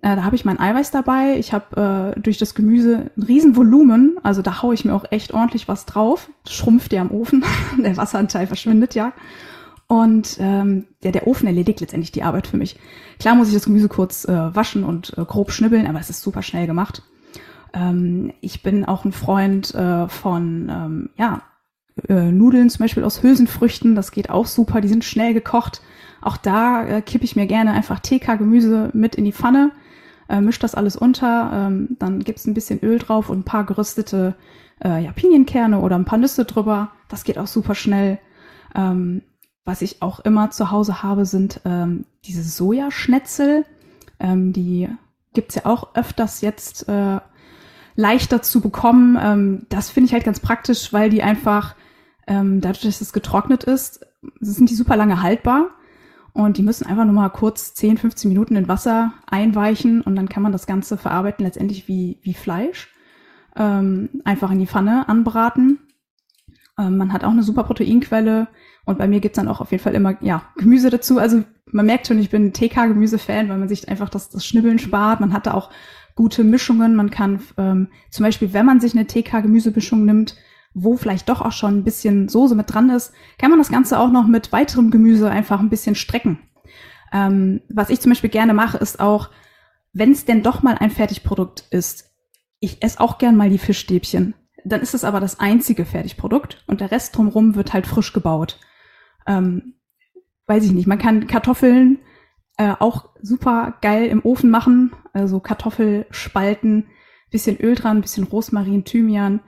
Äh, 0.02 0.16
da 0.16 0.24
habe 0.24 0.36
ich 0.36 0.46
mein 0.46 0.60
Eiweiß 0.60 0.92
dabei. 0.92 1.38
Ich 1.38 1.54
habe 1.54 2.14
äh, 2.16 2.20
durch 2.20 2.38
das 2.38 2.54
Gemüse 2.54 3.10
ein 3.18 3.24
Riesenvolumen, 3.24 4.18
also 4.24 4.42
da 4.42 4.62
haue 4.62 4.74
ich 4.74 4.86
mir 4.86 4.94
auch 4.94 5.06
echt 5.10 5.34
ordentlich 5.34 5.68
was 5.68 5.86
drauf. 5.86 6.30
Schrumpft 6.48 6.94
ja 6.94 7.02
am 7.02 7.12
Ofen, 7.12 7.44
der 7.78 7.98
Wasseranteil 7.98 8.48
verschwindet 8.48 8.96
ja. 8.96 9.14
Und 9.88 10.38
ähm, 10.40 10.86
ja, 11.02 11.12
der 11.12 11.28
Ofen 11.28 11.48
erledigt 11.48 11.80
letztendlich 11.80 12.12
die 12.12 12.24
Arbeit 12.24 12.48
für 12.48 12.58
mich. 12.58 12.78
Klar 13.20 13.36
muss 13.36 13.48
ich 13.48 13.54
das 13.54 13.66
Gemüse 13.66 13.88
kurz 13.88 14.26
äh, 14.26 14.56
waschen 14.56 14.84
und 14.84 15.18
äh, 15.18 15.24
grob 15.24 15.52
schnibbeln, 15.52 15.88
aber 15.88 16.00
es 16.00 16.10
ist 16.10 16.22
super 16.22 16.44
schnell 16.44 16.68
gemacht. 16.68 17.04
Ähm, 17.74 18.34
ich 18.42 18.64
bin 18.64 18.84
auch 18.86 19.06
ein 19.06 19.14
Freund 19.14 19.74
äh, 19.74 20.10
von 20.10 20.70
ähm, 20.70 21.10
ja, 21.18 21.42
äh, 22.08 22.32
Nudeln 22.32 22.70
zum 22.70 22.84
Beispiel 22.84 23.04
aus 23.04 23.24
Hülsenfrüchten. 23.24 23.96
Das 23.96 24.12
geht 24.12 24.30
auch 24.30 24.46
super. 24.46 24.82
Die 24.82 24.88
sind 24.88 25.04
schnell 25.04 25.34
gekocht. 25.34 25.82
Auch 26.22 26.38
da 26.38 26.86
äh, 26.86 27.02
kippe 27.02 27.26
ich 27.26 27.36
mir 27.36 27.48
gerne 27.48 27.72
einfach 27.72 28.00
TK-Gemüse 28.00 28.90
mit 28.94 29.16
in 29.16 29.26
die 29.26 29.34
Pfanne, 29.34 29.72
äh, 30.30 30.42
mische 30.42 30.60
das 30.60 30.76
alles 30.76 30.96
unter. 30.96 31.52
Ähm, 31.54 31.96
dann 32.00 32.20
gibt's 32.24 32.46
ein 32.46 32.54
bisschen 32.54 32.80
Öl 32.84 33.00
drauf 33.00 33.30
und 33.30 33.40
ein 33.40 33.44
paar 33.44 33.66
geröstete 33.66 34.36
äh, 34.84 35.04
ja, 35.04 35.12
Pinienkerne 35.12 35.80
oder 35.80 35.96
ein 35.96 36.06
paar 36.06 36.20
Nüsse 36.20 36.46
drüber. 36.46 36.92
Das 37.08 37.24
geht 37.24 37.38
auch 37.38 37.48
super 37.48 37.76
schnell. 37.76 38.20
Ähm, 38.76 39.22
was 39.64 39.82
ich 39.82 40.02
auch 40.02 40.20
immer 40.22 40.50
zu 40.50 40.72
Hause 40.72 41.04
habe, 41.04 41.26
sind 41.26 41.62
ähm, 41.66 42.06
diese 42.26 42.44
Sojaschnetzel. 42.44 43.66
Ähm, 44.20 44.54
die 44.54 44.90
gibt's 45.34 45.56
ja 45.56 45.66
auch 45.66 45.96
öfters 45.96 46.42
jetzt 46.42 46.88
äh, 46.88 47.20
leichter 47.96 48.42
zu 48.42 48.62
bekommen. 48.62 49.18
Ähm, 49.22 49.66
das 49.70 49.90
finde 49.90 50.08
ich 50.08 50.14
halt 50.14 50.24
ganz 50.24 50.40
praktisch, 50.40 50.94
weil 50.94 51.10
die 51.10 51.22
einfach, 51.22 51.76
ähm, 52.28 52.62
dadurch, 52.62 52.84
dass 52.84 53.02
es 53.02 53.14
getrocknet 53.14 53.64
ist, 53.64 54.06
sind 54.40 54.70
die 54.70 54.76
super 54.76 54.96
lange 54.96 55.22
haltbar. 55.22 55.70
Und 56.34 56.58
die 56.58 56.64
müssen 56.64 56.86
einfach 56.86 57.06
nur 57.06 57.16
mal 57.16 57.30
kurz 57.30 57.74
10, 57.74 57.98
15 57.98 58.30
Minuten 58.30 58.56
in 58.56 58.68
Wasser 58.68 59.14
einweichen 59.26 60.02
und 60.02 60.16
dann 60.16 60.30
kann 60.30 60.44
man 60.44 60.52
das 60.52 60.68
Ganze 60.68 60.96
verarbeiten, 60.96 61.44
letztendlich 61.44 61.88
wie, 61.88 62.20
wie 62.22 62.36
Fleisch. 62.36 62.94
Ähm, 63.56 64.10
einfach 64.24 64.52
in 64.52 64.60
die 64.60 64.68
Pfanne 64.68 65.10
anbraten. 65.10 65.80
Ähm, 66.78 66.98
man 66.98 67.12
hat 67.12 67.24
auch 67.24 67.32
eine 67.32 67.42
super 67.42 67.64
Proteinquelle 67.64 68.50
und 68.86 69.00
bei 69.00 69.08
mir 69.08 69.20
gibt's 69.20 69.38
dann 69.38 69.48
auch 69.48 69.62
auf 69.62 69.72
jeden 69.72 69.84
Fall 69.84 69.96
immer 69.96 70.16
ja, 70.22 70.44
Gemüse 70.58 70.92
dazu. 70.92 71.18
Also 71.18 71.44
man 71.72 71.88
merkt 71.88 72.06
schon, 72.06 72.20
ich 72.20 72.30
bin 72.30 72.54
TK-Gemüse-Fan, 72.54 73.50
weil 73.50 73.58
man 73.58 73.68
sich 73.68 73.90
einfach 73.90 74.10
das, 74.10 74.30
das 74.30 74.46
Schnibbeln 74.46 74.78
spart. 74.78 75.20
Man 75.20 75.34
hat 75.34 75.48
da 75.48 75.56
auch 75.56 75.72
gute 76.14 76.44
Mischungen. 76.44 76.96
Man 76.96 77.10
kann 77.10 77.40
ähm, 77.58 77.88
zum 78.12 78.26
Beispiel, 78.26 78.54
wenn 78.54 78.66
man 78.66 78.80
sich 78.80 78.94
eine 78.94 79.08
TK-Gemüsemischung 79.08 80.06
nimmt, 80.06 80.36
wo 80.84 80.98
vielleicht 80.98 81.30
doch 81.30 81.42
auch 81.42 81.52
schon 81.52 81.78
ein 81.78 81.84
bisschen 81.84 82.30
Soße 82.30 82.56
mit 82.56 82.74
dran 82.74 82.90
ist, 82.90 83.14
kann 83.38 83.50
man 83.50 83.60
das 83.60 83.70
Ganze 83.70 84.00
auch 84.00 84.12
noch 84.12 84.28
mit 84.28 84.52
weiterem 84.52 84.92
Gemüse 84.92 85.30
einfach 85.30 85.60
ein 85.60 85.70
bisschen 85.70 85.96
strecken. 85.96 86.40
Ähm, 87.12 87.62
was 87.70 87.90
ich 87.90 88.00
zum 88.02 88.12
Beispiel 88.12 88.30
gerne 88.30 88.54
mache, 88.54 88.78
ist 88.78 89.00
auch, 89.00 89.30
wenn 89.94 90.12
es 90.12 90.26
denn 90.26 90.44
doch 90.44 90.64
mal 90.64 90.78
ein 90.78 90.92
Fertigprodukt 90.92 91.66
ist, 91.72 92.12
ich 92.60 92.84
esse 92.84 93.00
auch 93.00 93.18
gern 93.18 93.36
mal 93.36 93.50
die 93.50 93.58
Fischstäbchen. 93.58 94.34
Dann 94.66 94.82
ist 94.82 94.94
es 94.94 95.04
aber 95.04 95.20
das 95.20 95.40
einzige 95.40 95.86
Fertigprodukt 95.86 96.64
und 96.68 96.82
der 96.82 96.92
Rest 96.92 97.16
drumherum 97.16 97.56
wird 97.56 97.74
halt 97.74 97.88
frisch 97.88 98.14
gebaut 98.14 98.60
ähm, 99.28 99.74
weiß 100.48 100.64
ich 100.66 100.72
nicht, 100.72 100.88
man 100.88 100.98
kann 100.98 101.28
Kartoffeln 101.28 102.00
äh, 102.58 102.74
auch 102.80 103.10
super 103.22 103.78
geil 103.82 104.06
im 104.06 104.26
Ofen 104.26 104.50
machen. 104.50 104.96
Also 105.14 105.40
Kartoffelspalten, 105.40 106.88
bisschen 107.30 107.60
Öl 107.60 107.76
dran, 107.76 108.02
bisschen 108.02 108.24
Rosmarin, 108.24 108.86
Thymian, 108.86 109.42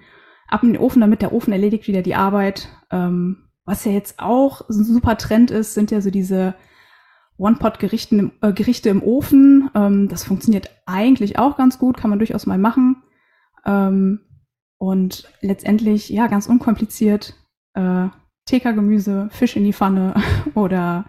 ab 0.49 0.63
in 0.63 0.73
den 0.73 0.81
Ofen, 0.81 1.01
damit 1.01 1.21
der 1.21 1.33
Ofen 1.33 1.53
erledigt 1.53 1.87
wieder 1.87 2.01
die 2.01 2.15
Arbeit. 2.15 2.69
Ähm, 2.91 3.49
was 3.65 3.85
ja 3.85 3.91
jetzt 3.91 4.19
auch 4.19 4.67
ein 4.67 4.83
super 4.83 5.17
Trend 5.17 5.51
ist, 5.51 5.73
sind 5.73 5.91
ja 5.91 6.01
so 6.01 6.09
diese 6.09 6.55
One-Pot-Gerichte 7.37 8.31
äh, 8.41 8.53
Gerichte 8.53 8.89
im 8.89 9.03
Ofen. 9.03 9.69
Ähm, 9.75 10.07
das 10.09 10.23
funktioniert 10.23 10.69
eigentlich 10.85 11.39
auch 11.39 11.57
ganz 11.57 11.79
gut, 11.79 11.97
kann 11.97 12.09
man 12.09 12.19
durchaus 12.19 12.45
mal 12.45 12.57
machen. 12.57 13.03
Ähm, 13.65 14.21
und 14.77 15.31
letztendlich, 15.41 16.09
ja, 16.09 16.27
ganz 16.27 16.47
unkompliziert, 16.47 17.35
äh, 17.73 18.07
TK-Gemüse, 18.45 19.29
Fisch 19.31 19.55
in 19.55 19.63
die 19.63 19.73
Pfanne 19.73 20.15
oder 20.55 21.05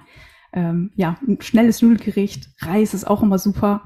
ähm, 0.53 0.91
ja, 0.97 1.17
ein 1.27 1.41
schnelles 1.41 1.81
Nudelgericht. 1.81 2.49
Reis 2.61 2.95
ist 2.95 3.07
auch 3.07 3.23
immer 3.23 3.39
super. 3.39 3.83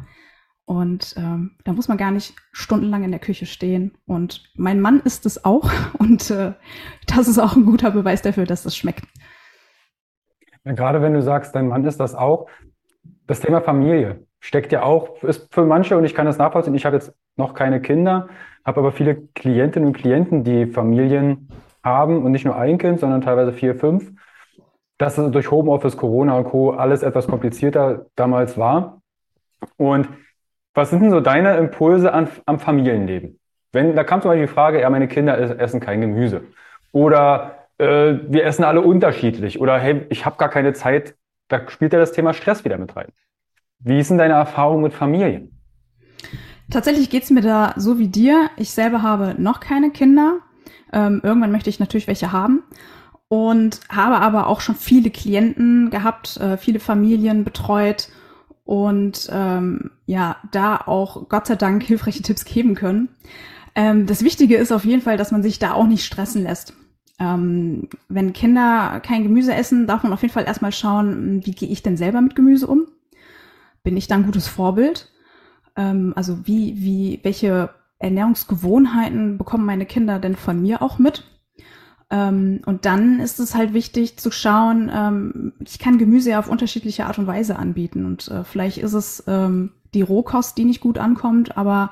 Und 0.67 1.15
ähm, 1.19 1.57
da 1.65 1.73
muss 1.73 1.89
man 1.89 1.99
gar 1.99 2.11
nicht 2.11 2.35
stundenlang 2.53 3.05
in 3.05 3.11
der 3.11 3.21
Küche 3.21 3.47
stehen. 3.47 3.93
Und 4.07 4.51
mein 4.57 4.81
Mann 4.81 5.01
isst 5.01 5.27
es 5.27 5.45
auch. 5.45 5.71
Und 5.99 6.31
äh, 6.31 6.53
das 7.07 7.29
ist 7.29 7.39
auch 7.39 7.57
ein 7.57 7.67
guter 7.67 7.91
Beweis 7.91 8.23
dafür, 8.23 8.45
dass 8.45 8.65
es 8.65 8.77
schmeckt. 8.77 9.05
Gerade 10.65 11.03
wenn 11.03 11.13
du 11.13 11.21
sagst, 11.21 11.55
dein 11.55 11.69
Mann 11.69 11.85
isst 11.85 12.01
das 12.01 12.15
auch, 12.15 12.49
das 13.27 13.41
Thema 13.41 13.61
Familie 13.61 14.25
steckt 14.41 14.73
ja 14.73 14.83
auch, 14.83 15.23
ist 15.23 15.53
für 15.53 15.65
manche, 15.65 15.97
und 15.97 16.05
ich 16.05 16.15
kann 16.15 16.27
das 16.27 16.39
nachvollziehen, 16.39 16.75
ich 16.75 16.87
habe 16.87 16.97
jetzt 16.97 17.15
noch 17.37 17.55
keine 17.55 17.81
Kinder, 17.81 18.29
habe 18.65 18.81
aber 18.81 18.93
viele 18.93 19.17
Klientinnen 19.35 19.89
und 19.89 19.97
Klienten, 19.97 20.45
die 20.45 20.67
Familien 20.67 21.49
haben 21.83 22.25
und 22.25 22.33
nicht 22.33 22.45
nur 22.45 22.57
ein 22.57 22.79
Kind, 22.79 23.01
sondern 23.01 23.21
teilweise 23.21 23.53
vier, 23.53 23.75
fünf. 23.75 24.13
Dass 24.97 25.19
es 25.19 25.31
durch 25.33 25.51
Homeoffice, 25.51 25.97
Corona 25.97 26.37
und 26.39 26.45
Co. 26.45 26.71
alles 26.71 27.03
etwas 27.03 27.27
komplizierter 27.27 28.07
damals 28.15 28.57
war. 28.57 29.03
Und 29.77 30.09
was 30.75 30.91
sind 30.91 31.03
denn 31.03 31.11
so 31.11 31.21
deine 31.21 31.57
Impulse 31.57 32.13
an, 32.13 32.29
am 32.47 32.59
Familienleben? 32.59 33.39
Wenn, 33.73 33.97
da 33.97 34.05
kam 34.05 34.23
zum 34.23 34.31
Beispiel 34.31 34.47
die 34.47 34.53
Frage, 34.53 34.81
ja, 34.81 34.91
meine 34.91 35.09
Kinder 35.09 35.39
essen 35.61 35.81
kein 35.81 36.01
Gemüse. 36.01 36.43
Oder 36.93 37.67
äh, 37.79 38.15
wir 38.29 38.45
essen 38.45 38.65
alle 38.65 38.81
unterschiedlich. 38.81 39.61
Oder 39.61 39.79
hey, 39.79 40.07
ich 40.11 40.27
habe 40.27 40.37
gar 40.37 40.49
keine 40.49 40.73
Zeit. 40.73 41.15
Da 41.49 41.69
spielt 41.69 41.93
ja 41.93 41.99
das 41.99 42.13
Thema 42.13 42.35
Stress 42.35 42.65
wieder 42.65 42.79
mit 42.79 42.95
rein. 42.97 43.09
Wie 43.81 43.99
ist 43.99 44.11
denn 44.11 44.19
deine 44.19 44.35
Erfahrung 44.35 44.83
mit 44.83 44.93
Familien? 44.93 45.61
Tatsächlich 46.71 47.11
geht's 47.11 47.31
mir 47.31 47.43
da 47.43 47.75
so 47.77 47.99
wie 47.99 48.09
dir. 48.09 48.49
Ich 48.57 48.71
selber 48.71 49.03
habe 49.03 49.35
noch 49.39 49.61
keine 49.61 49.91
Kinder. 49.91 50.39
Ähm, 50.93 51.21
irgendwann 51.23 51.53
möchte 51.53 51.69
ich 51.69 51.81
natürlich 51.81 52.07
welche 52.07 52.33
haben 52.33 52.63
und 53.29 53.81
habe 53.89 54.17
aber 54.17 54.47
auch 54.47 54.61
schon 54.61 54.77
viele 54.77 55.11
Klienten 55.11 55.91
gehabt, 55.91 56.37
äh, 56.37 56.57
viele 56.57 56.79
Familien 56.79 57.45
betreut 57.45 58.09
und 58.65 59.29
ähm, 59.31 59.91
ja, 60.07 60.37
da 60.51 60.77
auch 60.77 61.29
Gott 61.29 61.47
sei 61.47 61.57
Dank 61.57 61.83
hilfreiche 61.83 62.23
Tipps 62.23 62.45
geben 62.45 62.75
können. 62.75 63.09
Ähm, 63.75 64.07
das 64.07 64.23
Wichtige 64.23 64.57
ist 64.57 64.73
auf 64.73 64.85
jeden 64.85 65.03
Fall, 65.03 65.17
dass 65.17 65.33
man 65.33 65.43
sich 65.43 65.59
da 65.59 65.73
auch 65.73 65.87
nicht 65.87 66.05
stressen 66.05 66.43
lässt. 66.43 66.75
Ähm, 67.19 67.89
wenn 68.09 68.33
Kinder 68.33 69.01
kein 69.05 69.23
Gemüse 69.23 69.55
essen, 69.55 69.87
darf 69.87 70.03
man 70.03 70.13
auf 70.13 70.23
jeden 70.23 70.35
Fall 70.35 70.47
erstmal 70.47 70.73
schauen, 70.73 71.45
wie 71.45 71.53
gehe 71.53 71.69
ich 71.69 71.83
denn 71.83 71.97
selber 71.97 72.21
mit 72.21 72.35
Gemüse 72.35 72.67
um? 72.67 72.87
Bin 73.83 73.97
ich 73.97 74.09
da 74.09 74.17
ein 74.17 74.25
gutes 74.25 74.49
Vorbild? 74.49 75.13
Ähm, 75.77 76.13
also 76.17 76.47
wie, 76.47 76.81
wie, 76.81 77.21
welche 77.23 77.71
Ernährungsgewohnheiten 77.99 79.39
bekommen 79.39 79.67
meine 79.67 79.87
Kinder 79.87 80.19
denn 80.19 80.37
von 80.37 80.61
mir 80.61 80.83
auch 80.83 80.99
mit? 80.99 81.25
Ähm, 82.15 82.61
und 82.65 82.85
dann 82.85 83.19
ist 83.19 83.41
es 83.41 83.57
halt 83.57 83.75
wichtig 83.75 84.19
zu 84.19 84.31
schauen, 84.31 84.89
ähm, 84.95 85.53
ich 85.67 85.81
kann 85.81 85.99
Gemüse 85.99 86.31
ja 86.31 86.39
auf 86.39 86.49
unterschiedliche 86.49 87.07
Art 87.07 87.19
und 87.19 87.27
Weise 87.27 87.57
anbieten. 87.57 88.07
Und 88.07 88.29
äh, 88.29 88.45
vielleicht 88.45 88.79
ist 88.79 88.93
es 88.93 89.25
ähm, 89.27 89.73
die 89.95 90.03
Rohkost, 90.03 90.57
die 90.57 90.65
nicht 90.65 90.81
gut 90.81 90.97
ankommt, 90.97 91.57
aber 91.57 91.91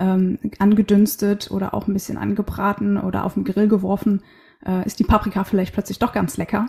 ähm, 0.00 0.38
angedünstet 0.58 1.50
oder 1.50 1.74
auch 1.74 1.86
ein 1.86 1.92
bisschen 1.92 2.16
angebraten 2.16 2.96
oder 2.96 3.26
auf 3.26 3.34
den 3.34 3.44
Grill 3.44 3.68
geworfen, 3.68 4.22
äh, 4.64 4.86
ist 4.86 5.00
die 5.00 5.04
Paprika 5.04 5.44
vielleicht 5.44 5.74
plötzlich 5.74 5.98
doch 5.98 6.14
ganz 6.14 6.38
lecker. 6.38 6.68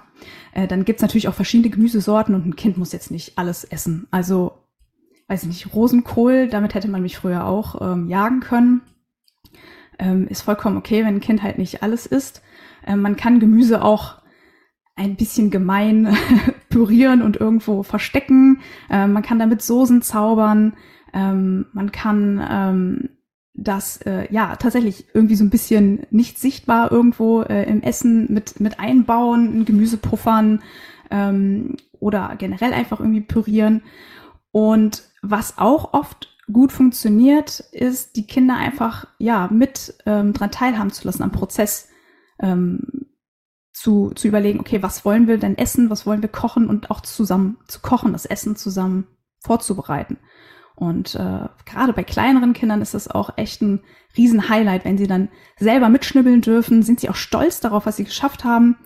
Äh, 0.52 0.68
dann 0.68 0.84
gibt's 0.84 1.02
natürlich 1.02 1.30
auch 1.30 1.34
verschiedene 1.34 1.70
Gemüsesorten 1.70 2.36
und 2.36 2.45
ein 2.45 2.58
Kind 2.58 2.78
muss 2.78 2.91
jetzt 2.91 3.12
nicht 3.12 3.38
alles 3.38 3.64
essen. 3.64 4.08
Also, 4.12 4.58
weiß 5.30 5.43
ich 5.43 5.47
nicht, 5.47 5.74
Rosenkohl, 5.74 6.50
damit 6.50 6.74
hätte 6.74 6.89
man 6.89 7.02
mich 7.02 7.16
früher 7.16 7.45
auch 7.45 7.80
ähm, 7.93 8.10
jagen 8.10 8.41
können. 8.41 8.82
Ähm, 10.00 10.28
ist 10.28 10.41
vollkommen 10.41 10.76
okay, 10.76 11.06
wenn 11.06 11.16
ein 11.16 11.22
Kind 11.22 11.43
halt 11.43 11.58
nicht 11.58 11.82
alles 11.82 12.06
isst. 12.06 12.41
Ähm, 12.90 13.02
man 13.02 13.16
kann 13.16 13.40
Gemüse 13.40 13.84
auch 13.84 14.16
ein 14.96 15.16
bisschen 15.16 15.50
gemein 15.50 16.18
pürieren 16.70 17.22
und 17.22 17.38
irgendwo 17.38 17.84
verstecken. 17.84 18.60
Ähm, 18.90 19.14
man 19.14 19.24
kann 19.24 19.40
damit 19.40 19.62
Soßen 19.62 20.02
zaubern. 20.02 20.74
Ähm, 21.14 21.68
man 21.72 21.92
kann 21.94 22.46
ähm, 22.50 23.10
das 23.54 23.98
äh, 24.02 24.32
ja 24.32 24.56
tatsächlich 24.58 25.08
irgendwie 25.14 25.36
so 25.36 25.44
ein 25.44 25.50
bisschen 25.50 26.06
nicht 26.12 26.38
sichtbar 26.40 26.92
irgendwo 26.92 27.42
äh, 27.42 27.64
im 27.64 27.82
Essen 27.82 28.32
mit 28.32 28.60
mit 28.60 28.80
einbauen, 28.80 29.54
in 29.54 29.66
Gemüse 29.66 29.98
puffern 29.98 30.62
ähm, 31.12 31.78
oder 32.00 32.36
generell 32.38 32.74
einfach 32.74 33.00
irgendwie 33.00 33.22
pürieren. 33.22 33.84
Und 34.52 35.04
was 35.22 35.58
auch 35.58 35.94
oft 35.94 36.30
gut 36.52 36.72
funktioniert, 36.72 37.60
ist 37.72 38.16
die 38.16 38.26
Kinder 38.26 38.56
einfach 38.56 39.08
ja 39.18 39.48
mit 39.52 39.96
ähm, 40.06 40.34
dran 40.34 40.52
teilhaben 40.52 40.92
zu 40.92 41.06
lassen 41.06 41.24
am 41.24 41.32
Prozess. 41.32 41.89
Ähm, 42.40 43.10
zu, 43.74 44.12
zu 44.12 44.28
überlegen, 44.28 44.60
okay, 44.60 44.84
was 44.84 45.06
wollen 45.06 45.28
wir 45.28 45.38
denn 45.38 45.58
essen, 45.58 45.90
was 45.90 46.06
wollen 46.06 46.22
wir 46.22 46.30
kochen 46.30 46.68
und 46.68 46.92
auch 46.92 47.02
zusammen 47.02 47.58
zu 47.68 47.80
kochen, 47.80 48.12
das 48.12 48.26
Essen 48.26 48.56
zusammen 48.56 49.08
vorzubereiten. 49.40 50.18
Und 50.76 51.16
äh, 51.16 51.48
gerade 51.66 51.94
bei 51.94 52.04
kleineren 52.04 52.54
Kindern 52.54 52.82
ist 52.82 52.94
das 52.94 53.10
auch 53.10 53.38
echt 53.38 53.62
ein 53.62 53.82
Riesen-Highlight, 54.18 54.86
wenn 54.86 54.98
sie 54.98 55.08
dann 55.08 55.30
selber 55.58 55.90
mitschnibbeln 55.90 56.42
dürfen, 56.42 56.84
sind 56.84 57.00
sie 57.00 57.10
auch 57.10 57.16
stolz 57.16 57.60
darauf, 57.60 57.86
was 57.86 57.98
sie 57.98 58.06
geschafft 58.06 58.44
haben. 58.44 58.78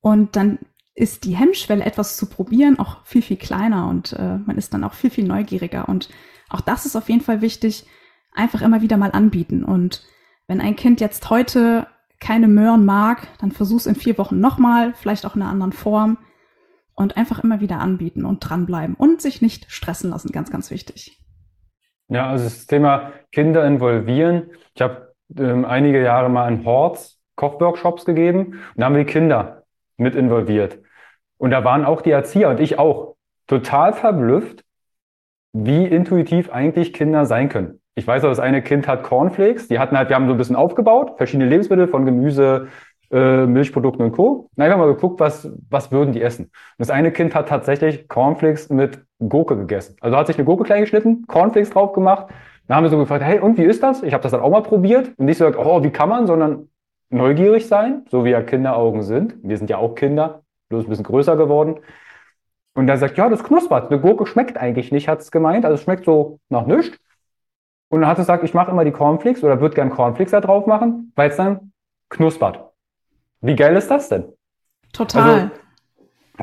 Und 0.00 0.36
dann 0.36 0.58
ist 0.94 1.24
die 1.24 1.36
Hemmschwelle, 1.36 1.84
etwas 1.84 2.16
zu 2.16 2.26
probieren, 2.26 2.78
auch 2.78 3.04
viel, 3.04 3.22
viel 3.22 3.38
kleiner 3.38 3.88
und 3.88 4.12
äh, 4.12 4.38
man 4.38 4.58
ist 4.58 4.74
dann 4.74 4.84
auch 4.84 4.92
viel, 4.92 5.10
viel 5.10 5.26
neugieriger. 5.26 5.88
Und 5.88 6.10
auch 6.50 6.60
das 6.60 6.84
ist 6.84 6.96
auf 6.96 7.08
jeden 7.08 7.22
Fall 7.22 7.40
wichtig, 7.40 7.86
einfach 8.32 8.60
immer 8.60 8.82
wieder 8.82 8.98
mal 8.98 9.12
anbieten. 9.12 9.64
Und 9.64 10.04
wenn 10.46 10.60
ein 10.60 10.76
Kind 10.76 11.00
jetzt 11.00 11.30
heute 11.30 11.86
keine 12.22 12.46
Möhren 12.46 12.84
mag, 12.84 13.26
dann 13.40 13.50
versuch's 13.50 13.86
in 13.86 13.96
vier 13.96 14.16
Wochen 14.16 14.38
nochmal, 14.38 14.94
vielleicht 14.94 15.26
auch 15.26 15.34
in 15.34 15.42
einer 15.42 15.50
anderen 15.50 15.72
Form 15.72 16.18
und 16.94 17.16
einfach 17.16 17.42
immer 17.42 17.60
wieder 17.60 17.80
anbieten 17.80 18.24
und 18.24 18.38
dranbleiben 18.38 18.94
und 18.94 19.20
sich 19.20 19.42
nicht 19.42 19.70
stressen 19.70 20.10
lassen, 20.10 20.30
ganz, 20.30 20.50
ganz 20.50 20.70
wichtig. 20.70 21.20
Ja, 22.08 22.28
also 22.28 22.44
das 22.44 22.66
Thema 22.66 23.12
Kinder 23.32 23.66
involvieren. 23.66 24.50
Ich 24.74 24.82
habe 24.82 25.14
ähm, 25.36 25.64
einige 25.64 26.00
Jahre 26.00 26.28
mal 26.28 26.50
in 26.50 26.64
Horts 26.64 27.20
Kochworkshops 27.34 28.04
gegeben 28.04 28.52
und 28.52 28.76
da 28.76 28.86
haben 28.86 28.94
wir 28.94 29.04
Kinder 29.04 29.64
mit 29.96 30.14
involviert. 30.14 30.78
Und 31.38 31.50
da 31.50 31.64
waren 31.64 31.84
auch 31.84 32.02
die 32.02 32.12
Erzieher 32.12 32.50
und 32.50 32.60
ich 32.60 32.78
auch 32.78 33.16
total 33.48 33.94
verblüfft, 33.94 34.64
wie 35.52 35.86
intuitiv 35.86 36.50
eigentlich 36.52 36.92
Kinder 36.92 37.26
sein 37.26 37.48
können. 37.48 37.81
Ich 37.94 38.06
weiß 38.06 38.24
auch, 38.24 38.28
das 38.28 38.40
eine 38.40 38.62
Kind 38.62 38.88
hat 38.88 39.02
Cornflakes, 39.02 39.68
die 39.68 39.78
hatten 39.78 39.96
halt, 39.96 40.08
wir 40.08 40.16
haben 40.16 40.26
so 40.26 40.32
ein 40.32 40.38
bisschen 40.38 40.56
aufgebaut, 40.56 41.14
verschiedene 41.18 41.48
Lebensmittel 41.48 41.88
von 41.88 42.06
Gemüse, 42.06 42.68
äh, 43.10 43.44
Milchprodukten 43.46 44.04
und 44.06 44.12
Co. 44.12 44.48
Und 44.56 44.62
einfach 44.62 44.78
mal 44.78 44.86
geguckt, 44.86 45.20
was, 45.20 45.50
was 45.68 45.92
würden 45.92 46.12
die 46.12 46.22
essen. 46.22 46.44
Und 46.46 46.52
das 46.78 46.90
eine 46.90 47.12
Kind 47.12 47.34
hat 47.34 47.48
tatsächlich 47.48 48.08
Cornflakes 48.08 48.70
mit 48.70 49.04
Gurke 49.18 49.56
gegessen. 49.56 49.96
Also 50.00 50.16
hat 50.16 50.26
sich 50.26 50.36
eine 50.36 50.46
Gurke 50.46 50.64
klein 50.64 50.80
geschnitten, 50.80 51.26
Cornflakes 51.26 51.70
drauf 51.70 51.92
gemacht. 51.92 52.28
Dann 52.66 52.76
haben 52.76 52.84
wir 52.84 52.90
so 52.90 52.98
gefragt, 52.98 53.22
hey, 53.22 53.38
und 53.40 53.58
wie 53.58 53.64
ist 53.64 53.82
das? 53.82 54.02
Ich 54.02 54.14
habe 54.14 54.22
das 54.22 54.32
dann 54.32 54.40
auch 54.40 54.50
mal 54.50 54.62
probiert. 54.62 55.12
Und 55.18 55.26
nicht 55.26 55.36
so 55.36 55.44
gesagt, 55.44 55.64
oh, 55.64 55.82
wie 55.82 55.90
kann 55.90 56.08
man, 56.08 56.26
sondern 56.26 56.70
neugierig 57.10 57.66
sein, 57.66 58.06
so 58.10 58.24
wie 58.24 58.30
ja 58.30 58.42
Kinderaugen 58.42 59.02
sind. 59.02 59.34
Wir 59.42 59.58
sind 59.58 59.68
ja 59.68 59.76
auch 59.76 59.94
Kinder, 59.94 60.42
bloß 60.70 60.86
ein 60.86 60.88
bisschen 60.88 61.04
größer 61.04 61.36
geworden. 61.36 61.80
Und 62.74 62.88
er 62.88 62.96
sagt, 62.96 63.18
ja, 63.18 63.28
das 63.28 63.44
knuspert. 63.44 63.90
Eine 63.90 64.00
Gurke 64.00 64.24
schmeckt 64.24 64.56
eigentlich 64.56 64.90
nicht, 64.92 65.08
hat 65.08 65.20
es 65.20 65.30
gemeint. 65.30 65.66
Also 65.66 65.74
es 65.74 65.82
schmeckt 65.82 66.06
so 66.06 66.38
nach 66.48 66.64
nichts. 66.66 66.98
Und 67.92 68.00
dann 68.00 68.08
hat 68.08 68.16
er 68.16 68.22
gesagt, 68.22 68.42
ich 68.42 68.54
mache 68.54 68.70
immer 68.70 68.86
die 68.86 68.90
Cornflakes 68.90 69.44
oder 69.44 69.60
würde 69.60 69.74
gern 69.74 69.90
Cornflakes 69.90 70.30
da 70.30 70.40
drauf 70.40 70.66
machen, 70.66 71.12
weil 71.14 71.28
es 71.28 71.36
dann 71.36 71.72
knuspert. 72.08 72.72
Wie 73.42 73.54
geil 73.54 73.76
ist 73.76 73.90
das 73.90 74.08
denn? 74.08 74.32
Total. 74.94 75.22
Also, 75.22 75.50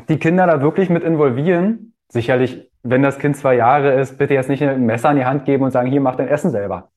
die 0.08 0.18
Kinder 0.18 0.46
da 0.46 0.62
wirklich 0.62 0.90
mit 0.90 1.02
involvieren, 1.02 1.92
sicherlich, 2.08 2.70
wenn 2.84 3.02
das 3.02 3.18
Kind 3.18 3.36
zwei 3.36 3.56
Jahre 3.56 4.00
ist, 4.00 4.16
bitte 4.16 4.34
jetzt 4.34 4.48
nicht 4.48 4.62
ein 4.62 4.86
Messer 4.86 5.10
in 5.10 5.16
die 5.16 5.24
Hand 5.24 5.44
geben 5.44 5.64
und 5.64 5.72
sagen, 5.72 5.90
hier, 5.90 6.00
mach 6.00 6.14
dein 6.14 6.28
Essen 6.28 6.52
selber. 6.52 6.92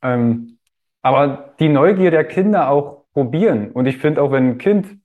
Ähm, 0.00 0.58
aber 1.02 1.54
die 1.58 1.68
Neugier 1.68 2.12
der 2.12 2.22
Kinder 2.22 2.70
auch 2.70 3.06
probieren. 3.14 3.72
Und 3.72 3.86
ich 3.86 3.98
finde 3.98 4.22
auch, 4.22 4.30
wenn 4.30 4.50
ein 4.50 4.58
Kind, 4.58 4.96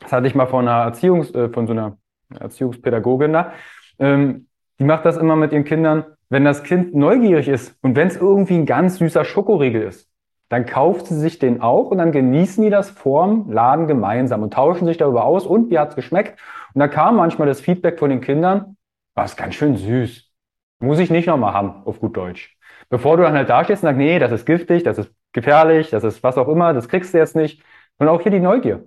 das 0.00 0.12
hatte 0.12 0.26
ich 0.26 0.34
mal 0.34 0.46
von 0.46 0.68
einer 0.68 0.84
Erziehungs, 0.84 1.34
äh, 1.34 1.48
von 1.48 1.66
so 1.66 1.72
einer 1.72 1.96
Erziehungspädagogin 2.38 3.32
da, 3.32 3.52
ähm, 3.98 4.48
die 4.78 4.84
macht 4.84 5.06
das 5.06 5.16
immer 5.16 5.36
mit 5.36 5.52
ihren 5.52 5.64
Kindern, 5.64 6.04
wenn 6.28 6.44
das 6.44 6.62
Kind 6.62 6.94
neugierig 6.94 7.48
ist 7.48 7.76
und 7.82 7.96
wenn 7.96 8.08
es 8.08 8.16
irgendwie 8.16 8.54
ein 8.54 8.66
ganz 8.66 8.98
süßer 8.98 9.24
Schokoriegel 9.24 9.82
ist, 9.82 10.10
dann 10.48 10.66
kauft 10.66 11.06
sie 11.06 11.18
sich 11.18 11.38
den 11.38 11.60
auch 11.60 11.90
und 11.90 11.98
dann 11.98 12.12
genießen 12.12 12.62
die 12.62 12.70
das 12.70 12.90
vorm 12.90 13.50
Laden 13.50 13.88
gemeinsam 13.88 14.42
und 14.42 14.54
tauschen 14.54 14.86
sich 14.86 14.96
darüber 14.96 15.24
aus 15.24 15.46
und 15.46 15.70
wie 15.70 15.78
hat's 15.78 15.96
geschmeckt. 15.96 16.38
Und 16.74 16.80
da 16.80 16.88
kam 16.88 17.16
manchmal 17.16 17.48
das 17.48 17.60
Feedback 17.60 17.98
von 17.98 18.10
den 18.10 18.20
Kindern, 18.20 18.76
war 19.14 19.24
es 19.24 19.36
ganz 19.36 19.54
schön 19.54 19.76
süß. 19.76 20.30
Muss 20.78 20.98
ich 20.98 21.10
nicht 21.10 21.26
nochmal 21.26 21.54
haben, 21.54 21.82
auf 21.84 22.00
gut 22.00 22.16
Deutsch. 22.16 22.56
Bevor 22.88 23.16
du 23.16 23.24
dann 23.24 23.34
halt 23.34 23.48
da 23.48 23.64
stehst 23.64 23.82
und 23.82 23.88
sagst, 23.88 23.98
nee, 23.98 24.18
das 24.18 24.30
ist 24.30 24.46
giftig, 24.46 24.84
das 24.84 24.98
ist 24.98 25.10
gefährlich, 25.32 25.90
das 25.90 26.04
ist 26.04 26.22
was 26.22 26.38
auch 26.38 26.48
immer, 26.48 26.72
das 26.74 26.88
kriegst 26.88 27.12
du 27.12 27.18
jetzt 27.18 27.34
nicht. 27.34 27.62
Und 27.98 28.08
auch 28.08 28.20
hier 28.20 28.30
die 28.30 28.40
Neugier 28.40 28.84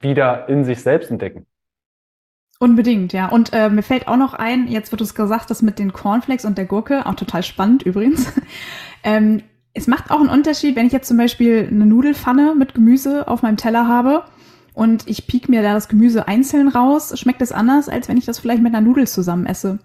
wieder 0.00 0.48
in 0.48 0.64
sich 0.64 0.82
selbst 0.82 1.10
entdecken. 1.10 1.46
Unbedingt, 2.60 3.12
ja. 3.12 3.28
Und 3.28 3.52
äh, 3.52 3.68
mir 3.68 3.82
fällt 3.82 4.08
auch 4.08 4.16
noch 4.16 4.32
ein, 4.32 4.68
jetzt 4.68 4.92
wird 4.92 5.00
es 5.00 5.14
gesagt, 5.14 5.50
das 5.50 5.60
mit 5.60 5.78
den 5.78 5.92
Cornflakes 5.92 6.44
und 6.44 6.56
der 6.56 6.66
Gurke, 6.66 7.06
auch 7.06 7.14
total 7.14 7.42
spannend 7.42 7.82
übrigens. 7.82 8.32
ähm, 9.04 9.42
es 9.74 9.86
macht 9.88 10.10
auch 10.10 10.20
einen 10.20 10.28
Unterschied, 10.28 10.76
wenn 10.76 10.86
ich 10.86 10.92
jetzt 10.92 11.08
zum 11.08 11.16
Beispiel 11.16 11.68
eine 11.70 11.84
Nudelfanne 11.84 12.54
mit 12.56 12.74
Gemüse 12.74 13.26
auf 13.26 13.42
meinem 13.42 13.56
Teller 13.56 13.88
habe 13.88 14.22
und 14.74 15.08
ich 15.08 15.28
piek 15.28 15.48
mir 15.48 15.62
da 15.62 15.72
das 15.72 15.88
Gemüse 15.88 16.26
einzeln 16.26 16.66
raus, 16.68 17.16
schmeckt 17.18 17.40
es 17.42 17.52
anders, 17.52 17.88
als 17.88 18.08
wenn 18.08 18.16
ich 18.16 18.24
das 18.24 18.40
vielleicht 18.40 18.62
mit 18.62 18.74
einer 18.74 18.86
Nudel 18.86 19.06
zusammen 19.06 19.46
esse. 19.46 19.78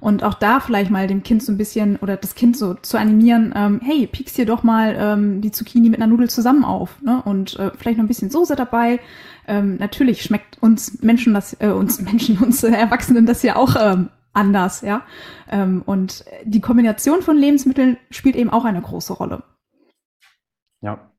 Und 0.00 0.24
auch 0.24 0.34
da 0.34 0.60
vielleicht 0.60 0.90
mal 0.90 1.06
dem 1.06 1.22
Kind 1.22 1.42
so 1.42 1.52
ein 1.52 1.56
bisschen 1.56 1.96
oder 1.96 2.16
das 2.16 2.34
Kind 2.34 2.56
so 2.56 2.74
zu 2.74 2.98
animieren, 2.98 3.54
ähm, 3.56 3.80
hey, 3.82 4.06
piekst 4.08 4.36
dir 4.36 4.44
doch 4.44 4.64
mal 4.64 4.96
ähm, 4.98 5.40
die 5.40 5.52
Zucchini 5.52 5.88
mit 5.88 6.02
einer 6.02 6.08
Nudel 6.08 6.28
zusammen 6.28 6.64
auf. 6.64 7.00
Ne? 7.00 7.22
Und 7.24 7.58
äh, 7.58 7.70
vielleicht 7.78 7.96
noch 7.96 8.04
ein 8.04 8.08
bisschen 8.08 8.28
Soße 8.28 8.56
dabei. 8.56 8.98
Ähm, 9.46 9.76
natürlich 9.76 10.22
schmeckt 10.22 10.62
uns 10.62 11.02
Menschen 11.02 11.34
das, 11.34 11.56
äh, 11.60 11.68
uns 11.68 12.00
Menschen, 12.12 12.38
uns 12.38 12.62
äh, 12.64 12.72
Erwachsenen 12.72 13.26
das 13.26 13.42
ja 13.42 13.56
auch 13.56 13.76
ähm, 13.78 14.10
anders, 14.32 14.82
ja. 14.82 15.02
Ähm, 15.50 15.82
und 15.86 16.24
die 16.44 16.60
Kombination 16.60 17.22
von 17.22 17.36
Lebensmitteln 17.36 17.98
spielt 18.10 18.36
eben 18.36 18.50
auch 18.50 18.64
eine 18.64 18.80
große 18.80 19.12
Rolle. 19.12 19.42
Ja. 20.80 21.10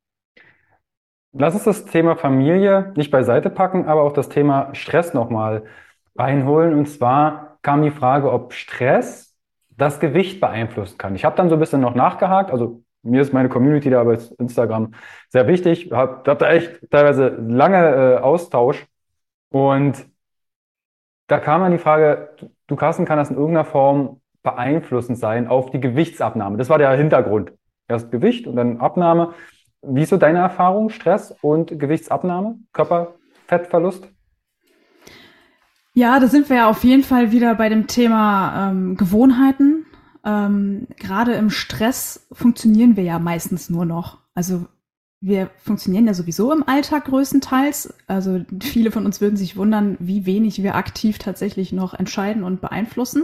Lass 1.33 1.53
uns 1.55 1.63
das 1.65 1.85
Thema 1.85 2.15
Familie 2.15 2.93
nicht 2.95 3.11
beiseite 3.11 3.49
packen, 3.49 3.85
aber 3.85 4.03
auch 4.03 4.13
das 4.13 4.29
Thema 4.29 4.73
Stress 4.73 5.13
nochmal 5.13 5.65
reinholen. 6.15 6.73
Und 6.73 6.85
zwar 6.87 7.57
kam 7.61 7.81
die 7.81 7.91
Frage, 7.91 8.31
ob 8.31 8.53
Stress 8.53 9.35
das 9.69 9.99
Gewicht 9.99 10.39
beeinflussen 10.39 10.97
kann. 10.97 11.15
Ich 11.15 11.25
habe 11.25 11.35
dann 11.35 11.49
so 11.49 11.55
ein 11.55 11.59
bisschen 11.59 11.81
noch 11.81 11.95
nachgehakt. 11.95 12.51
Also 12.51 12.84
mir 13.05 13.21
ist 13.21 13.33
meine 13.33 13.49
Community 13.49 13.89
da 13.89 14.03
bei 14.03 14.17
Instagram 14.39 14.93
sehr 15.29 15.47
wichtig. 15.47 15.91
Hab, 15.91 16.27
hab 16.27 16.39
da 16.39 16.51
echt 16.51 16.89
teilweise 16.89 17.27
lange 17.47 17.77
äh, 17.77 18.17
Austausch. 18.17 18.85
Und 19.49 20.05
da 21.27 21.39
kam 21.39 21.61
dann 21.61 21.71
die 21.71 21.77
Frage, 21.77 22.29
du 22.67 22.75
Carsten, 22.75 23.05
kann 23.05 23.17
das 23.17 23.29
in 23.29 23.37
irgendeiner 23.37 23.65
Form 23.65 24.21
beeinflussend 24.43 25.17
sein 25.17 25.47
auf 25.47 25.71
die 25.71 25.79
Gewichtsabnahme? 25.79 26.57
Das 26.57 26.69
war 26.69 26.77
der 26.77 26.91
Hintergrund. 26.91 27.53
Erst 27.87 28.11
Gewicht 28.11 28.47
und 28.47 28.55
dann 28.55 28.79
Abnahme. 28.79 29.33
Wie 29.81 30.01
ist 30.01 30.09
so 30.09 30.17
deine 30.17 30.39
Erfahrung, 30.39 30.89
Stress 30.89 31.35
und 31.41 31.79
Gewichtsabnahme, 31.79 32.57
Körperfettverlust? 32.73 34.09
Ja, 35.93 36.19
da 36.19 36.27
sind 36.27 36.49
wir 36.49 36.57
ja 36.57 36.69
auf 36.69 36.83
jeden 36.83 37.03
Fall 37.03 37.31
wieder 37.31 37.55
bei 37.55 37.69
dem 37.69 37.87
Thema 37.87 38.71
ähm, 38.71 38.97
Gewohnheiten. 38.97 39.85
Ähm, 40.25 40.87
Gerade 40.97 41.33
im 41.33 41.49
Stress 41.49 42.27
funktionieren 42.31 42.97
wir 42.97 43.03
ja 43.03 43.19
meistens 43.19 43.69
nur 43.69 43.85
noch. 43.85 44.17
Also 44.33 44.65
wir 45.21 45.49
funktionieren 45.57 46.07
ja 46.07 46.13
sowieso 46.13 46.51
im 46.51 46.67
Alltag 46.67 47.05
größtenteils. 47.05 47.93
Also 48.07 48.43
viele 48.61 48.91
von 48.91 49.05
uns 49.05 49.21
würden 49.21 49.37
sich 49.37 49.55
wundern, 49.55 49.97
wie 49.99 50.25
wenig 50.25 50.61
wir 50.61 50.75
aktiv 50.75 51.19
tatsächlich 51.19 51.71
noch 51.71 51.93
entscheiden 51.93 52.43
und 52.43 52.61
beeinflussen. 52.61 53.23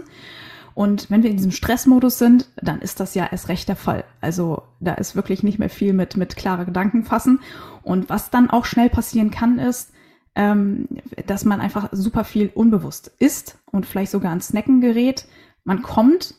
Und 0.73 1.11
wenn 1.11 1.21
wir 1.21 1.29
in 1.29 1.35
diesem 1.35 1.51
Stressmodus 1.51 2.17
sind, 2.17 2.49
dann 2.55 2.79
ist 2.79 2.99
das 2.99 3.13
ja 3.13 3.27
erst 3.29 3.49
recht 3.49 3.67
der 3.67 3.75
Fall. 3.75 4.05
Also 4.21 4.63
da 4.79 4.93
ist 4.93 5.15
wirklich 5.15 5.43
nicht 5.43 5.59
mehr 5.59 5.69
viel 5.69 5.91
mit, 5.91 6.15
mit 6.15 6.37
klarer 6.37 6.65
Gedanken 6.65 7.03
fassen. 7.03 7.39
Und 7.83 8.09
was 8.09 8.29
dann 8.29 8.49
auch 8.49 8.65
schnell 8.65 8.89
passieren 8.89 9.31
kann, 9.31 9.59
ist, 9.59 9.91
ähm, 10.33 10.87
dass 11.27 11.43
man 11.43 11.59
einfach 11.59 11.89
super 11.91 12.23
viel 12.23 12.51
unbewusst 12.53 13.11
isst 13.19 13.57
und 13.65 13.85
vielleicht 13.85 14.11
sogar 14.11 14.31
an 14.31 14.39
Snacken 14.39 14.79
gerät. 14.79 15.25
Man 15.65 15.81
kommt 15.81 16.35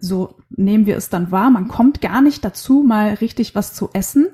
so 0.00 0.36
nehmen 0.50 0.86
wir 0.86 0.96
es 0.96 1.08
dann 1.08 1.30
wahr. 1.30 1.50
Man 1.50 1.68
kommt 1.68 2.00
gar 2.00 2.22
nicht 2.22 2.44
dazu, 2.44 2.82
mal 2.82 3.14
richtig 3.14 3.54
was 3.54 3.74
zu 3.74 3.90
essen 3.92 4.28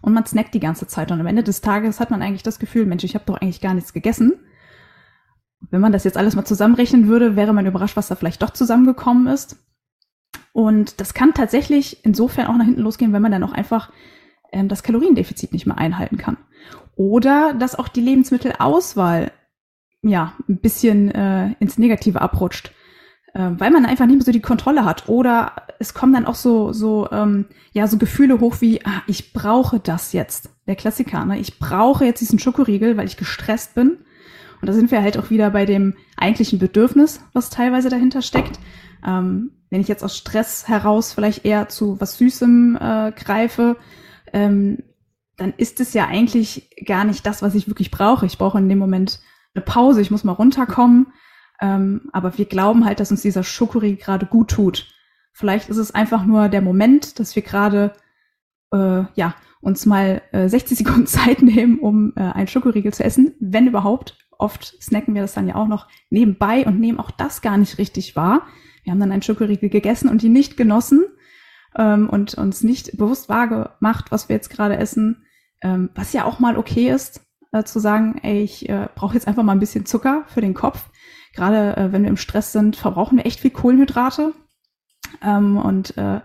und 0.00 0.12
man 0.12 0.26
snackt 0.26 0.54
die 0.54 0.60
ganze 0.60 0.86
Zeit. 0.86 1.10
Und 1.10 1.20
am 1.20 1.26
Ende 1.26 1.42
des 1.42 1.60
Tages 1.60 2.00
hat 2.00 2.10
man 2.10 2.22
eigentlich 2.22 2.42
das 2.42 2.58
Gefühl, 2.58 2.86
Mensch, 2.86 3.04
ich 3.04 3.14
habe 3.14 3.24
doch 3.26 3.40
eigentlich 3.40 3.60
gar 3.60 3.74
nichts 3.74 3.92
gegessen. 3.92 4.34
Wenn 5.70 5.80
man 5.80 5.92
das 5.92 6.04
jetzt 6.04 6.16
alles 6.16 6.34
mal 6.34 6.44
zusammenrechnen 6.44 7.06
würde, 7.06 7.36
wäre 7.36 7.52
man 7.52 7.66
überrascht, 7.66 7.96
was 7.96 8.08
da 8.08 8.16
vielleicht 8.16 8.42
doch 8.42 8.50
zusammengekommen 8.50 9.28
ist. 9.28 9.56
Und 10.52 11.00
das 11.00 11.14
kann 11.14 11.34
tatsächlich 11.34 12.04
insofern 12.04 12.46
auch 12.46 12.56
nach 12.56 12.64
hinten 12.64 12.82
losgehen, 12.82 13.12
wenn 13.12 13.22
man 13.22 13.32
dann 13.32 13.44
auch 13.44 13.52
einfach 13.52 13.90
ähm, 14.52 14.68
das 14.68 14.82
Kaloriendefizit 14.82 15.52
nicht 15.52 15.66
mehr 15.66 15.78
einhalten 15.78 16.18
kann. 16.18 16.36
Oder 16.96 17.54
dass 17.54 17.78
auch 17.78 17.88
die 17.88 18.02
Lebensmittelauswahl 18.02 19.32
ja 20.02 20.34
ein 20.48 20.58
bisschen 20.58 21.10
äh, 21.10 21.54
ins 21.60 21.78
Negative 21.78 22.20
abrutscht, 22.20 22.72
weil 23.34 23.70
man 23.70 23.86
einfach 23.86 24.06
nicht 24.06 24.16
mehr 24.16 24.24
so 24.24 24.32
die 24.32 24.40
Kontrolle 24.40 24.84
hat. 24.84 25.08
Oder 25.08 25.52
es 25.78 25.94
kommen 25.94 26.12
dann 26.12 26.26
auch 26.26 26.34
so 26.34 26.72
so 26.72 27.08
ähm, 27.10 27.46
ja 27.72 27.86
so 27.86 27.98
Gefühle 27.98 28.40
hoch 28.40 28.56
wie 28.60 28.84
ah, 28.84 29.02
ich 29.06 29.32
brauche 29.32 29.80
das 29.80 30.12
jetzt. 30.12 30.50
Der 30.66 30.76
Klassiker, 30.76 31.24
ne? 31.24 31.38
Ich 31.38 31.58
brauche 31.58 32.04
jetzt 32.04 32.20
diesen 32.20 32.38
Schokoriegel, 32.38 32.96
weil 32.96 33.06
ich 33.06 33.16
gestresst 33.16 33.74
bin. 33.74 33.98
Und 34.60 34.68
da 34.68 34.72
sind 34.72 34.90
wir 34.90 35.02
halt 35.02 35.18
auch 35.18 35.30
wieder 35.30 35.50
bei 35.50 35.66
dem 35.66 35.94
eigentlichen 36.16 36.58
Bedürfnis, 36.58 37.20
was 37.32 37.50
teilweise 37.50 37.88
dahinter 37.88 38.22
steckt. 38.22 38.60
Ähm, 39.04 39.50
wenn 39.70 39.80
ich 39.80 39.88
jetzt 39.88 40.04
aus 40.04 40.16
Stress 40.16 40.68
heraus 40.68 41.12
vielleicht 41.12 41.44
eher 41.44 41.68
zu 41.68 42.00
was 42.00 42.18
Süßem 42.18 42.78
äh, 42.80 43.12
greife, 43.12 43.76
ähm, 44.32 44.78
dann 45.36 45.54
ist 45.56 45.80
es 45.80 45.94
ja 45.94 46.06
eigentlich 46.06 46.70
gar 46.86 47.04
nicht 47.04 47.26
das, 47.26 47.42
was 47.42 47.54
ich 47.54 47.66
wirklich 47.66 47.90
brauche. 47.90 48.26
Ich 48.26 48.38
brauche 48.38 48.58
in 48.58 48.68
dem 48.68 48.78
Moment 48.78 49.20
eine 49.54 49.64
Pause, 49.64 50.00
ich 50.00 50.10
muss 50.10 50.24
mal 50.24 50.32
runterkommen. 50.32 51.08
Ähm, 51.62 52.10
aber 52.12 52.36
wir 52.36 52.44
glauben 52.44 52.84
halt, 52.84 52.98
dass 53.00 53.12
uns 53.12 53.22
dieser 53.22 53.44
Schokoriegel 53.44 53.96
gerade 53.96 54.26
gut 54.26 54.50
tut. 54.50 54.88
Vielleicht 55.32 55.70
ist 55.70 55.78
es 55.78 55.94
einfach 55.94 56.26
nur 56.26 56.48
der 56.48 56.60
Moment, 56.60 57.20
dass 57.20 57.34
wir 57.36 57.42
gerade 57.42 57.92
äh, 58.72 59.04
ja 59.14 59.34
uns 59.60 59.86
mal 59.86 60.20
äh, 60.32 60.48
60 60.48 60.76
Sekunden 60.84 61.06
Zeit 61.06 61.40
nehmen, 61.40 61.78
um 61.78 62.12
äh, 62.16 62.20
einen 62.20 62.48
Schokoriegel 62.48 62.92
zu 62.92 63.04
essen, 63.04 63.34
wenn 63.40 63.68
überhaupt. 63.68 64.18
Oft 64.38 64.82
snacken 64.82 65.14
wir 65.14 65.22
das 65.22 65.34
dann 65.34 65.46
ja 65.46 65.54
auch 65.54 65.68
noch 65.68 65.86
nebenbei 66.10 66.66
und 66.66 66.80
nehmen 66.80 66.98
auch 66.98 67.12
das 67.12 67.42
gar 67.42 67.56
nicht 67.56 67.78
richtig 67.78 68.16
wahr. 68.16 68.42
Wir 68.82 68.90
haben 68.90 68.98
dann 68.98 69.12
einen 69.12 69.22
Schokoriegel 69.22 69.68
gegessen 69.68 70.08
und 70.08 70.20
die 70.20 70.28
nicht 70.28 70.56
genossen 70.56 71.04
ähm, 71.76 72.10
und 72.10 72.34
uns 72.34 72.64
nicht 72.64 72.98
bewusst 72.98 73.28
wahrgemacht, 73.28 74.10
was 74.10 74.28
wir 74.28 74.34
jetzt 74.34 74.50
gerade 74.50 74.76
essen, 74.76 75.24
ähm, 75.62 75.90
was 75.94 76.12
ja 76.12 76.24
auch 76.24 76.40
mal 76.40 76.56
okay 76.56 76.90
ist, 76.90 77.20
äh, 77.52 77.62
zu 77.62 77.78
sagen, 77.78 78.18
ey, 78.22 78.42
ich 78.42 78.68
äh, 78.68 78.88
brauche 78.96 79.14
jetzt 79.14 79.28
einfach 79.28 79.44
mal 79.44 79.52
ein 79.52 79.60
bisschen 79.60 79.86
Zucker 79.86 80.24
für 80.26 80.40
den 80.40 80.54
Kopf. 80.54 80.90
Gerade 81.34 81.76
äh, 81.76 81.92
wenn 81.92 82.02
wir 82.02 82.10
im 82.10 82.16
Stress 82.16 82.52
sind, 82.52 82.76
verbrauchen 82.76 83.18
wir 83.18 83.26
echt 83.26 83.40
viel 83.40 83.50
Kohlenhydrate. 83.50 84.32
Ähm, 85.22 85.56
und 85.56 85.96
äh, 85.96 86.20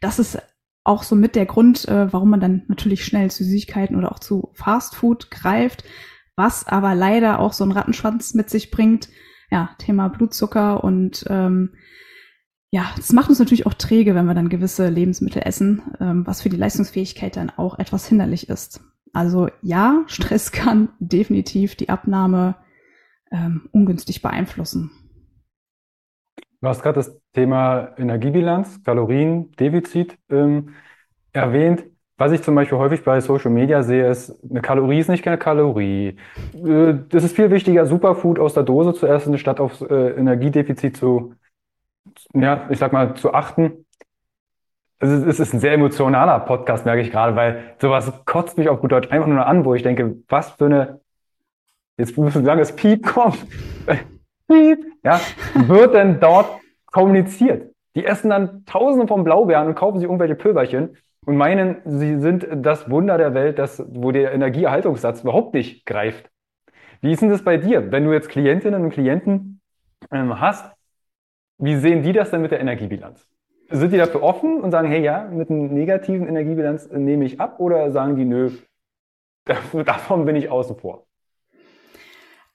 das 0.00 0.18
ist 0.18 0.38
auch 0.84 1.02
so 1.02 1.14
mit 1.14 1.36
der 1.36 1.46
Grund, 1.46 1.86
äh, 1.88 2.12
warum 2.12 2.30
man 2.30 2.40
dann 2.40 2.62
natürlich 2.68 3.04
schnell 3.04 3.30
zu 3.30 3.44
Süßigkeiten 3.44 3.96
oder 3.96 4.12
auch 4.12 4.18
zu 4.18 4.50
Fastfood 4.54 5.30
greift, 5.30 5.84
was 6.36 6.66
aber 6.66 6.94
leider 6.94 7.38
auch 7.38 7.52
so 7.52 7.64
einen 7.64 7.72
Rattenschwanz 7.72 8.34
mit 8.34 8.50
sich 8.50 8.70
bringt. 8.70 9.08
Ja, 9.50 9.70
Thema 9.78 10.08
Blutzucker 10.08 10.84
und 10.84 11.24
ähm, 11.28 11.74
ja, 12.70 12.88
das 12.96 13.12
macht 13.12 13.28
uns 13.28 13.40
natürlich 13.40 13.66
auch 13.66 13.74
träge, 13.74 14.14
wenn 14.14 14.26
wir 14.26 14.34
dann 14.34 14.48
gewisse 14.48 14.88
Lebensmittel 14.88 15.42
essen, 15.44 15.82
ähm, 15.98 16.26
was 16.26 16.40
für 16.40 16.48
die 16.48 16.56
Leistungsfähigkeit 16.56 17.36
dann 17.36 17.50
auch 17.50 17.78
etwas 17.78 18.06
hinderlich 18.06 18.48
ist. 18.48 18.80
Also 19.12 19.48
ja, 19.60 20.04
Stress 20.06 20.52
kann 20.52 20.90
definitiv 21.00 21.74
die 21.74 21.88
Abnahme 21.88 22.54
ähm, 23.30 23.68
ungünstig 23.72 24.22
beeinflussen. 24.22 24.90
Du 26.60 26.68
hast 26.68 26.82
gerade 26.82 26.96
das 26.96 27.18
Thema 27.32 27.94
Energiebilanz, 27.96 28.82
Kaloriendefizit 28.84 30.18
ähm, 30.28 30.74
erwähnt. 31.32 31.84
Was 32.18 32.32
ich 32.32 32.42
zum 32.42 32.54
Beispiel 32.54 32.76
häufig 32.76 33.02
bei 33.02 33.18
Social 33.22 33.50
Media 33.50 33.82
sehe, 33.82 34.10
ist, 34.10 34.36
eine 34.44 34.60
Kalorie 34.60 34.98
ist 34.98 35.08
nicht 35.08 35.22
keine 35.22 35.38
Kalorie. 35.38 36.18
Äh, 36.52 36.94
das 37.08 37.24
ist 37.24 37.34
viel 37.34 37.50
wichtiger, 37.50 37.86
Superfood 37.86 38.38
aus 38.38 38.52
der 38.52 38.62
Dose 38.62 38.92
zu 38.92 39.06
essen, 39.06 39.38
statt 39.38 39.58
auf 39.58 39.80
äh, 39.80 40.10
Energiedefizit 40.10 40.98
zu 40.98 41.34
ja, 42.34 42.68
ich 42.70 42.78
sag 42.78 42.92
mal, 42.92 43.14
zu 43.14 43.32
achten. 43.34 43.86
Also 44.98 45.26
es 45.26 45.40
ist 45.40 45.54
ein 45.54 45.60
sehr 45.60 45.72
emotionaler 45.72 46.40
Podcast, 46.40 46.84
merke 46.84 47.00
ich 47.00 47.10
gerade, 47.10 47.34
weil 47.34 47.74
sowas 47.80 48.12
kotzt 48.26 48.58
mich 48.58 48.68
auf 48.68 48.80
gut 48.80 48.92
Deutsch 48.92 49.10
einfach 49.10 49.26
nur 49.26 49.46
an, 49.46 49.64
wo 49.64 49.74
ich 49.74 49.82
denke, 49.82 50.16
was 50.28 50.50
für 50.50 50.66
eine, 50.66 51.00
jetzt 52.00 52.18
müssen 52.18 52.42
wir 52.42 52.46
sagen, 52.46 52.58
das 52.58 52.74
Piep 52.74 53.06
kommt. 53.06 53.38
Piep, 54.48 54.84
ja, 55.04 55.20
wird 55.54 55.94
denn 55.94 56.18
dort 56.18 56.60
kommuniziert? 56.86 57.72
Die 57.94 58.04
essen 58.04 58.30
dann 58.30 58.64
Tausende 58.66 59.06
von 59.06 59.24
Blaubeeren 59.24 59.68
und 59.68 59.74
kaufen 59.74 59.98
sich 59.98 60.04
irgendwelche 60.06 60.34
Pülverchen 60.34 60.96
und 61.26 61.36
meinen, 61.36 61.76
sie 61.84 62.18
sind 62.20 62.46
das 62.52 62.90
Wunder 62.90 63.18
der 63.18 63.34
Welt, 63.34 63.58
das, 63.58 63.84
wo 63.88 64.10
der 64.10 64.32
Energieerhaltungssatz 64.32 65.22
überhaupt 65.22 65.54
nicht 65.54 65.84
greift. 65.86 66.30
Wie 67.00 67.12
ist 67.12 67.22
denn 67.22 67.30
das 67.30 67.44
bei 67.44 67.56
dir? 67.56 67.92
Wenn 67.92 68.04
du 68.04 68.12
jetzt 68.12 68.28
Klientinnen 68.28 68.82
und 68.82 68.90
Klienten 68.90 69.60
ähm, 70.10 70.40
hast, 70.40 70.72
wie 71.58 71.76
sehen 71.76 72.02
die 72.02 72.12
das 72.12 72.30
denn 72.30 72.42
mit 72.42 72.52
der 72.52 72.60
Energiebilanz? 72.60 73.28
Sind 73.68 73.92
die 73.92 73.98
dafür 73.98 74.22
offen 74.22 74.60
und 74.60 74.70
sagen, 74.70 74.88
hey 74.88 75.02
ja, 75.02 75.24
mit 75.24 75.50
einer 75.50 75.68
negativen 75.68 76.26
Energiebilanz 76.26 76.90
nehme 76.90 77.24
ich 77.24 77.40
ab 77.40 77.60
oder 77.60 77.92
sagen 77.92 78.16
die, 78.16 78.24
nö, 78.24 78.50
davon 79.84 80.24
bin 80.24 80.36
ich 80.36 80.50
außen 80.50 80.76
vor? 80.76 81.06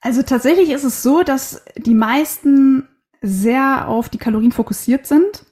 Also 0.06 0.22
tatsächlich 0.22 0.70
ist 0.70 0.84
es 0.84 1.02
so, 1.02 1.24
dass 1.24 1.64
die 1.78 1.96
meisten 1.96 2.88
sehr 3.24 3.88
auf 3.88 4.08
die 4.08 4.20
Kalorien 4.20 4.52
fokussiert 4.52 5.08
sind. 5.08 5.48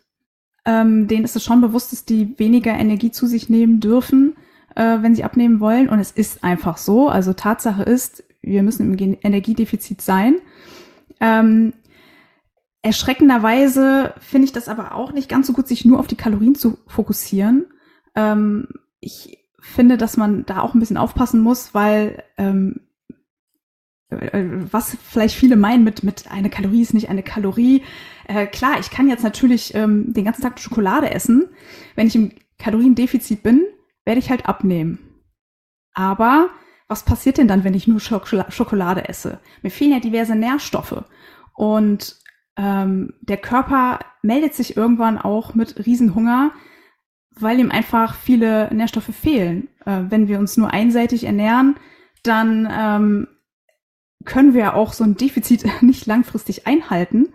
Ähm, 0.64 1.08
denen 1.08 1.26
ist 1.26 1.36
es 1.36 1.44
schon 1.44 1.60
bewusst, 1.60 1.92
dass 1.92 2.06
die 2.06 2.38
weniger 2.38 2.72
Energie 2.72 3.10
zu 3.10 3.26
sich 3.26 3.50
nehmen 3.50 3.80
dürfen, 3.80 4.36
äh, 4.76 5.00
wenn 5.02 5.16
sie 5.16 5.24
abnehmen 5.24 5.60
wollen. 5.60 5.90
Und 5.90 5.98
es 5.98 6.12
ist 6.12 6.44
einfach 6.44 6.78
so. 6.78 7.10
Also 7.10 7.34
Tatsache 7.34 7.82
ist, 7.82 8.24
wir 8.44 8.62
müssen 8.62 8.94
im 8.94 9.18
Energiedefizit 9.24 10.02
sein. 10.02 10.36
Ähm, 11.20 11.74
Erschreckenderweise 12.84 14.14
finde 14.20 14.46
ich 14.46 14.52
das 14.52 14.68
aber 14.68 14.94
auch 14.94 15.14
nicht 15.14 15.30
ganz 15.30 15.48
so 15.48 15.54
gut, 15.54 15.68
sich 15.68 15.84
nur 15.84 16.00
auf 16.00 16.06
die 16.06 16.16
Kalorien 16.16 16.54
zu 16.54 16.78
fokussieren. 16.86 17.66
Ähm, 18.14 18.68
ich 19.00 19.40
finde, 19.60 19.98
dass 19.98 20.16
man 20.16 20.46
da 20.46 20.62
auch 20.62 20.76
ein 20.76 20.80
bisschen 20.80 20.98
aufpassen 20.98 21.42
muss, 21.42 21.74
weil 21.74 22.22
ähm, 22.38 22.82
äh, 22.82 22.83
was 24.72 24.98
vielleicht 25.10 25.36
viele 25.36 25.56
meinen 25.56 25.84
mit, 25.84 26.04
mit 26.04 26.32
eine 26.32 26.50
Kalorie 26.50 26.82
ist 26.82 26.94
nicht 26.94 27.10
eine 27.10 27.24
Kalorie. 27.24 27.84
Äh, 28.28 28.48
klar, 28.48 28.80
ich 28.80 28.90
kann 28.90 29.08
jetzt 29.08 29.24
natürlich 29.24 29.74
ähm, 29.76 30.14
den 30.14 30.26
ganzen 30.26 30.42
Tag 30.42 30.60
Schokolade 30.60 31.12
essen. 31.12 31.50
Wenn 31.96 32.08
ich 32.08 32.16
im 32.16 32.32
Kaloriendefizit 32.60 33.44
bin, 33.44 33.64
werde 34.06 34.20
ich 34.20 34.30
halt 34.30 34.48
abnehmen. 34.48 35.00
Aber 35.94 36.50
was 36.88 37.04
passiert 37.04 37.38
denn 37.38 37.48
dann, 37.48 37.64
wenn 37.64 37.74
ich 37.74 37.88
nur 37.88 38.00
Schokolade 38.00 39.08
esse? 39.08 39.40
Mir 39.62 39.70
fehlen 39.70 39.92
ja 39.92 40.00
diverse 40.00 40.36
Nährstoffe. 40.36 41.04
Und 41.56 42.18
ähm, 42.58 43.14
der 43.22 43.38
Körper 43.38 44.00
meldet 44.22 44.54
sich 44.54 44.78
irgendwann 44.78 45.18
auch 45.18 45.56
mit 45.56 45.86
Riesenhunger, 45.86 46.52
weil 47.36 47.60
ihm 47.60 47.72
einfach 47.72 48.16
viele 48.16 48.74
Nährstoffe 48.74 49.14
fehlen. 49.14 49.70
Äh, 49.86 50.04
wenn 50.10 50.28
wir 50.28 50.40
uns 50.40 50.58
nur 50.58 50.72
einseitig 50.72 51.24
ernähren, 51.24 51.76
dann 52.24 52.68
ähm, 52.72 53.28
können 54.26 54.54
wir 54.54 54.76
auch 54.76 54.94
so 54.94 55.04
ein 55.04 55.16
Defizit 55.16 55.66
nicht 55.82 56.06
langfristig 56.06 56.68
einhalten. 56.68 57.30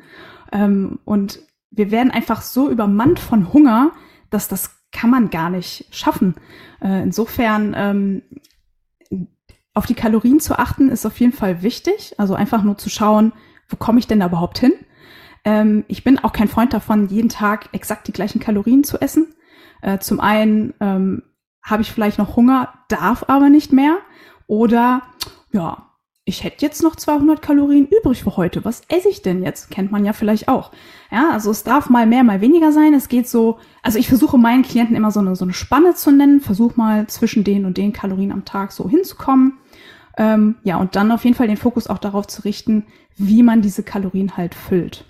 Ähm, 0.52 0.98
und 1.04 1.40
wir 1.70 1.90
werden 1.90 2.10
einfach 2.10 2.42
so 2.42 2.70
übermannt 2.70 3.18
von 3.18 3.52
Hunger, 3.52 3.92
dass 4.30 4.48
das 4.48 4.78
kann 4.90 5.10
man 5.10 5.30
gar 5.30 5.50
nicht 5.50 5.86
schaffen. 5.94 6.34
Äh, 6.80 7.02
insofern 7.02 7.74
ähm, 7.76 8.22
auf 9.74 9.86
die 9.86 9.94
Kalorien 9.94 10.40
zu 10.40 10.58
achten, 10.58 10.88
ist 10.88 11.06
auf 11.06 11.20
jeden 11.20 11.32
Fall 11.32 11.62
wichtig. 11.62 12.14
Also 12.18 12.34
einfach 12.34 12.62
nur 12.62 12.78
zu 12.78 12.90
schauen, 12.90 13.32
wo 13.68 13.76
komme 13.76 13.98
ich 13.98 14.06
denn 14.06 14.20
da 14.20 14.26
überhaupt 14.26 14.58
hin? 14.58 14.72
Ähm, 15.44 15.84
ich 15.88 16.04
bin 16.04 16.18
auch 16.18 16.32
kein 16.32 16.48
Freund 16.48 16.72
davon, 16.72 17.08
jeden 17.08 17.28
Tag 17.28 17.68
exakt 17.72 18.08
die 18.08 18.12
gleichen 18.12 18.40
Kalorien 18.40 18.82
zu 18.82 19.00
essen. 19.00 19.34
Äh, 19.82 19.98
zum 19.98 20.20
einen 20.20 20.74
ähm, 20.80 21.22
habe 21.62 21.82
ich 21.82 21.92
vielleicht 21.92 22.18
noch 22.18 22.34
Hunger, 22.34 22.72
darf 22.88 23.24
aber 23.28 23.50
nicht 23.50 23.72
mehr. 23.72 23.98
Oder 24.46 25.02
ja, 25.52 25.87
ich 26.28 26.44
hätte 26.44 26.64
jetzt 26.64 26.82
noch 26.82 26.94
200 26.94 27.40
Kalorien 27.40 27.86
übrig 27.86 28.22
für 28.22 28.36
heute. 28.36 28.64
Was 28.64 28.82
esse 28.88 29.08
ich 29.08 29.22
denn 29.22 29.42
jetzt? 29.42 29.70
Kennt 29.70 29.90
man 29.90 30.04
ja 30.04 30.12
vielleicht 30.12 30.46
auch. 30.46 30.72
Ja, 31.10 31.30
also 31.32 31.50
es 31.50 31.64
darf 31.64 31.88
mal 31.88 32.06
mehr, 32.06 32.22
mal 32.22 32.42
weniger 32.42 32.70
sein. 32.70 32.92
Es 32.92 33.08
geht 33.08 33.26
so, 33.26 33.58
also 33.82 33.98
ich 33.98 34.08
versuche 34.08 34.36
meinen 34.36 34.62
Klienten 34.62 34.94
immer 34.94 35.10
so 35.10 35.20
eine, 35.20 35.34
so 35.36 35.46
eine 35.46 35.54
Spanne 35.54 35.94
zu 35.94 36.10
nennen, 36.10 36.40
versuche 36.40 36.76
mal 36.76 37.06
zwischen 37.06 37.44
den 37.44 37.64
und 37.64 37.78
den 37.78 37.94
Kalorien 37.94 38.30
am 38.30 38.44
Tag 38.44 38.72
so 38.72 38.90
hinzukommen. 38.90 39.58
Ähm, 40.18 40.56
ja, 40.64 40.76
und 40.76 40.96
dann 40.96 41.10
auf 41.12 41.24
jeden 41.24 41.34
Fall 41.34 41.48
den 41.48 41.56
Fokus 41.56 41.86
auch 41.86 41.98
darauf 41.98 42.26
zu 42.26 42.42
richten, 42.42 42.86
wie 43.16 43.42
man 43.42 43.62
diese 43.62 43.82
Kalorien 43.82 44.36
halt 44.36 44.54
füllt. 44.54 45.06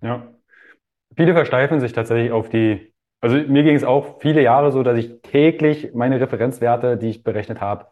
Ja. 0.00 0.28
Viele 1.16 1.34
versteifen 1.34 1.80
sich 1.80 1.92
tatsächlich 1.92 2.30
auf 2.30 2.48
die, 2.48 2.92
also 3.20 3.36
mir 3.36 3.64
ging 3.64 3.74
es 3.74 3.84
auch 3.84 4.20
viele 4.20 4.42
Jahre 4.42 4.70
so, 4.70 4.82
dass 4.82 4.96
ich 4.96 5.20
täglich 5.22 5.92
meine 5.92 6.20
Referenzwerte, 6.20 6.96
die 6.96 7.10
ich 7.10 7.24
berechnet 7.24 7.60
habe, 7.60 7.86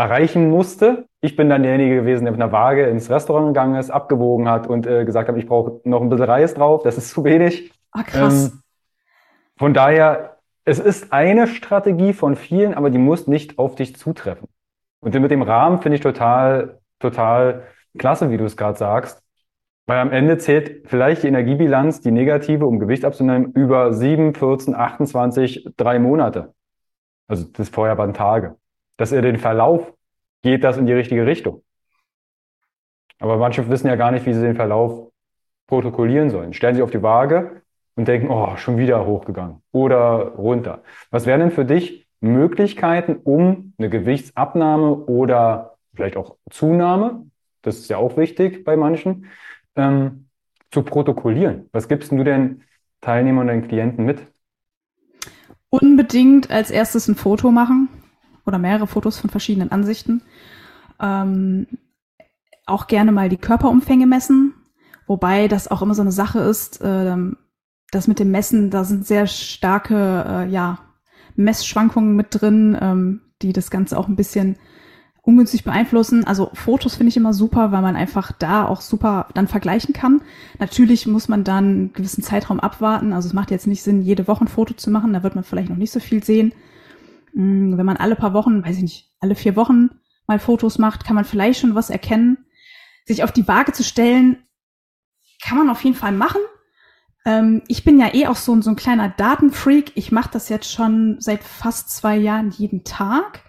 erreichen 0.00 0.48
musste. 0.48 1.06
Ich 1.20 1.36
bin 1.36 1.48
dann 1.50 1.62
derjenige 1.62 1.96
gewesen, 1.96 2.24
der 2.24 2.32
mit 2.32 2.40
einer 2.40 2.52
Waage 2.52 2.86
ins 2.86 3.10
Restaurant 3.10 3.48
gegangen 3.48 3.74
ist, 3.74 3.90
abgewogen 3.90 4.48
hat 4.48 4.66
und 4.66 4.86
äh, 4.86 5.04
gesagt 5.04 5.28
hat, 5.28 5.36
ich 5.36 5.46
brauche 5.46 5.80
noch 5.84 6.00
ein 6.00 6.08
bisschen 6.08 6.24
Reis 6.24 6.54
drauf, 6.54 6.82
das 6.82 6.96
ist 6.96 7.10
zu 7.10 7.24
wenig. 7.24 7.72
Ah, 7.92 8.02
krass. 8.02 8.52
Ähm, 8.52 8.62
von 9.58 9.74
daher, 9.74 10.38
es 10.64 10.78
ist 10.78 11.12
eine 11.12 11.46
Strategie 11.46 12.12
von 12.12 12.34
vielen, 12.36 12.74
aber 12.74 12.90
die 12.90 12.98
muss 12.98 13.26
nicht 13.26 13.58
auf 13.58 13.74
dich 13.74 13.96
zutreffen. 13.96 14.48
Und 15.00 15.14
mit 15.14 15.30
dem 15.30 15.42
Rahmen 15.42 15.80
finde 15.80 15.96
ich 15.96 16.02
total, 16.02 16.80
total 16.98 17.64
klasse, 17.98 18.30
wie 18.30 18.36
du 18.36 18.44
es 18.44 18.56
gerade 18.56 18.78
sagst. 18.78 19.22
Weil 19.86 19.98
am 19.98 20.12
Ende 20.12 20.38
zählt 20.38 20.88
vielleicht 20.88 21.24
die 21.24 21.28
Energiebilanz, 21.28 22.00
die 22.00 22.12
negative, 22.12 22.64
um 22.64 22.78
Gewicht 22.78 23.04
abzunehmen, 23.04 23.52
über 23.52 23.92
7, 23.92 24.34
14, 24.34 24.74
28, 24.74 25.68
drei 25.76 25.98
Monate. 25.98 26.54
Also 27.26 27.44
das 27.44 27.70
vorher 27.70 27.98
waren 27.98 28.14
Tage. 28.14 28.56
Dass 29.00 29.12
ihr 29.12 29.22
den 29.22 29.38
Verlauf 29.38 29.94
geht 30.42 30.62
das 30.62 30.76
in 30.76 30.84
die 30.84 30.92
richtige 30.92 31.24
Richtung. 31.24 31.62
Aber 33.18 33.38
manche 33.38 33.66
wissen 33.70 33.86
ja 33.86 33.96
gar 33.96 34.10
nicht, 34.10 34.26
wie 34.26 34.34
sie 34.34 34.42
den 34.42 34.56
Verlauf 34.56 35.10
protokollieren 35.66 36.28
sollen. 36.28 36.52
Stellen 36.52 36.74
sich 36.74 36.82
auf 36.82 36.90
die 36.90 37.02
Waage 37.02 37.62
und 37.96 38.08
denken, 38.08 38.28
oh, 38.28 38.58
schon 38.58 38.76
wieder 38.76 39.06
hochgegangen 39.06 39.62
oder 39.72 40.34
runter. 40.36 40.82
Was 41.10 41.24
wären 41.24 41.40
denn 41.40 41.50
für 41.50 41.64
dich 41.64 42.08
Möglichkeiten, 42.20 43.16
um 43.24 43.72
eine 43.78 43.88
Gewichtsabnahme 43.88 44.94
oder 45.06 45.78
vielleicht 45.94 46.18
auch 46.18 46.36
Zunahme, 46.50 47.24
das 47.62 47.78
ist 47.78 47.88
ja 47.88 47.96
auch 47.96 48.18
wichtig 48.18 48.64
bei 48.64 48.76
manchen, 48.76 49.30
ähm, 49.76 50.26
zu 50.70 50.82
protokollieren? 50.82 51.70
Was 51.72 51.88
gibst 51.88 52.12
du 52.12 52.22
denn 52.22 52.64
Teilnehmern 53.00 53.44
und 53.44 53.46
deinen 53.46 53.66
Klienten 53.66 54.04
mit? 54.04 54.26
Unbedingt 55.70 56.50
als 56.50 56.70
erstes 56.70 57.08
ein 57.08 57.14
Foto 57.14 57.50
machen 57.50 57.88
oder 58.50 58.58
mehrere 58.58 58.86
Fotos 58.86 59.18
von 59.18 59.30
verschiedenen 59.30 59.72
Ansichten. 59.72 60.22
Ähm, 61.00 61.66
auch 62.66 62.86
gerne 62.86 63.12
mal 63.12 63.28
die 63.28 63.36
Körperumfänge 63.36 64.06
messen, 64.06 64.54
wobei 65.06 65.48
das 65.48 65.70
auch 65.70 65.82
immer 65.82 65.94
so 65.94 66.02
eine 66.02 66.12
Sache 66.12 66.40
ist, 66.40 66.80
äh, 66.82 67.16
das 67.90 68.06
mit 68.06 68.18
dem 68.18 68.30
Messen, 68.30 68.70
da 68.70 68.84
sind 68.84 69.06
sehr 69.06 69.26
starke 69.26 70.24
äh, 70.28 70.48
ja, 70.48 70.78
Messschwankungen 71.36 72.14
mit 72.14 72.28
drin, 72.30 72.76
ähm, 72.80 73.20
die 73.42 73.52
das 73.52 73.70
Ganze 73.70 73.98
auch 73.98 74.08
ein 74.08 74.16
bisschen 74.16 74.56
ungünstig 75.22 75.64
beeinflussen. 75.64 76.24
Also 76.24 76.50
Fotos 76.54 76.96
finde 76.96 77.08
ich 77.08 77.16
immer 77.16 77.34
super, 77.34 77.72
weil 77.72 77.82
man 77.82 77.96
einfach 77.96 78.32
da 78.32 78.66
auch 78.66 78.80
super 78.80 79.28
dann 79.34 79.48
vergleichen 79.48 79.92
kann. 79.92 80.22
Natürlich 80.58 81.06
muss 81.06 81.28
man 81.28 81.44
dann 81.44 81.64
einen 81.64 81.92
gewissen 81.92 82.22
Zeitraum 82.22 82.60
abwarten. 82.60 83.12
Also 83.12 83.28
es 83.28 83.34
macht 83.34 83.50
jetzt 83.50 83.66
nicht 83.66 83.82
Sinn, 83.82 84.02
jede 84.02 84.28
Woche 84.28 84.44
ein 84.44 84.48
Foto 84.48 84.74
zu 84.74 84.90
machen. 84.90 85.12
Da 85.12 85.22
wird 85.22 85.34
man 85.34 85.44
vielleicht 85.44 85.70
noch 85.70 85.76
nicht 85.76 85.92
so 85.92 86.00
viel 86.00 86.22
sehen. 86.22 86.52
Mm, 87.32 87.76
wenn 87.76 87.86
man 87.86 87.96
alle 87.96 88.16
paar 88.16 88.34
Wochen, 88.34 88.64
weiß 88.64 88.76
ich 88.76 88.82
nicht, 88.82 89.10
alle 89.20 89.34
vier 89.34 89.56
Wochen 89.56 89.90
mal 90.26 90.38
Fotos 90.38 90.78
macht, 90.78 91.04
kann 91.04 91.16
man 91.16 91.24
vielleicht 91.24 91.60
schon 91.60 91.74
was 91.74 91.90
erkennen. 91.90 92.46
Sich 93.04 93.24
auf 93.24 93.32
die 93.32 93.48
Waage 93.48 93.72
zu 93.72 93.82
stellen, 93.82 94.38
kann 95.42 95.58
man 95.58 95.70
auf 95.70 95.82
jeden 95.82 95.96
Fall 95.96 96.12
machen. 96.12 96.40
Ähm, 97.24 97.62
ich 97.68 97.84
bin 97.84 97.98
ja 97.98 98.14
eh 98.14 98.26
auch 98.26 98.36
so, 98.36 98.60
so 98.60 98.70
ein 98.70 98.76
kleiner 98.76 99.08
Datenfreak. 99.08 99.92
Ich 99.94 100.12
mache 100.12 100.30
das 100.32 100.48
jetzt 100.48 100.70
schon 100.70 101.16
seit 101.20 101.42
fast 101.42 101.90
zwei 101.90 102.16
Jahren 102.16 102.50
jeden 102.50 102.84
Tag. 102.84 103.42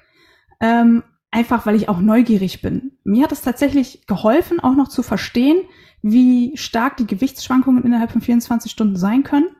Ähm, 0.59 1.03
einfach 1.31 1.65
weil 1.65 1.75
ich 1.75 1.89
auch 1.89 1.99
neugierig 1.99 2.61
bin. 2.61 2.97
Mir 3.03 3.23
hat 3.23 3.31
es 3.31 3.41
tatsächlich 3.41 4.05
geholfen, 4.05 4.59
auch 4.59 4.75
noch 4.75 4.89
zu 4.89 5.01
verstehen, 5.01 5.61
wie 6.01 6.55
stark 6.57 6.97
die 6.97 7.07
Gewichtsschwankungen 7.07 7.83
innerhalb 7.83 8.11
von 8.11 8.21
24 8.21 8.71
Stunden 8.71 8.97
sein 8.97 9.23
können. 9.23 9.55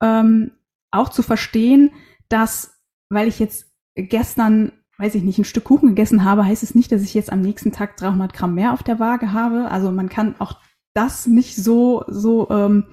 Ähm, 0.00 0.52
auch 0.90 1.08
zu 1.08 1.22
verstehen, 1.22 1.90
dass, 2.28 2.71
weil 3.12 3.28
ich 3.28 3.38
jetzt 3.38 3.66
gestern, 3.94 4.72
weiß 4.98 5.14
ich 5.14 5.22
nicht, 5.22 5.38
ein 5.38 5.44
Stück 5.44 5.64
Kuchen 5.64 5.90
gegessen 5.90 6.24
habe, 6.24 6.44
heißt 6.44 6.62
es 6.62 6.74
nicht, 6.74 6.92
dass 6.92 7.02
ich 7.02 7.14
jetzt 7.14 7.32
am 7.32 7.40
nächsten 7.40 7.72
Tag 7.72 7.96
300 7.96 8.32
Gramm 8.32 8.54
mehr 8.54 8.72
auf 8.72 8.82
der 8.82 8.98
Waage 8.98 9.32
habe. 9.32 9.70
Also 9.70 9.90
man 9.90 10.08
kann 10.08 10.34
auch 10.38 10.56
das 10.94 11.26
nicht 11.26 11.56
so, 11.56 12.04
so 12.08 12.48
ähm, 12.50 12.84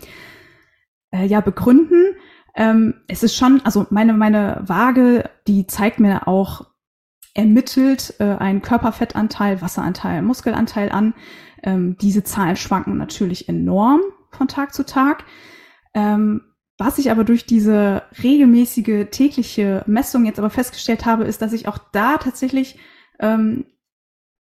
äh, 1.12 1.26
ja 1.26 1.42
begründen. 1.42 2.16
Ähm, 2.56 2.96
es 3.08 3.24
ist 3.24 3.36
schon, 3.36 3.62
also 3.64 3.86
meine, 3.90 4.14
meine 4.14 4.62
Waage, 4.66 5.30
die 5.48 5.68
zeigt 5.68 6.00
mir 6.00 6.28
auch 6.28 6.66
ermittelt 7.34 8.16
äh, 8.20 8.36
einen 8.36 8.62
Körperfettanteil, 8.62 9.62
Wasseranteil, 9.62 10.22
Muskelanteil 10.22 10.92
an. 10.92 11.14
Ähm, 11.64 11.98
diese 12.02 12.24
Zahlen 12.24 12.56
schwanken 12.56 12.98
natürlich 12.98 13.48
enorm 13.48 14.02
von 14.32 14.48
Tag 14.48 14.74
zu 14.74 14.86
Tag. 14.86 15.26
Ähm, 15.94 16.42
was 16.80 16.98
ich 16.98 17.12
aber 17.12 17.24
durch 17.24 17.46
diese 17.46 18.04
regelmäßige 18.24 19.08
tägliche 19.12 19.84
Messung 19.86 20.26
jetzt 20.26 20.40
aber 20.40 20.50
festgestellt 20.50 21.06
habe, 21.06 21.26
ist, 21.26 21.42
dass 21.42 21.54
ich 21.54 21.68
auch 21.68 21.78
da 21.92 22.18
tatsächlich 22.18 22.80
ähm, 23.20 23.66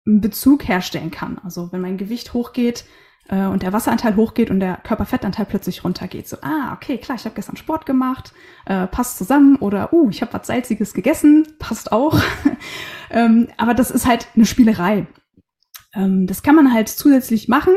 einen 0.07 0.21
Bezug 0.21 0.67
herstellen 0.67 1.11
kann. 1.11 1.39
Also 1.43 1.71
wenn 1.71 1.81
mein 1.81 1.97
Gewicht 1.97 2.33
hochgeht, 2.33 2.85
äh, 3.29 3.45
und 3.45 3.63
der 3.63 3.71
Wasseranteil 3.71 4.15
hochgeht 4.15 4.49
und 4.49 4.59
der 4.59 4.77
Körperfettanteil 4.77 5.45
plötzlich 5.45 5.83
runtergeht. 5.83 6.27
So, 6.27 6.37
ah, 6.41 6.73
okay, 6.73 6.97
klar, 6.97 7.15
ich 7.15 7.25
habe 7.25 7.35
gestern 7.35 7.57
Sport 7.57 7.85
gemacht, 7.85 8.33
äh, 8.65 8.87
passt 8.87 9.17
zusammen. 9.17 9.57
Oder, 9.57 9.93
uh, 9.93 10.09
ich 10.09 10.21
habe 10.21 10.33
was 10.33 10.47
Salziges 10.47 10.93
gegessen, 10.93 11.47
passt 11.59 11.91
auch. 11.91 12.19
ähm, 13.11 13.47
aber 13.57 13.73
das 13.73 13.91
ist 13.91 14.07
halt 14.07 14.27
eine 14.35 14.45
Spielerei. 14.45 15.07
Ähm, 15.93 16.27
das 16.27 16.43
kann 16.43 16.55
man 16.55 16.73
halt 16.73 16.89
zusätzlich 16.89 17.47
machen. 17.47 17.73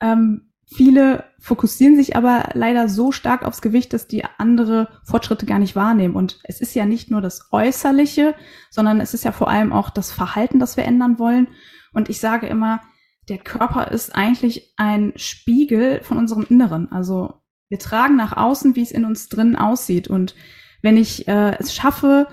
Ähm, 0.00 0.45
viele 0.66 1.24
fokussieren 1.38 1.96
sich 1.96 2.16
aber 2.16 2.50
leider 2.54 2.88
so 2.88 3.12
stark 3.12 3.44
aufs 3.44 3.62
Gewicht, 3.62 3.92
dass 3.92 4.08
die 4.08 4.24
andere 4.38 4.88
Fortschritte 5.04 5.46
gar 5.46 5.58
nicht 5.58 5.76
wahrnehmen. 5.76 6.16
Und 6.16 6.40
es 6.44 6.60
ist 6.60 6.74
ja 6.74 6.86
nicht 6.86 7.10
nur 7.10 7.20
das 7.20 7.48
Äußerliche, 7.52 8.34
sondern 8.70 9.00
es 9.00 9.14
ist 9.14 9.24
ja 9.24 9.32
vor 9.32 9.48
allem 9.48 9.72
auch 9.72 9.90
das 9.90 10.10
Verhalten, 10.10 10.58
das 10.58 10.76
wir 10.76 10.84
ändern 10.84 11.18
wollen. 11.18 11.48
Und 11.92 12.08
ich 12.08 12.20
sage 12.20 12.46
immer, 12.46 12.80
der 13.28 13.38
Körper 13.38 13.90
ist 13.90 14.14
eigentlich 14.14 14.74
ein 14.76 15.12
Spiegel 15.16 16.02
von 16.02 16.18
unserem 16.18 16.46
Inneren. 16.48 16.90
Also 16.90 17.42
wir 17.68 17.78
tragen 17.78 18.16
nach 18.16 18.36
außen, 18.36 18.76
wie 18.76 18.82
es 18.82 18.92
in 18.92 19.04
uns 19.04 19.28
drin 19.28 19.56
aussieht. 19.56 20.08
Und 20.08 20.34
wenn 20.82 20.96
ich 20.96 21.26
äh, 21.28 21.56
es 21.58 21.74
schaffe, 21.74 22.28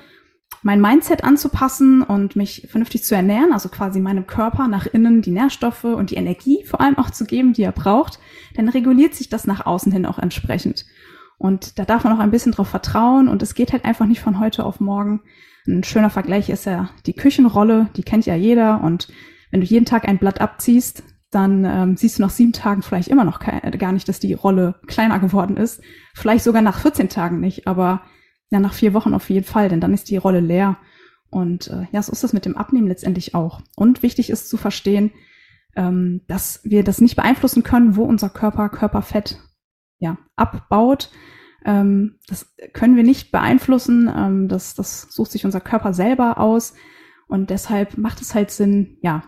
mein 0.61 0.79
Mindset 0.79 1.23
anzupassen 1.23 2.01
und 2.01 2.35
mich 2.35 2.67
vernünftig 2.69 3.03
zu 3.03 3.15
ernähren, 3.15 3.51
also 3.51 3.69
quasi 3.69 3.99
meinem 3.99 4.27
Körper 4.27 4.67
nach 4.67 4.85
innen 4.85 5.21
die 5.21 5.31
Nährstoffe 5.31 5.83
und 5.83 6.11
die 6.11 6.15
Energie 6.15 6.63
vor 6.65 6.81
allem 6.81 6.97
auch 6.97 7.09
zu 7.09 7.25
geben, 7.25 7.53
die 7.53 7.63
er 7.63 7.71
braucht, 7.71 8.19
dann 8.55 8.69
reguliert 8.69 9.15
sich 9.15 9.29
das 9.29 9.45
nach 9.45 9.65
außen 9.65 9.91
hin 9.91 10.05
auch 10.05 10.19
entsprechend. 10.19 10.85
Und 11.37 11.79
da 11.79 11.85
darf 11.85 12.03
man 12.03 12.13
auch 12.13 12.19
ein 12.19 12.31
bisschen 12.31 12.51
drauf 12.51 12.69
vertrauen 12.69 13.27
und 13.27 13.41
es 13.41 13.55
geht 13.55 13.73
halt 13.73 13.83
einfach 13.83 14.05
nicht 14.05 14.21
von 14.21 14.39
heute 14.39 14.65
auf 14.65 14.79
morgen. 14.79 15.21
Ein 15.67 15.83
schöner 15.83 16.09
Vergleich 16.09 16.49
ist 16.49 16.65
ja 16.65 16.89
die 17.05 17.13
Küchenrolle, 17.13 17.89
die 17.95 18.03
kennt 18.03 18.25
ja 18.25 18.35
jeder 18.35 18.81
und 18.83 19.07
wenn 19.51 19.61
du 19.61 19.67
jeden 19.67 19.85
Tag 19.85 20.07
ein 20.07 20.17
Blatt 20.17 20.41
abziehst, 20.41 21.03
dann 21.31 21.65
ähm, 21.65 21.97
siehst 21.97 22.17
du 22.17 22.21
nach 22.21 22.29
sieben 22.29 22.53
Tagen 22.53 22.81
vielleicht 22.81 23.07
immer 23.07 23.23
noch 23.23 23.39
gar 23.39 23.91
nicht, 23.91 24.07
dass 24.07 24.19
die 24.19 24.33
Rolle 24.33 24.75
kleiner 24.87 25.19
geworden 25.19 25.57
ist. 25.57 25.81
Vielleicht 26.13 26.43
sogar 26.43 26.61
nach 26.61 26.79
14 26.79 27.09
Tagen 27.09 27.39
nicht, 27.39 27.67
aber 27.67 28.01
ja, 28.49 28.59
nach 28.59 28.73
vier 28.73 28.93
Wochen 28.93 29.13
auf 29.13 29.29
jeden 29.29 29.45
Fall, 29.45 29.69
denn 29.69 29.81
dann 29.81 29.93
ist 29.93 30.09
die 30.09 30.17
Rolle 30.17 30.39
leer. 30.39 30.77
Und 31.29 31.67
äh, 31.67 31.87
ja, 31.91 32.01
so 32.01 32.11
ist 32.11 32.23
das 32.23 32.33
mit 32.33 32.45
dem 32.45 32.57
Abnehmen 32.57 32.87
letztendlich 32.87 33.33
auch. 33.33 33.61
Und 33.75 34.03
wichtig 34.03 34.29
ist 34.29 34.49
zu 34.49 34.57
verstehen, 34.57 35.11
ähm, 35.75 36.21
dass 36.27 36.61
wir 36.63 36.83
das 36.83 37.01
nicht 37.01 37.15
beeinflussen 37.15 37.63
können, 37.63 37.95
wo 37.95 38.03
unser 38.03 38.29
Körper 38.29 38.69
Körperfett 38.69 39.39
ja, 39.97 40.17
abbaut. 40.35 41.09
Ähm, 41.65 42.19
das 42.27 42.53
können 42.73 42.95
wir 42.95 43.03
nicht 43.03 43.31
beeinflussen. 43.31 44.11
Ähm, 44.15 44.47
das, 44.47 44.75
das 44.75 45.07
sucht 45.09 45.31
sich 45.31 45.45
unser 45.45 45.61
Körper 45.61 45.93
selber 45.93 46.37
aus. 46.37 46.75
Und 47.27 47.49
deshalb 47.49 47.97
macht 47.97 48.21
es 48.21 48.35
halt 48.35 48.51
Sinn, 48.51 48.97
ja, 49.01 49.23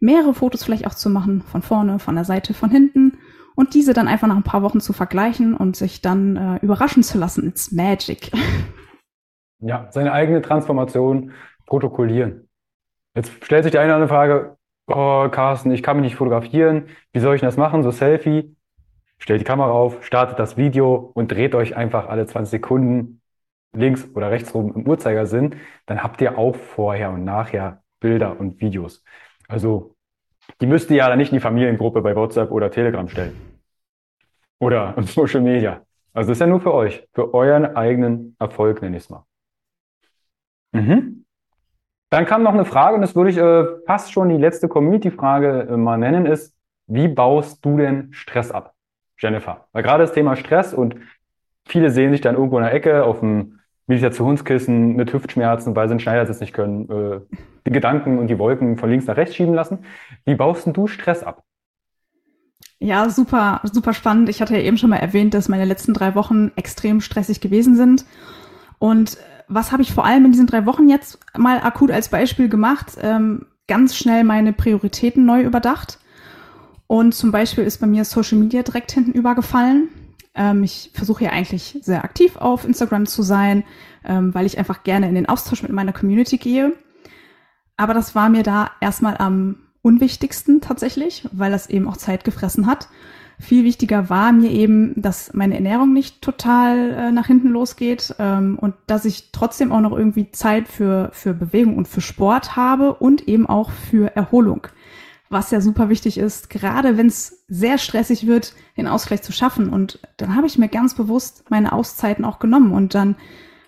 mehrere 0.00 0.34
Fotos 0.34 0.64
vielleicht 0.64 0.86
auch 0.86 0.94
zu 0.94 1.08
machen, 1.08 1.42
von 1.42 1.62
vorne, 1.62 1.98
von 1.98 2.16
der 2.16 2.24
Seite, 2.24 2.52
von 2.52 2.70
hinten 2.70 3.15
und 3.56 3.74
diese 3.74 3.92
dann 3.92 4.06
einfach 4.06 4.28
nach 4.28 4.36
ein 4.36 4.44
paar 4.44 4.62
Wochen 4.62 4.80
zu 4.80 4.92
vergleichen 4.92 5.56
und 5.56 5.74
sich 5.74 6.02
dann 6.02 6.36
äh, 6.36 6.56
überraschen 6.62 7.02
zu 7.02 7.18
lassen. 7.18 7.48
It's 7.48 7.72
magic. 7.72 8.30
Ja, 9.58 9.88
seine 9.90 10.12
eigene 10.12 10.42
Transformation 10.42 11.32
protokollieren. 11.66 12.48
Jetzt 13.14 13.32
stellt 13.42 13.64
sich 13.64 13.72
die 13.72 13.78
eine 13.78 13.88
oder 13.88 13.94
andere 13.94 14.08
Frage, 14.08 14.56
oh, 14.86 15.28
Carsten, 15.30 15.70
ich 15.70 15.82
kann 15.82 15.96
mich 15.96 16.04
nicht 16.04 16.16
fotografieren. 16.16 16.88
Wie 17.12 17.20
soll 17.20 17.34
ich 17.34 17.40
das 17.40 17.56
machen? 17.56 17.82
So 17.82 17.90
Selfie. 17.90 18.54
Stellt 19.18 19.40
die 19.40 19.46
Kamera 19.46 19.70
auf, 19.70 20.04
startet 20.04 20.38
das 20.38 20.58
Video 20.58 21.10
und 21.14 21.32
dreht 21.32 21.54
euch 21.54 21.74
einfach 21.74 22.06
alle 22.06 22.26
20 22.26 22.50
Sekunden 22.50 23.22
links 23.74 24.06
oder 24.14 24.30
rechts 24.30 24.54
rum 24.54 24.74
im 24.74 24.86
Uhrzeigersinn. 24.86 25.56
Dann 25.86 26.02
habt 26.02 26.20
ihr 26.20 26.36
auch 26.36 26.54
vorher 26.54 27.10
und 27.10 27.24
nachher 27.24 27.82
Bilder 28.00 28.38
und 28.38 28.60
Videos. 28.60 29.02
Also, 29.48 29.95
die 30.60 30.66
müsst 30.66 30.90
ihr 30.90 30.98
ja 30.98 31.08
dann 31.08 31.18
nicht 31.18 31.32
in 31.32 31.36
die 31.36 31.42
Familiengruppe 31.42 32.02
bei 32.02 32.14
WhatsApp 32.14 32.50
oder 32.50 32.70
Telegram 32.70 33.08
stellen. 33.08 33.36
Oder 34.58 34.94
Social 35.02 35.40
Media. 35.40 35.82
Also, 36.12 36.30
das 36.30 36.36
ist 36.36 36.40
ja 36.40 36.46
nur 36.46 36.60
für 36.60 36.72
euch, 36.72 37.06
für 37.12 37.34
euren 37.34 37.76
eigenen 37.76 38.36
Erfolg, 38.38 38.80
nenne 38.80 38.96
ich 38.96 39.04
es 39.04 39.10
mal. 39.10 39.24
Mhm. 40.72 41.24
Dann 42.10 42.24
kam 42.24 42.42
noch 42.42 42.54
eine 42.54 42.64
Frage, 42.64 42.94
und 42.94 43.02
das 43.02 43.14
würde 43.16 43.30
ich 43.30 43.36
äh, 43.36 43.66
fast 43.86 44.12
schon 44.12 44.28
die 44.28 44.36
letzte 44.36 44.68
Community-Frage 44.68 45.68
äh, 45.70 45.76
mal 45.76 45.98
nennen, 45.98 46.24
ist, 46.24 46.54
wie 46.86 47.08
baust 47.08 47.64
du 47.64 47.76
denn 47.76 48.12
Stress 48.12 48.50
ab, 48.50 48.74
Jennifer? 49.18 49.66
Weil 49.72 49.82
gerade 49.82 50.04
das 50.04 50.12
Thema 50.12 50.36
Stress 50.36 50.72
und 50.72 50.96
viele 51.66 51.90
sehen 51.90 52.12
sich 52.12 52.20
dann 52.20 52.36
irgendwo 52.36 52.58
in 52.58 52.64
der 52.64 52.72
Ecke 52.72 53.04
auf 53.04 53.20
dem 53.20 53.55
Meditationskissen 53.86 54.96
mit 54.96 55.12
Hüftschmerzen, 55.12 55.76
weil 55.76 55.88
sie 55.88 55.94
den 55.94 56.00
Schneidersitz 56.00 56.40
nicht 56.40 56.52
können, 56.52 56.90
äh, 56.90 57.20
die 57.66 57.70
Gedanken 57.70 58.18
und 58.18 58.28
die 58.28 58.38
Wolken 58.38 58.76
von 58.78 58.90
links 58.90 59.06
nach 59.06 59.16
rechts 59.16 59.36
schieben 59.36 59.54
lassen. 59.54 59.78
Wie 60.24 60.34
baust 60.34 60.66
denn 60.66 60.72
du 60.72 60.86
Stress 60.86 61.22
ab? 61.22 61.44
Ja, 62.78 63.08
super, 63.08 63.60
super 63.64 63.94
spannend. 63.94 64.28
Ich 64.28 64.42
hatte 64.42 64.54
ja 64.54 64.62
eben 64.62 64.76
schon 64.76 64.90
mal 64.90 64.96
erwähnt, 64.96 65.34
dass 65.34 65.48
meine 65.48 65.64
letzten 65.64 65.94
drei 65.94 66.14
Wochen 66.14 66.52
extrem 66.56 67.00
stressig 67.00 67.40
gewesen 67.40 67.74
sind. 67.74 68.04
Und 68.78 69.18
was 69.48 69.72
habe 69.72 69.82
ich 69.82 69.92
vor 69.92 70.04
allem 70.04 70.26
in 70.26 70.32
diesen 70.32 70.46
drei 70.46 70.66
Wochen 70.66 70.88
jetzt 70.88 71.18
mal 71.36 71.60
akut 71.60 71.90
als 71.90 72.08
Beispiel 72.08 72.48
gemacht? 72.48 72.98
Ähm, 73.00 73.46
ganz 73.66 73.96
schnell 73.96 74.24
meine 74.24 74.52
Prioritäten 74.52 75.24
neu 75.24 75.42
überdacht. 75.42 75.98
Und 76.86 77.14
zum 77.14 77.32
Beispiel 77.32 77.64
ist 77.64 77.80
bei 77.80 77.86
mir 77.86 78.04
Social 78.04 78.38
Media 78.38 78.62
direkt 78.62 78.92
hinten 78.92 79.12
übergefallen. 79.12 79.88
Ähm, 80.36 80.62
ich 80.62 80.90
versuche 80.94 81.24
ja 81.24 81.30
eigentlich 81.30 81.78
sehr 81.82 82.04
aktiv 82.04 82.36
auf 82.36 82.64
Instagram 82.64 83.06
zu 83.06 83.22
sein, 83.22 83.64
ähm, 84.04 84.34
weil 84.34 84.46
ich 84.46 84.58
einfach 84.58 84.82
gerne 84.84 85.08
in 85.08 85.14
den 85.14 85.28
Austausch 85.28 85.62
mit 85.62 85.72
meiner 85.72 85.92
Community 85.92 86.36
gehe. 86.36 86.72
Aber 87.76 87.94
das 87.94 88.14
war 88.14 88.28
mir 88.28 88.42
da 88.42 88.70
erstmal 88.80 89.16
am 89.18 89.56
unwichtigsten 89.82 90.60
tatsächlich, 90.60 91.28
weil 91.32 91.52
das 91.52 91.68
eben 91.68 91.88
auch 91.88 91.96
Zeit 91.96 92.24
gefressen 92.24 92.66
hat. 92.66 92.88
Viel 93.38 93.64
wichtiger 93.64 94.08
war 94.08 94.32
mir 94.32 94.50
eben, 94.50 94.94
dass 94.96 95.34
meine 95.34 95.54
Ernährung 95.54 95.92
nicht 95.92 96.22
total 96.22 96.90
äh, 96.90 97.12
nach 97.12 97.26
hinten 97.26 97.48
losgeht 97.48 98.14
ähm, 98.18 98.58
und 98.58 98.74
dass 98.86 99.04
ich 99.04 99.30
trotzdem 99.30 99.72
auch 99.72 99.82
noch 99.82 99.92
irgendwie 99.92 100.32
Zeit 100.32 100.68
für, 100.68 101.10
für 101.12 101.34
Bewegung 101.34 101.76
und 101.76 101.86
für 101.86 102.00
Sport 102.00 102.56
habe 102.56 102.94
und 102.94 103.28
eben 103.28 103.46
auch 103.46 103.70
für 103.70 104.16
Erholung. 104.16 104.68
Was 105.28 105.50
ja 105.50 105.60
super 105.60 105.88
wichtig 105.88 106.18
ist, 106.18 106.50
gerade 106.50 106.96
wenn 106.96 107.06
es 107.06 107.44
sehr 107.48 107.78
stressig 107.78 108.26
wird, 108.26 108.54
den 108.76 108.86
Ausgleich 108.86 109.22
zu 109.22 109.32
schaffen. 109.32 109.68
Und 109.68 110.00
dann 110.18 110.36
habe 110.36 110.46
ich 110.46 110.58
mir 110.58 110.68
ganz 110.68 110.94
bewusst 110.94 111.44
meine 111.50 111.72
Auszeiten 111.72 112.24
auch 112.24 112.38
genommen 112.38 112.72
und 112.72 112.94
dann, 112.94 113.16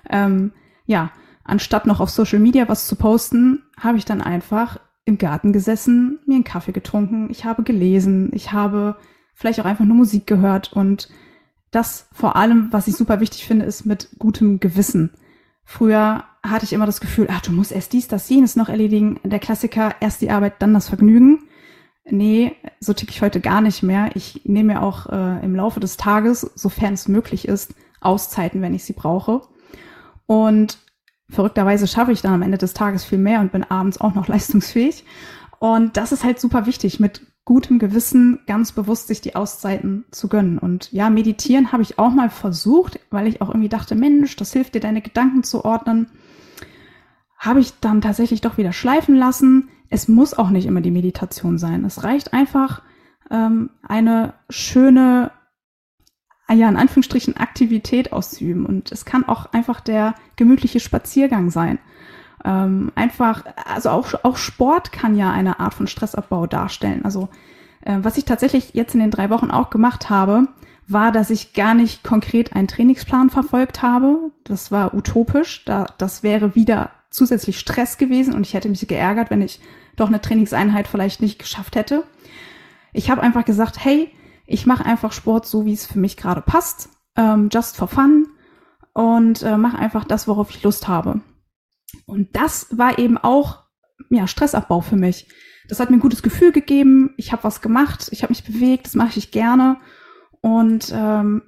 ähm, 0.09 0.53
ja, 0.87 1.11
anstatt 1.45 1.87
noch 1.87 2.01
auf 2.01 2.11
Social 2.11 2.39
Media 2.39 2.69
was 2.69 2.87
zu 2.87 2.97
posten, 2.97 3.65
habe 3.79 3.99
ich 3.99 4.05
dann 4.05 4.21
einfach 4.21 4.79
im 5.05 5.19
Garten 5.19 5.53
gesessen, 5.53 6.21
mir 6.27 6.35
einen 6.35 6.45
Kaffee 6.45 6.73
getrunken, 6.73 7.29
ich 7.31 7.45
habe 7.45 7.63
gelesen, 7.63 8.31
ich 8.35 8.53
habe 8.53 8.97
vielleicht 9.35 9.59
auch 9.61 9.65
einfach 9.65 9.87
nur 9.87 9.97
Musik 9.97 10.27
gehört 10.27 10.73
und 10.75 11.09
das 11.71 12.09
vor 12.13 12.37
allem, 12.37 12.69
was 12.73 12.89
ich 12.89 12.97
super 12.97 13.21
wichtig 13.21 13.47
finde, 13.47 13.65
ist 13.65 13.87
mit 13.87 14.09
gutem 14.19 14.61
Gewissen. 14.61 15.11
Früher 15.65 16.25
hatte 16.43 16.65
ich 16.65 16.73
immer 16.73 16.87
das 16.87 17.01
Gefühl, 17.01 17.29
ach, 17.31 17.43
du 17.43 17.53
musst 17.53 17.73
erst 17.73 17.93
dies, 17.93 18.09
das, 18.09 18.29
jenes 18.29 18.57
noch 18.57 18.69
erledigen. 18.69 19.21
Der 19.23 19.39
Klassiker, 19.39 19.95
erst 20.01 20.23
die 20.23 20.31
Arbeit, 20.31 20.55
dann 20.61 20.73
das 20.73 20.89
Vergnügen. 20.89 21.41
Nee, 22.11 22.57
so 22.81 22.93
ticke 22.93 23.13
ich 23.13 23.23
heute 23.23 23.41
gar 23.41 23.61
nicht 23.61 23.83
mehr. 23.83 24.11
Ich 24.15 24.43
nehme 24.45 24.75
mir 24.75 24.83
auch 24.83 25.07
äh, 25.07 25.45
im 25.45 25.55
Laufe 25.55 25.81
des 25.81 25.97
Tages, 25.97 26.41
sofern 26.55 26.95
es 26.95 27.09
möglich 27.09 27.47
ist, 27.47 27.75
Auszeiten, 28.01 28.63
wenn 28.63 28.75
ich 28.75 28.85
sie 28.85 28.93
brauche. 28.93 29.43
Und 30.27 30.79
verrückterweise 31.29 31.87
schaffe 31.87 32.13
ich 32.13 32.23
dann 32.23 32.35
am 32.35 32.43
Ende 32.43 32.59
des 32.59 32.75
Tages 32.75 33.05
viel 33.05 33.19
mehr 33.19 33.41
und 33.41 33.53
bin 33.53 33.65
abends 33.65 34.01
auch 34.01 34.15
noch 34.15 34.29
leistungsfähig. 34.29 35.05
Und 35.59 35.97
das 35.97 36.13
ist 36.13 36.25
halt 36.25 36.41
super 36.41 36.67
wichtig, 36.67 37.01
mit 37.01 37.23
gutem 37.45 37.79
Gewissen 37.79 38.41
ganz 38.47 38.73
bewusst 38.73 39.09
sich 39.09 39.23
die 39.23 39.35
Auszeiten 39.35 40.05
zu 40.11 40.29
gönnen. 40.29 40.59
Und 40.59 40.93
ja, 40.93 41.09
meditieren 41.09 41.73
habe 41.73 41.83
ich 41.83 41.99
auch 41.99 42.11
mal 42.11 42.31
versucht, 42.31 43.01
weil 43.11 43.27
ich 43.27 43.41
auch 43.41 43.49
irgendwie 43.49 43.71
dachte, 43.71 43.95
Mensch, 43.95 44.37
das 44.37 44.53
hilft 44.53 44.75
dir, 44.75 44.81
deine 44.81 45.01
Gedanken 45.01 45.43
zu 45.43 45.65
ordnen. 45.65 46.11
Habe 47.39 47.61
ich 47.61 47.73
dann 47.81 48.03
tatsächlich 48.03 48.43
doch 48.43 48.59
wieder 48.59 48.73
schleifen 48.73 49.17
lassen. 49.17 49.71
Es 49.91 50.09
muss 50.09 50.35
auch 50.35 50.51
nicht 50.51 50.67
immer 50.67 50.81
die 50.81 50.91
Meditation 50.91 51.59
sein. 51.59 51.85
Es 51.85 52.05
reicht 52.05 52.33
einfach 52.33 52.83
ähm, 53.31 53.71
eine 53.87 54.35
schöne, 54.51 55.31
ah 56.47 56.55
ja, 56.55 56.69
in 56.69 56.77
Anführungsstrichen 56.77 57.37
Aktivität 57.37 58.13
auszuüben. 58.13 58.67
Und 58.67 58.93
es 58.93 59.05
kann 59.05 59.27
auch 59.27 59.53
einfach 59.53 59.81
der 59.81 60.15
gemütliche 60.37 60.81
Spaziergang 60.81 61.51
sein. 61.51 61.79
Ähm, 62.45 62.93
einfach, 62.95 63.45
also 63.67 63.91
auch, 63.91 64.13
auch 64.23 64.37
Sport 64.37 64.93
kann 64.93 65.17
ja 65.17 65.33
eine 65.33 65.61
Art 65.61 65.75
von 65.75 65.87
Stressabbau 65.87 66.47
darstellen. 66.47 67.05
Also 67.05 67.29
äh, 67.83 67.99
was 68.03 68.19
ich 68.19 68.25
tatsächlich 68.25 68.75
jetzt 68.75 68.95
in 68.95 69.01
den 69.01 69.11
drei 69.11 69.31
Wochen 69.31 69.51
auch 69.51 69.71
gemacht 69.71 70.11
habe, 70.11 70.49
war, 70.87 71.13
dass 71.13 71.31
ich 71.31 71.53
gar 71.53 71.75
nicht 71.75 72.03
konkret 72.03 72.55
einen 72.55 72.69
Trainingsplan 72.69 73.31
verfolgt 73.31 73.83
habe. 73.83 74.31
Das 74.45 74.73
war 74.73 74.95
utopisch. 74.95 75.65
Da, 75.65 75.87
das 75.99 76.23
wäre 76.23 76.55
wieder 76.55 76.91
zusätzlich 77.11 77.59
Stress 77.59 77.99
gewesen 77.99 78.35
und 78.35 78.47
ich 78.47 78.55
hätte 78.55 78.69
mich 78.69 78.87
geärgert, 78.87 79.31
wenn 79.31 79.43
ich 79.43 79.61
doch 79.97 80.09
eine 80.09 80.21
Trainingseinheit 80.21 80.89
vielleicht 80.89 81.21
nicht 81.21 81.39
geschafft 81.39 81.77
hätte. 81.77 82.05
Ich 82.93 83.11
habe 83.11 83.23
einfach 83.23 83.45
gesagt, 83.45 83.85
hey, 83.85 84.11
ich 84.47 84.67
mache 84.67 84.85
einfach 84.85 85.13
Sport 85.13 85.47
so, 85.47 85.65
wie 85.65 85.73
es 85.73 85.87
für 85.87 85.99
mich 85.99 86.17
gerade 86.17 86.41
passt, 86.41 86.89
ähm, 87.17 87.49
just 87.53 87.77
for 87.77 87.89
fun 87.89 88.29
und 88.93 89.43
äh, 89.43 89.57
mache 89.57 89.79
einfach 89.79 90.05
das, 90.05 90.27
worauf 90.29 90.51
ich 90.51 90.63
Lust 90.63 90.89
habe. 90.89 91.21
Und 92.07 92.35
das 92.37 92.67
war 92.71 92.99
eben 92.99 93.19
auch 93.19 93.65
ja, 94.11 94.27
Stressabbau 94.27 94.81
für 94.81 94.97
mich. 94.97 95.29
Das 95.69 95.81
hat 95.81 95.91
mir 95.91 95.97
ein 95.97 96.01
gutes 96.01 96.23
Gefühl 96.23 96.53
gegeben. 96.53 97.15
Ich 97.17 97.33
habe 97.33 97.45
was 97.45 97.61
gemacht, 97.61 98.09
ich 98.11 98.23
habe 98.23 98.31
mich 98.31 98.45
bewegt, 98.45 98.87
das 98.87 98.95
mache 98.95 99.19
ich 99.19 99.31
gerne. 99.31 99.79
Und 100.41 100.93
ähm, 100.95 101.43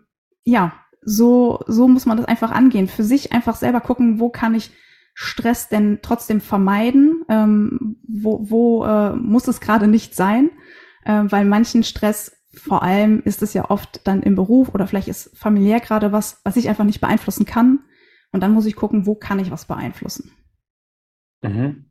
ja, 0.45 0.73
so, 1.03 1.61
so 1.67 1.89
muss 1.89 2.07
man 2.07 2.19
das 2.19 2.27
einfach 2.27 2.51
angehen. 2.51 2.89
Für 2.89 3.05
sich 3.05 3.33
einfach 3.33 3.57
selber 3.57 3.81
gucken, 3.81 4.21
wo 4.21 4.29
kann 4.29 4.55
ich 4.55 4.71
Stress 5.15 5.69
denn 5.69 6.01
trotzdem 6.03 6.41
vermeiden? 6.41 7.25
Ähm, 7.29 7.97
wo 8.07 8.51
wo 8.51 8.85
äh, 8.85 9.15
muss 9.15 9.49
es 9.49 9.61
gerade 9.61 9.87
nicht 9.87 10.15
sein? 10.15 10.51
Äh, 11.05 11.25
weil 11.27 11.45
manchen 11.45 11.83
Stress, 11.83 12.37
vor 12.55 12.83
allem 12.83 13.23
ist 13.25 13.43
es 13.43 13.55
ja 13.55 13.71
oft 13.71 14.07
dann 14.07 14.23
im 14.23 14.35
Beruf 14.35 14.75
oder 14.75 14.87
vielleicht 14.87 15.09
ist 15.09 15.37
familiär 15.37 15.81
gerade 15.81 16.13
was, 16.13 16.41
was 16.45 16.57
ich 16.57 16.69
einfach 16.69 16.85
nicht 16.85 17.01
beeinflussen 17.01 17.47
kann. 17.47 17.81
Und 18.33 18.43
dann 18.43 18.53
muss 18.53 18.67
ich 18.67 18.77
gucken, 18.77 19.07
wo 19.07 19.15
kann 19.15 19.39
ich 19.39 19.51
was 19.51 19.67
beeinflussen. 19.67 20.33
Mhm. 21.43 21.91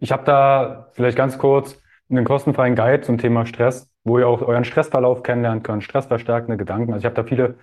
Ich 0.00 0.12
habe 0.12 0.24
da 0.24 0.90
vielleicht 0.92 1.16
ganz 1.16 1.38
kurz 1.38 1.80
einen 2.10 2.24
kostenfreien 2.24 2.74
Guide 2.74 3.02
zum 3.02 3.18
Thema 3.18 3.46
Stress, 3.46 3.90
wo 4.04 4.18
ihr 4.18 4.26
auch 4.26 4.42
euren 4.42 4.64
Stressverlauf 4.64 5.22
kennenlernen 5.22 5.62
könnt, 5.62 5.84
stressverstärkende 5.84 6.56
Gedanken. 6.56 6.92
Also 6.92 7.02
ich 7.02 7.04
habe 7.06 7.14
da 7.14 7.24
viele 7.24 7.56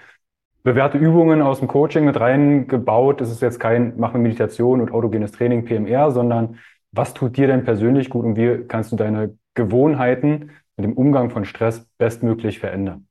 bewährte 0.63 0.97
Übungen 0.97 1.41
aus 1.41 1.59
dem 1.59 1.67
Coaching 1.67 2.05
mit 2.05 2.19
reingebaut. 2.19 3.21
Es 3.21 3.31
ist 3.31 3.41
jetzt 3.41 3.59
kein 3.59 3.97
Machen 3.97 4.21
Meditation 4.21 4.81
und 4.81 4.91
autogenes 4.91 5.31
Training 5.31 5.65
PMR, 5.65 6.11
sondern 6.11 6.59
was 6.91 7.13
tut 7.13 7.37
dir 7.37 7.47
denn 7.47 7.63
persönlich 7.63 8.09
gut 8.09 8.25
und 8.25 8.35
wie 8.35 8.65
kannst 8.67 8.91
du 8.91 8.95
deine 8.95 9.37
Gewohnheiten 9.53 10.51
mit 10.75 10.85
dem 10.85 10.93
Umgang 10.93 11.29
von 11.29 11.45
Stress 11.45 11.85
bestmöglich 11.97 12.59
verändern? 12.59 13.07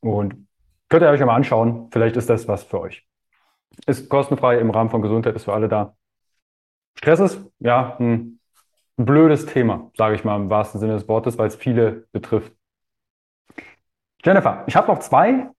Und 0.00 0.46
könnt 0.88 1.02
ihr 1.02 1.08
euch 1.08 1.20
mal 1.20 1.34
anschauen, 1.34 1.88
vielleicht 1.90 2.16
ist 2.16 2.28
das 2.28 2.48
was 2.48 2.64
für 2.64 2.80
euch. 2.80 3.06
Ist 3.86 4.08
kostenfrei 4.08 4.58
im 4.58 4.70
Rahmen 4.70 4.90
von 4.90 5.02
Gesundheit, 5.02 5.34
ist 5.34 5.44
für 5.44 5.54
alle 5.54 5.68
da. 5.68 5.94
Stress 6.96 7.20
ist, 7.20 7.44
ja, 7.58 7.96
ein 7.98 8.38
blödes 8.96 9.46
Thema, 9.46 9.90
sage 9.96 10.14
ich 10.14 10.24
mal 10.24 10.36
im 10.36 10.50
wahrsten 10.50 10.80
Sinne 10.80 10.94
des 10.94 11.08
Wortes, 11.08 11.38
weil 11.38 11.48
es 11.48 11.56
viele 11.56 12.06
betrifft. 12.12 12.52
Jennifer, 14.24 14.64
ich 14.66 14.76
habe 14.76 14.88
noch 14.88 15.00
zwei 15.00 15.50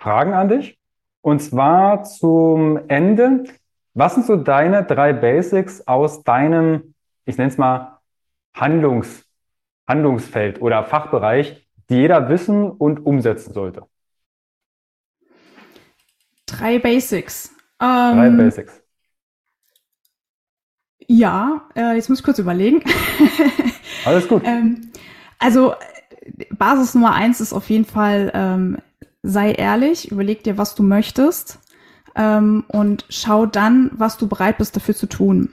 Fragen 0.00 0.32
an 0.32 0.48
dich. 0.48 0.78
Und 1.20 1.40
zwar 1.40 2.04
zum 2.04 2.88
Ende. 2.88 3.44
Was 3.92 4.14
sind 4.14 4.24
so 4.24 4.36
deine 4.36 4.84
drei 4.84 5.12
Basics 5.12 5.86
aus 5.86 6.22
deinem, 6.22 6.94
ich 7.26 7.36
nenne 7.36 7.50
es 7.50 7.58
mal, 7.58 7.98
Handlungs, 8.54 9.24
Handlungsfeld 9.86 10.62
oder 10.62 10.84
Fachbereich, 10.84 11.68
die 11.90 11.96
jeder 11.96 12.28
wissen 12.30 12.70
und 12.70 13.04
umsetzen 13.04 13.52
sollte? 13.52 13.82
Drei 16.46 16.78
Basics. 16.78 17.50
Ähm, 17.80 18.16
drei 18.16 18.30
Basics. 18.30 18.82
Ja, 21.06 21.68
äh, 21.74 21.96
jetzt 21.96 22.08
muss 22.08 22.20
ich 22.20 22.24
kurz 22.24 22.38
überlegen. 22.38 22.82
Alles 24.04 24.26
gut. 24.28 24.42
ähm, 24.46 24.92
also 25.38 25.74
Basis 26.50 26.94
Nummer 26.94 27.12
eins 27.12 27.40
ist 27.40 27.52
auf 27.52 27.68
jeden 27.68 27.84
Fall, 27.84 28.30
ähm, 28.32 28.78
sei 29.22 29.52
ehrlich, 29.52 30.10
überleg 30.10 30.42
dir, 30.44 30.58
was 30.58 30.74
du 30.74 30.82
möchtest 30.82 31.58
ähm, 32.14 32.64
und 32.68 33.04
schau 33.08 33.46
dann, 33.46 33.90
was 33.94 34.16
du 34.16 34.28
bereit 34.28 34.58
bist 34.58 34.76
dafür 34.76 34.94
zu 34.94 35.06
tun. 35.06 35.50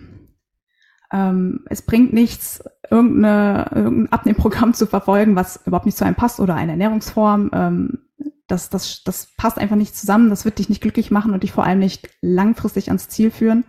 Ähm, 1.12 1.66
es 1.70 1.82
bringt 1.82 2.14
nichts, 2.14 2.64
irgendeine, 2.90 3.70
irgendein 3.74 4.12
Abnehmprogramm 4.12 4.74
zu 4.74 4.88
verfolgen, 4.88 5.36
was 5.36 5.66
überhaupt 5.66 5.86
nicht 5.86 5.98
zu 5.98 6.06
einem 6.06 6.16
passt 6.16 6.40
oder 6.40 6.56
eine 6.56 6.72
Ernährungsform. 6.72 7.50
Ähm, 7.54 8.00
das, 8.48 8.70
das, 8.70 9.04
das 9.04 9.28
passt 9.36 9.58
einfach 9.58 9.76
nicht 9.76 9.96
zusammen, 9.96 10.30
das 10.30 10.46
wird 10.46 10.60
dich 10.60 10.70
nicht 10.70 10.82
glücklich 10.82 11.12
machen 11.12 11.34
und 11.34 11.44
dich 11.44 11.52
vor 11.52 11.66
allem 11.66 11.80
nicht 11.80 12.10
langfristig 12.22 12.88
ans 12.88 13.10
Ziel 13.10 13.30
führen. 13.32 13.66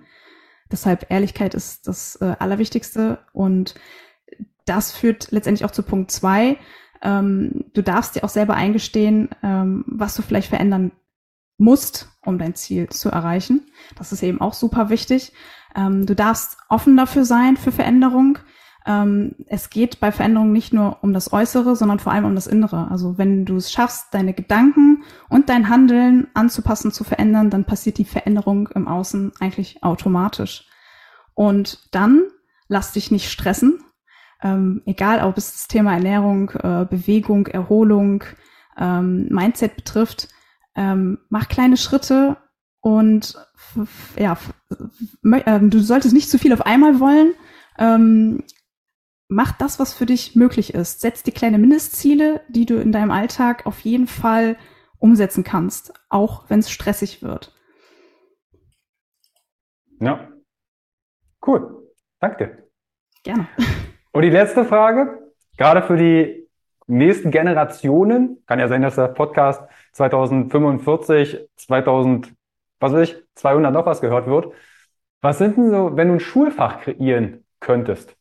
Deshalb 0.70 1.11
Ehrlichkeit 1.11 1.55
ist 1.55 1.88
das 1.88 2.16
äh, 2.16 2.36
Allerwichtigste 2.38 3.18
und 3.32 3.74
das 4.66 4.92
führt 4.92 5.30
letztendlich 5.30 5.64
auch 5.64 5.70
zu 5.70 5.82
Punkt 5.82 6.11
zwei. 6.11 6.59
Ähm, 7.03 7.64
du 7.74 7.82
darfst 7.82 8.16
dir 8.16 8.24
auch 8.24 8.28
selber 8.28 8.55
eingestehen, 8.55 9.28
ähm, 9.42 9.84
was 9.86 10.14
du 10.14 10.22
vielleicht 10.22 10.49
verändern 10.49 10.92
musst, 11.59 12.09
um 12.24 12.38
dein 12.38 12.55
Ziel 12.55 12.88
zu 12.88 13.11
erreichen. 13.11 13.66
Das 13.96 14.12
ist 14.12 14.22
eben 14.22 14.40
auch 14.40 14.55
super 14.55 14.90
wichtig. 14.90 15.32
Ähm, 15.74 16.07
du 16.07 16.14
darfst 16.14 16.57
offen 16.68 16.96
dafür 16.96 17.24
sein 17.24 17.57
für 17.57 17.72
Veränderung. 17.72 18.38
ähm, 18.86 19.34
es 19.46 19.70
geht 19.70 20.01
bei 20.01 20.11
Veränderungen 20.12 20.53
nicht 20.53 20.72
nur 20.72 20.99
um 21.03 21.12
das 21.12 21.32
Äußere, 21.32 21.76
sondern 21.76 21.99
vor 21.99 22.12
allem 22.12 22.24
um 22.24 22.34
das 22.34 22.46
Innere. 22.46 22.88
Also 22.90 23.18
wenn 23.18 23.44
du 23.44 23.57
es 23.57 23.70
schaffst, 23.70 24.14
deine 24.14 24.32
Gedanken 24.32 25.03
und 25.28 25.49
dein 25.49 25.68
Handeln 25.68 26.28
anzupassen, 26.34 26.90
zu 26.90 27.05
verändern, 27.05 27.51
dann 27.51 27.64
passiert 27.64 27.99
die 27.99 28.05
Veränderung 28.05 28.68
im 28.74 28.88
Außen 28.88 29.32
eigentlich 29.40 29.82
automatisch. 29.82 30.68
Und 31.34 31.88
dann 31.92 32.22
lass 32.68 32.92
dich 32.92 33.11
nicht 33.11 33.30
stressen, 33.30 33.82
ähm, 34.43 34.82
egal 34.86 35.24
ob 35.24 35.36
es 35.36 35.53
das 35.53 35.68
Thema 35.68 35.95
Ernährung, 35.95 36.51
äh, 36.51 36.86
Bewegung, 36.89 37.47
Erholung, 37.47 38.24
ähm, 38.76 39.26
Mindset 39.30 39.76
betrifft, 39.76 40.28
ähm, 40.76 41.18
mach 41.28 41.49
kleine 41.49 41.76
Schritte 41.76 42.36
und 42.80 43.34
ja, 44.16 44.39
äh, 45.24 45.61
du 45.61 45.80
solltest 45.80 46.14
nicht 46.14 46.30
zu 46.30 46.39
viel 46.39 46.53
auf 46.53 46.64
einmal 46.64 47.01
wollen. 47.01 47.34
Ähm, 47.78 48.45
mach 49.28 49.53
das, 49.53 49.78
was 49.78 49.95
für 49.95 50.07
dich 50.07 50.36
möglich 50.36 50.74
ist. 50.74 51.01
Setz 51.01 51.22
dir 51.22 51.32
kleine 51.32 51.59
Mindestziele, 51.59 52.41
die 52.49 52.66
du 52.66 52.80
in 52.80 52.93
deinem 52.93 53.11
Alltag 53.11 53.66
auf 53.66 53.80
jeden 53.80 54.07
Fall 54.07 54.57
umsetzen 54.99 55.45
kannst, 55.45 55.93
auch 56.09 56.49
wenn 56.49 56.61
es 56.61 56.70
stressig 56.70 57.22
wird. 57.22 57.55
Ja. 60.01 60.28
Cool. 61.45 61.93
Danke. 62.20 62.70
Gerne. 63.22 63.49
Und 64.19 64.23
die 64.23 64.31
letzte 64.31 64.64
Frage, 64.64 65.31
gerade 65.57 65.81
für 65.81 65.97
die 65.97 66.45
nächsten 66.89 67.31
Generationen, 67.31 68.43
kann 68.49 68.59
ja 68.59 68.66
sein, 68.66 68.83
dass 68.83 68.97
der 68.97 69.07
Podcast 69.07 69.62
2045, 69.93 71.49
2000, 71.55 72.35
was 72.81 72.93
weiß 72.93 73.11
ich, 73.11 73.16
200 73.37 73.73
noch 73.73 73.87
was 73.87 74.01
gehört 74.01 74.27
wird. 74.27 74.53
Was 75.21 75.39
sind 75.39 75.57
denn 75.57 75.71
so, 75.71 75.97
wenn 75.97 76.09
du 76.09 76.14
ein 76.14 76.19
Schulfach 76.19 76.81
kreieren 76.81 77.45
könntest? 77.61 78.16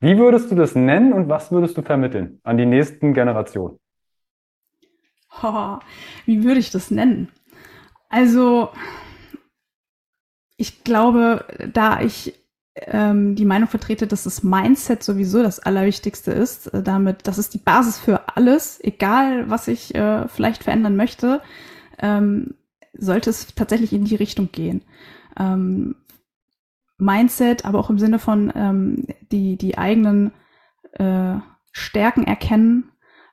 Wie 0.00 0.16
würdest 0.16 0.50
du 0.50 0.54
das 0.54 0.74
nennen 0.74 1.12
und 1.12 1.28
was 1.28 1.52
würdest 1.52 1.76
du 1.76 1.82
vermitteln 1.82 2.40
an 2.42 2.56
die 2.56 2.64
nächsten 2.64 3.12
Generationen? 3.12 3.78
Oh, 5.42 5.76
wie 6.24 6.42
würde 6.42 6.58
ich 6.58 6.70
das 6.70 6.90
nennen? 6.90 7.30
Also, 8.08 8.70
ich 10.56 10.84
glaube, 10.84 11.44
da 11.70 12.00
ich 12.00 12.41
ähm, 12.74 13.34
die 13.36 13.44
Meinung 13.44 13.68
vertrete, 13.68 14.06
dass 14.06 14.24
das 14.24 14.42
Mindset 14.42 15.02
sowieso 15.02 15.42
das 15.42 15.58
Allerwichtigste 15.58 16.32
ist, 16.32 16.68
äh, 16.68 16.82
damit, 16.82 17.26
das 17.26 17.38
ist 17.38 17.54
die 17.54 17.58
Basis 17.58 17.98
für 17.98 18.36
alles, 18.36 18.82
egal 18.82 19.50
was 19.50 19.68
ich 19.68 19.94
äh, 19.94 20.26
vielleicht 20.28 20.64
verändern 20.64 20.96
möchte, 20.96 21.42
ähm, 21.98 22.54
sollte 22.94 23.30
es 23.30 23.54
tatsächlich 23.54 23.92
in 23.92 24.04
die 24.04 24.16
Richtung 24.16 24.50
gehen. 24.52 24.82
Ähm, 25.38 25.96
Mindset, 26.98 27.64
aber 27.64 27.78
auch 27.78 27.90
im 27.90 27.98
Sinne 27.98 28.18
von 28.18 28.52
ähm, 28.54 29.06
die, 29.30 29.56
die 29.56 29.76
eigenen 29.76 30.32
äh, 30.92 31.36
Stärken 31.72 32.24
erkennen 32.24 32.92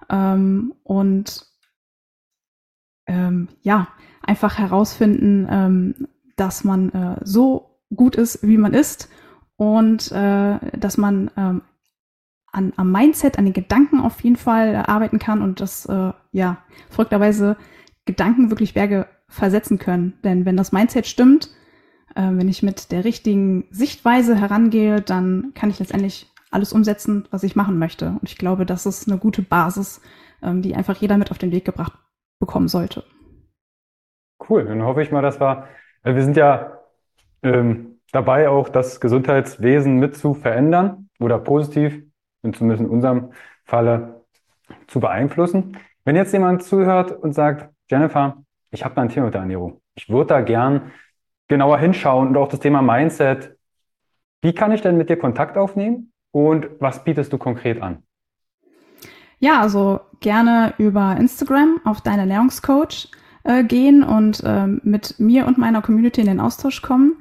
ähm, 0.10 0.74
und 0.84 1.46
ähm, 3.06 3.50
ja, 3.62 3.90
einfach 4.22 4.58
herausfinden, 4.58 5.48
ähm, 5.50 6.08
dass 6.36 6.64
man 6.64 6.90
äh, 6.90 7.18
so 7.24 7.80
gut 7.96 8.16
ist, 8.16 8.46
wie 8.48 8.58
man 8.58 8.74
ist 8.74 9.10
und 9.60 10.10
äh, 10.14 10.58
dass 10.80 10.98
man 10.98 11.30
ähm, 11.36 11.62
an, 12.50 12.72
am 12.78 12.94
Mindset, 12.94 13.38
an 13.38 13.44
den 13.44 13.54
Gedanken 13.54 14.00
auf 14.00 14.22
jeden 14.22 14.38
Fall 14.38 14.74
äh, 14.74 14.78
arbeiten 14.78 15.20
kann 15.20 15.42
und 15.42 15.60
dass, 15.60 15.86
äh, 15.86 16.14
ja, 16.32 16.64
verrückterweise 16.90 17.58
Gedanken 18.06 18.52
wirklich 18.52 18.74
Berge 18.74 19.08
versetzen 19.28 19.78
können. 19.78 20.14
Denn 20.24 20.46
wenn 20.46 20.56
das 20.56 20.72
Mindset 20.72 21.08
stimmt, 21.08 21.50
äh, 22.16 22.22
wenn 22.22 22.48
ich 22.48 22.64
mit 22.64 22.94
der 22.94 23.04
richtigen 23.04 23.66
Sichtweise 23.70 24.40
herangehe, 24.40 25.02
dann 25.02 25.52
kann 25.56 25.70
ich 25.70 25.80
letztendlich 25.80 26.32
alles 26.52 26.72
umsetzen, 26.72 27.28
was 27.30 27.44
ich 27.44 27.58
machen 27.58 27.78
möchte. 27.78 28.12
Und 28.12 28.30
ich 28.30 28.38
glaube, 28.38 28.66
das 28.66 28.86
ist 28.86 29.10
eine 29.10 29.18
gute 29.18 29.42
Basis, 29.42 30.00
ähm, 30.42 30.62
die 30.62 30.74
einfach 30.74 30.96
jeder 30.96 31.18
mit 31.18 31.32
auf 31.32 31.38
den 31.38 31.52
Weg 31.52 31.66
gebracht 31.66 31.92
bekommen 32.40 32.70
sollte. 32.70 33.04
Cool, 34.50 34.64
dann 34.64 34.84
hoffe 34.84 35.02
ich 35.02 35.12
mal, 35.12 35.22
dass 35.22 35.42
wir, 35.42 35.68
wir 36.04 36.24
sind 36.24 36.38
ja 36.38 36.80
ähm, 37.44 37.99
dabei, 38.12 38.50
auch 38.50 38.70
das 38.70 39.00
Gesundheitswesen 39.00 39.98
mit 39.98 40.16
zu 40.16 40.34
verändern 40.34 41.10
oder 41.20 41.40
positiv, 41.40 42.02
und 42.42 42.56
zumindest 42.56 42.84
in 42.84 42.90
unserem 42.90 43.32
Falle 43.66 44.24
zu 44.88 45.00
beeinflussen. 45.00 45.78
Wenn 46.06 46.16
jetzt 46.16 46.34
jemand 46.34 46.64
zuhört 46.64 47.12
und 47.12 47.34
sagt, 47.34 47.70
Jennifer, 47.90 48.38
ich 48.72 48.86
habe 48.86 48.96
da 48.96 49.02
ein 49.02 49.10
Thema 49.10 49.26
mit 49.26 49.34
der 49.34 49.42
Ernährung. 49.42 49.82
Ich 49.96 50.10
würde 50.10 50.28
da 50.28 50.42
gern 50.42 50.92
genauer 51.48 51.80
hinschauen 51.80 52.30
und 52.30 52.38
auch 52.38 52.48
das 52.48 52.60
Thema 52.60 52.82
Mindset. 52.82 53.58
Wie 54.42 54.54
kann 54.54 54.72
ich 54.72 54.82
denn 54.82 54.98
mit 54.98 55.10
dir 55.10 55.18
Kontakt 55.18 55.58
aufnehmen 55.58 56.12
und 56.32 56.68
was 56.80 57.04
bietest 57.04 57.34
du 57.34 57.38
konkret 57.38 57.82
an? 57.82 58.04
Ja, 59.40 59.62
also 59.62 60.02
gerne 60.20 60.74
über 60.78 61.16
Instagram 61.18 61.82
auf 61.84 62.02
deine 62.02 62.22
Ernährungscoach 62.22 63.10
äh, 63.44 63.64
gehen 63.64 64.04
und 64.04 64.44
äh, 64.44 64.68
mit 64.68 65.20
mir 65.20 65.48
und 65.48 65.58
meiner 65.58 65.82
Community 65.82 66.22
in 66.22 66.28
den 66.28 66.40
Austausch 66.40 66.82
kommen 66.82 67.18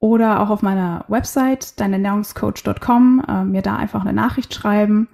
oder 0.00 0.40
auch 0.40 0.50
auf 0.50 0.62
meiner 0.62 1.04
Website 1.08 1.78
deinernährungscoach.com 1.78 3.24
äh, 3.28 3.44
mir 3.44 3.62
da 3.62 3.76
einfach 3.76 4.02
eine 4.02 4.14
Nachricht 4.14 4.52
schreiben. 4.54 5.08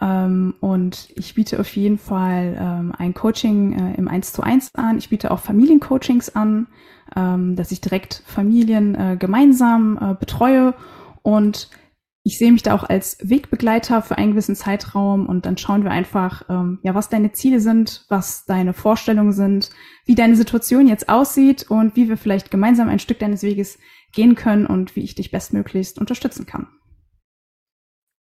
Ähm, 0.00 0.54
und 0.60 1.10
ich 1.16 1.34
biete 1.34 1.60
auf 1.60 1.68
jeden 1.76 1.98
Fall 1.98 2.56
ähm, 2.58 2.92
ein 2.96 3.12
Coaching 3.12 3.72
äh, 3.72 3.94
im 3.96 4.08
1 4.08 4.32
zu 4.32 4.42
1 4.42 4.74
an. 4.76 4.96
Ich 4.98 5.10
biete 5.10 5.30
auch 5.30 5.40
Familiencoachings 5.40 6.34
an 6.34 6.68
ähm, 7.16 7.56
dass 7.56 7.72
ich 7.72 7.80
direkt 7.80 8.22
Familien 8.26 8.94
äh, 8.94 9.16
gemeinsam 9.18 9.98
äh, 10.00 10.14
betreue 10.14 10.74
und 11.22 11.70
ich 12.22 12.36
sehe 12.36 12.52
mich 12.52 12.62
da 12.62 12.74
auch 12.74 12.84
als 12.84 13.16
Wegbegleiter 13.22 14.02
für 14.02 14.18
einen 14.18 14.32
gewissen 14.32 14.54
Zeitraum 14.54 15.26
und 15.26 15.46
dann 15.46 15.56
schauen 15.56 15.84
wir 15.84 15.90
einfach, 15.90 16.44
ähm, 16.50 16.78
ja, 16.82 16.94
was 16.94 17.08
deine 17.08 17.32
Ziele 17.32 17.60
sind, 17.60 18.04
was 18.10 18.44
deine 18.44 18.74
Vorstellungen 18.74 19.32
sind, 19.32 19.70
wie 20.04 20.14
deine 20.14 20.36
Situation 20.36 20.86
jetzt 20.86 21.08
aussieht 21.08 21.70
und 21.70 21.96
wie 21.96 22.10
wir 22.10 22.18
vielleicht 22.18 22.50
gemeinsam 22.50 22.90
ein 22.90 22.98
Stück 22.98 23.18
deines 23.18 23.42
Weges 23.42 23.78
gehen 24.12 24.34
können 24.34 24.66
und 24.66 24.96
wie 24.96 25.02
ich 25.02 25.14
dich 25.14 25.30
bestmöglichst 25.30 25.98
unterstützen 25.98 26.46
kann. 26.46 26.68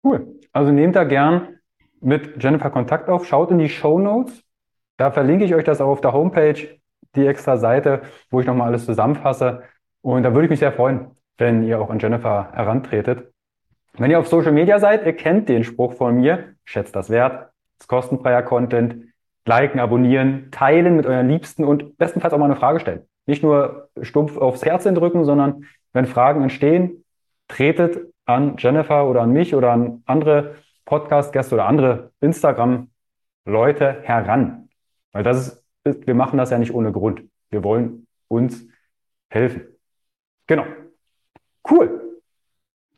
Cool. 0.04 0.40
Also 0.52 0.72
nehmt 0.72 0.96
da 0.96 1.04
gern 1.04 1.60
mit 2.02 2.42
Jennifer 2.42 2.70
Kontakt 2.70 3.10
auf, 3.10 3.28
schaut 3.28 3.52
in 3.52 3.60
die 3.60 3.70
Show 3.70 4.00
Notes. 4.00 4.44
Da 4.98 5.12
verlinke 5.12 5.46
ich 5.46 5.56
euch 5.56 5.64
das 5.64 5.82
auch 5.82 5.90
auf 5.90 6.02
der 6.02 6.14
Homepage 6.14 6.80
die 7.16 7.26
extra 7.26 7.58
Seite, 7.58 8.02
wo 8.30 8.40
ich 8.40 8.48
nochmal 8.48 8.68
alles 8.68 8.86
zusammenfasse. 8.86 9.64
Und 10.02 10.24
da 10.24 10.34
würde 10.34 10.46
ich 10.46 10.50
mich 10.50 10.60
sehr 10.60 10.72
freuen, 10.72 11.12
wenn 11.38 11.64
ihr 11.64 11.82
auch 11.82 11.90
an 11.90 12.00
Jennifer 12.00 12.52
herantretet. 12.54 13.32
Wenn 13.98 14.12
ihr 14.12 14.20
auf 14.20 14.28
Social 14.28 14.52
Media 14.52 14.80
seid, 14.80 15.06
ihr 15.06 15.14
kennt 15.14 15.50
den 15.50 15.64
Spruch 15.64 15.94
von 15.94 16.16
mir, 16.16 16.56
schätzt 16.64 16.96
das 16.96 17.10
wert, 17.10 17.52
ist 17.80 17.88
kostenfreier 17.88 18.44
Content, 18.44 19.06
liken, 19.46 19.80
abonnieren, 19.80 20.52
teilen 20.52 20.96
mit 20.96 21.06
euren 21.06 21.28
Liebsten 21.28 21.64
und 21.64 21.98
bestenfalls 21.98 22.34
auch 22.34 22.38
mal 22.38 22.46
eine 22.46 22.56
Frage 22.56 22.80
stellen. 22.80 23.02
Nicht 23.26 23.44
nur 23.44 23.90
stumpf 24.02 24.38
aufs 24.38 24.64
Herz 24.64 24.84
drücken, 24.84 25.26
sondern 25.26 25.66
wenn 25.94 26.06
Fragen 26.06 26.42
entstehen, 26.42 27.04
tretet 27.48 28.14
an 28.26 28.56
Jennifer 28.58 29.08
oder 29.08 29.22
an 29.22 29.32
mich 29.32 29.56
oder 29.56 29.72
an 29.72 30.04
andere 30.06 30.56
Podcast-Gäste 30.86 31.56
oder 31.56 31.66
andere 31.66 32.12
Instagram-Leute 32.22 34.02
heran. 34.04 34.70
Weil 35.12 35.24
das 35.24 35.48
ist 35.48 35.60
wir 35.84 36.14
machen 36.14 36.38
das 36.38 36.50
ja 36.50 36.58
nicht 36.58 36.74
ohne 36.74 36.92
Grund. 36.92 37.24
Wir 37.50 37.64
wollen 37.64 38.08
uns 38.28 38.66
helfen. 39.30 39.64
Genau. 40.48 40.66
Cool. 41.70 42.20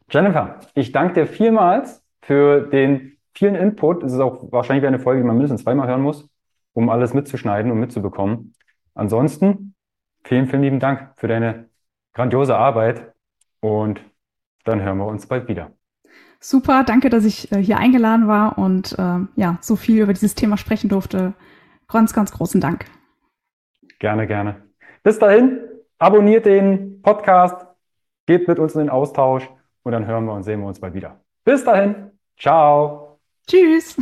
Jennifer, 0.10 0.60
ich 0.74 0.92
danke 0.92 1.14
dir 1.14 1.28
vielmals 1.28 2.04
für 2.22 2.62
den 2.62 3.18
vielen 3.34 3.56
Input. 3.56 4.04
Es 4.04 4.14
ist 4.14 4.20
auch 4.20 4.52
wahrscheinlich 4.52 4.86
eine 4.86 5.00
Folge, 5.00 5.22
die 5.22 5.28
man 5.28 5.38
mindestens 5.38 5.64
zweimal 5.64 5.88
hören 5.88 6.02
muss, 6.02 6.30
um 6.74 6.90
alles 6.90 7.14
mitzuschneiden 7.14 7.72
und 7.72 7.80
mitzubekommen. 7.80 8.54
Ansonsten 8.94 9.74
vielen, 10.24 10.48
vielen 10.48 10.64
lieben 10.64 10.80
Dank 10.80 11.14
für 11.16 11.28
deine 11.28 11.70
grandiose 12.14 12.56
Arbeit 12.56 13.14
und 13.60 14.02
dann 14.64 14.82
hören 14.82 14.98
wir 14.98 15.06
uns 15.06 15.26
bald 15.26 15.48
wieder. 15.48 15.72
Super, 16.40 16.84
danke, 16.84 17.10
dass 17.10 17.24
ich 17.24 17.52
äh, 17.52 17.62
hier 17.62 17.78
eingeladen 17.78 18.28
war 18.28 18.58
und 18.58 18.98
äh, 18.98 19.20
ja, 19.36 19.58
so 19.62 19.76
viel 19.76 20.02
über 20.02 20.14
dieses 20.14 20.34
Thema 20.34 20.58
sprechen 20.58 20.90
durfte. 20.90 21.34
Ganz, 21.88 22.14
ganz 22.14 22.32
großen 22.32 22.60
Dank. 22.60 22.86
Gerne, 24.00 24.26
gerne. 24.26 24.64
Bis 25.04 25.20
dahin, 25.20 25.60
abonniert 26.00 26.46
den 26.46 27.02
Podcast, 27.02 27.68
geht 28.26 28.48
mit 28.48 28.58
uns 28.58 28.74
in 28.74 28.80
den 28.82 28.90
Austausch 28.90 29.48
und 29.84 29.92
dann 29.92 30.08
hören 30.08 30.26
wir 30.26 30.34
und 30.34 30.44
sehen 30.44 30.62
wir 30.62 30.68
uns 30.68 30.80
bald 30.80 30.96
wieder. 30.96 31.20
Bis 31.44 31.64
dahin, 31.64 32.12
ciao. 32.38 33.20
Tschüss. 33.48 33.98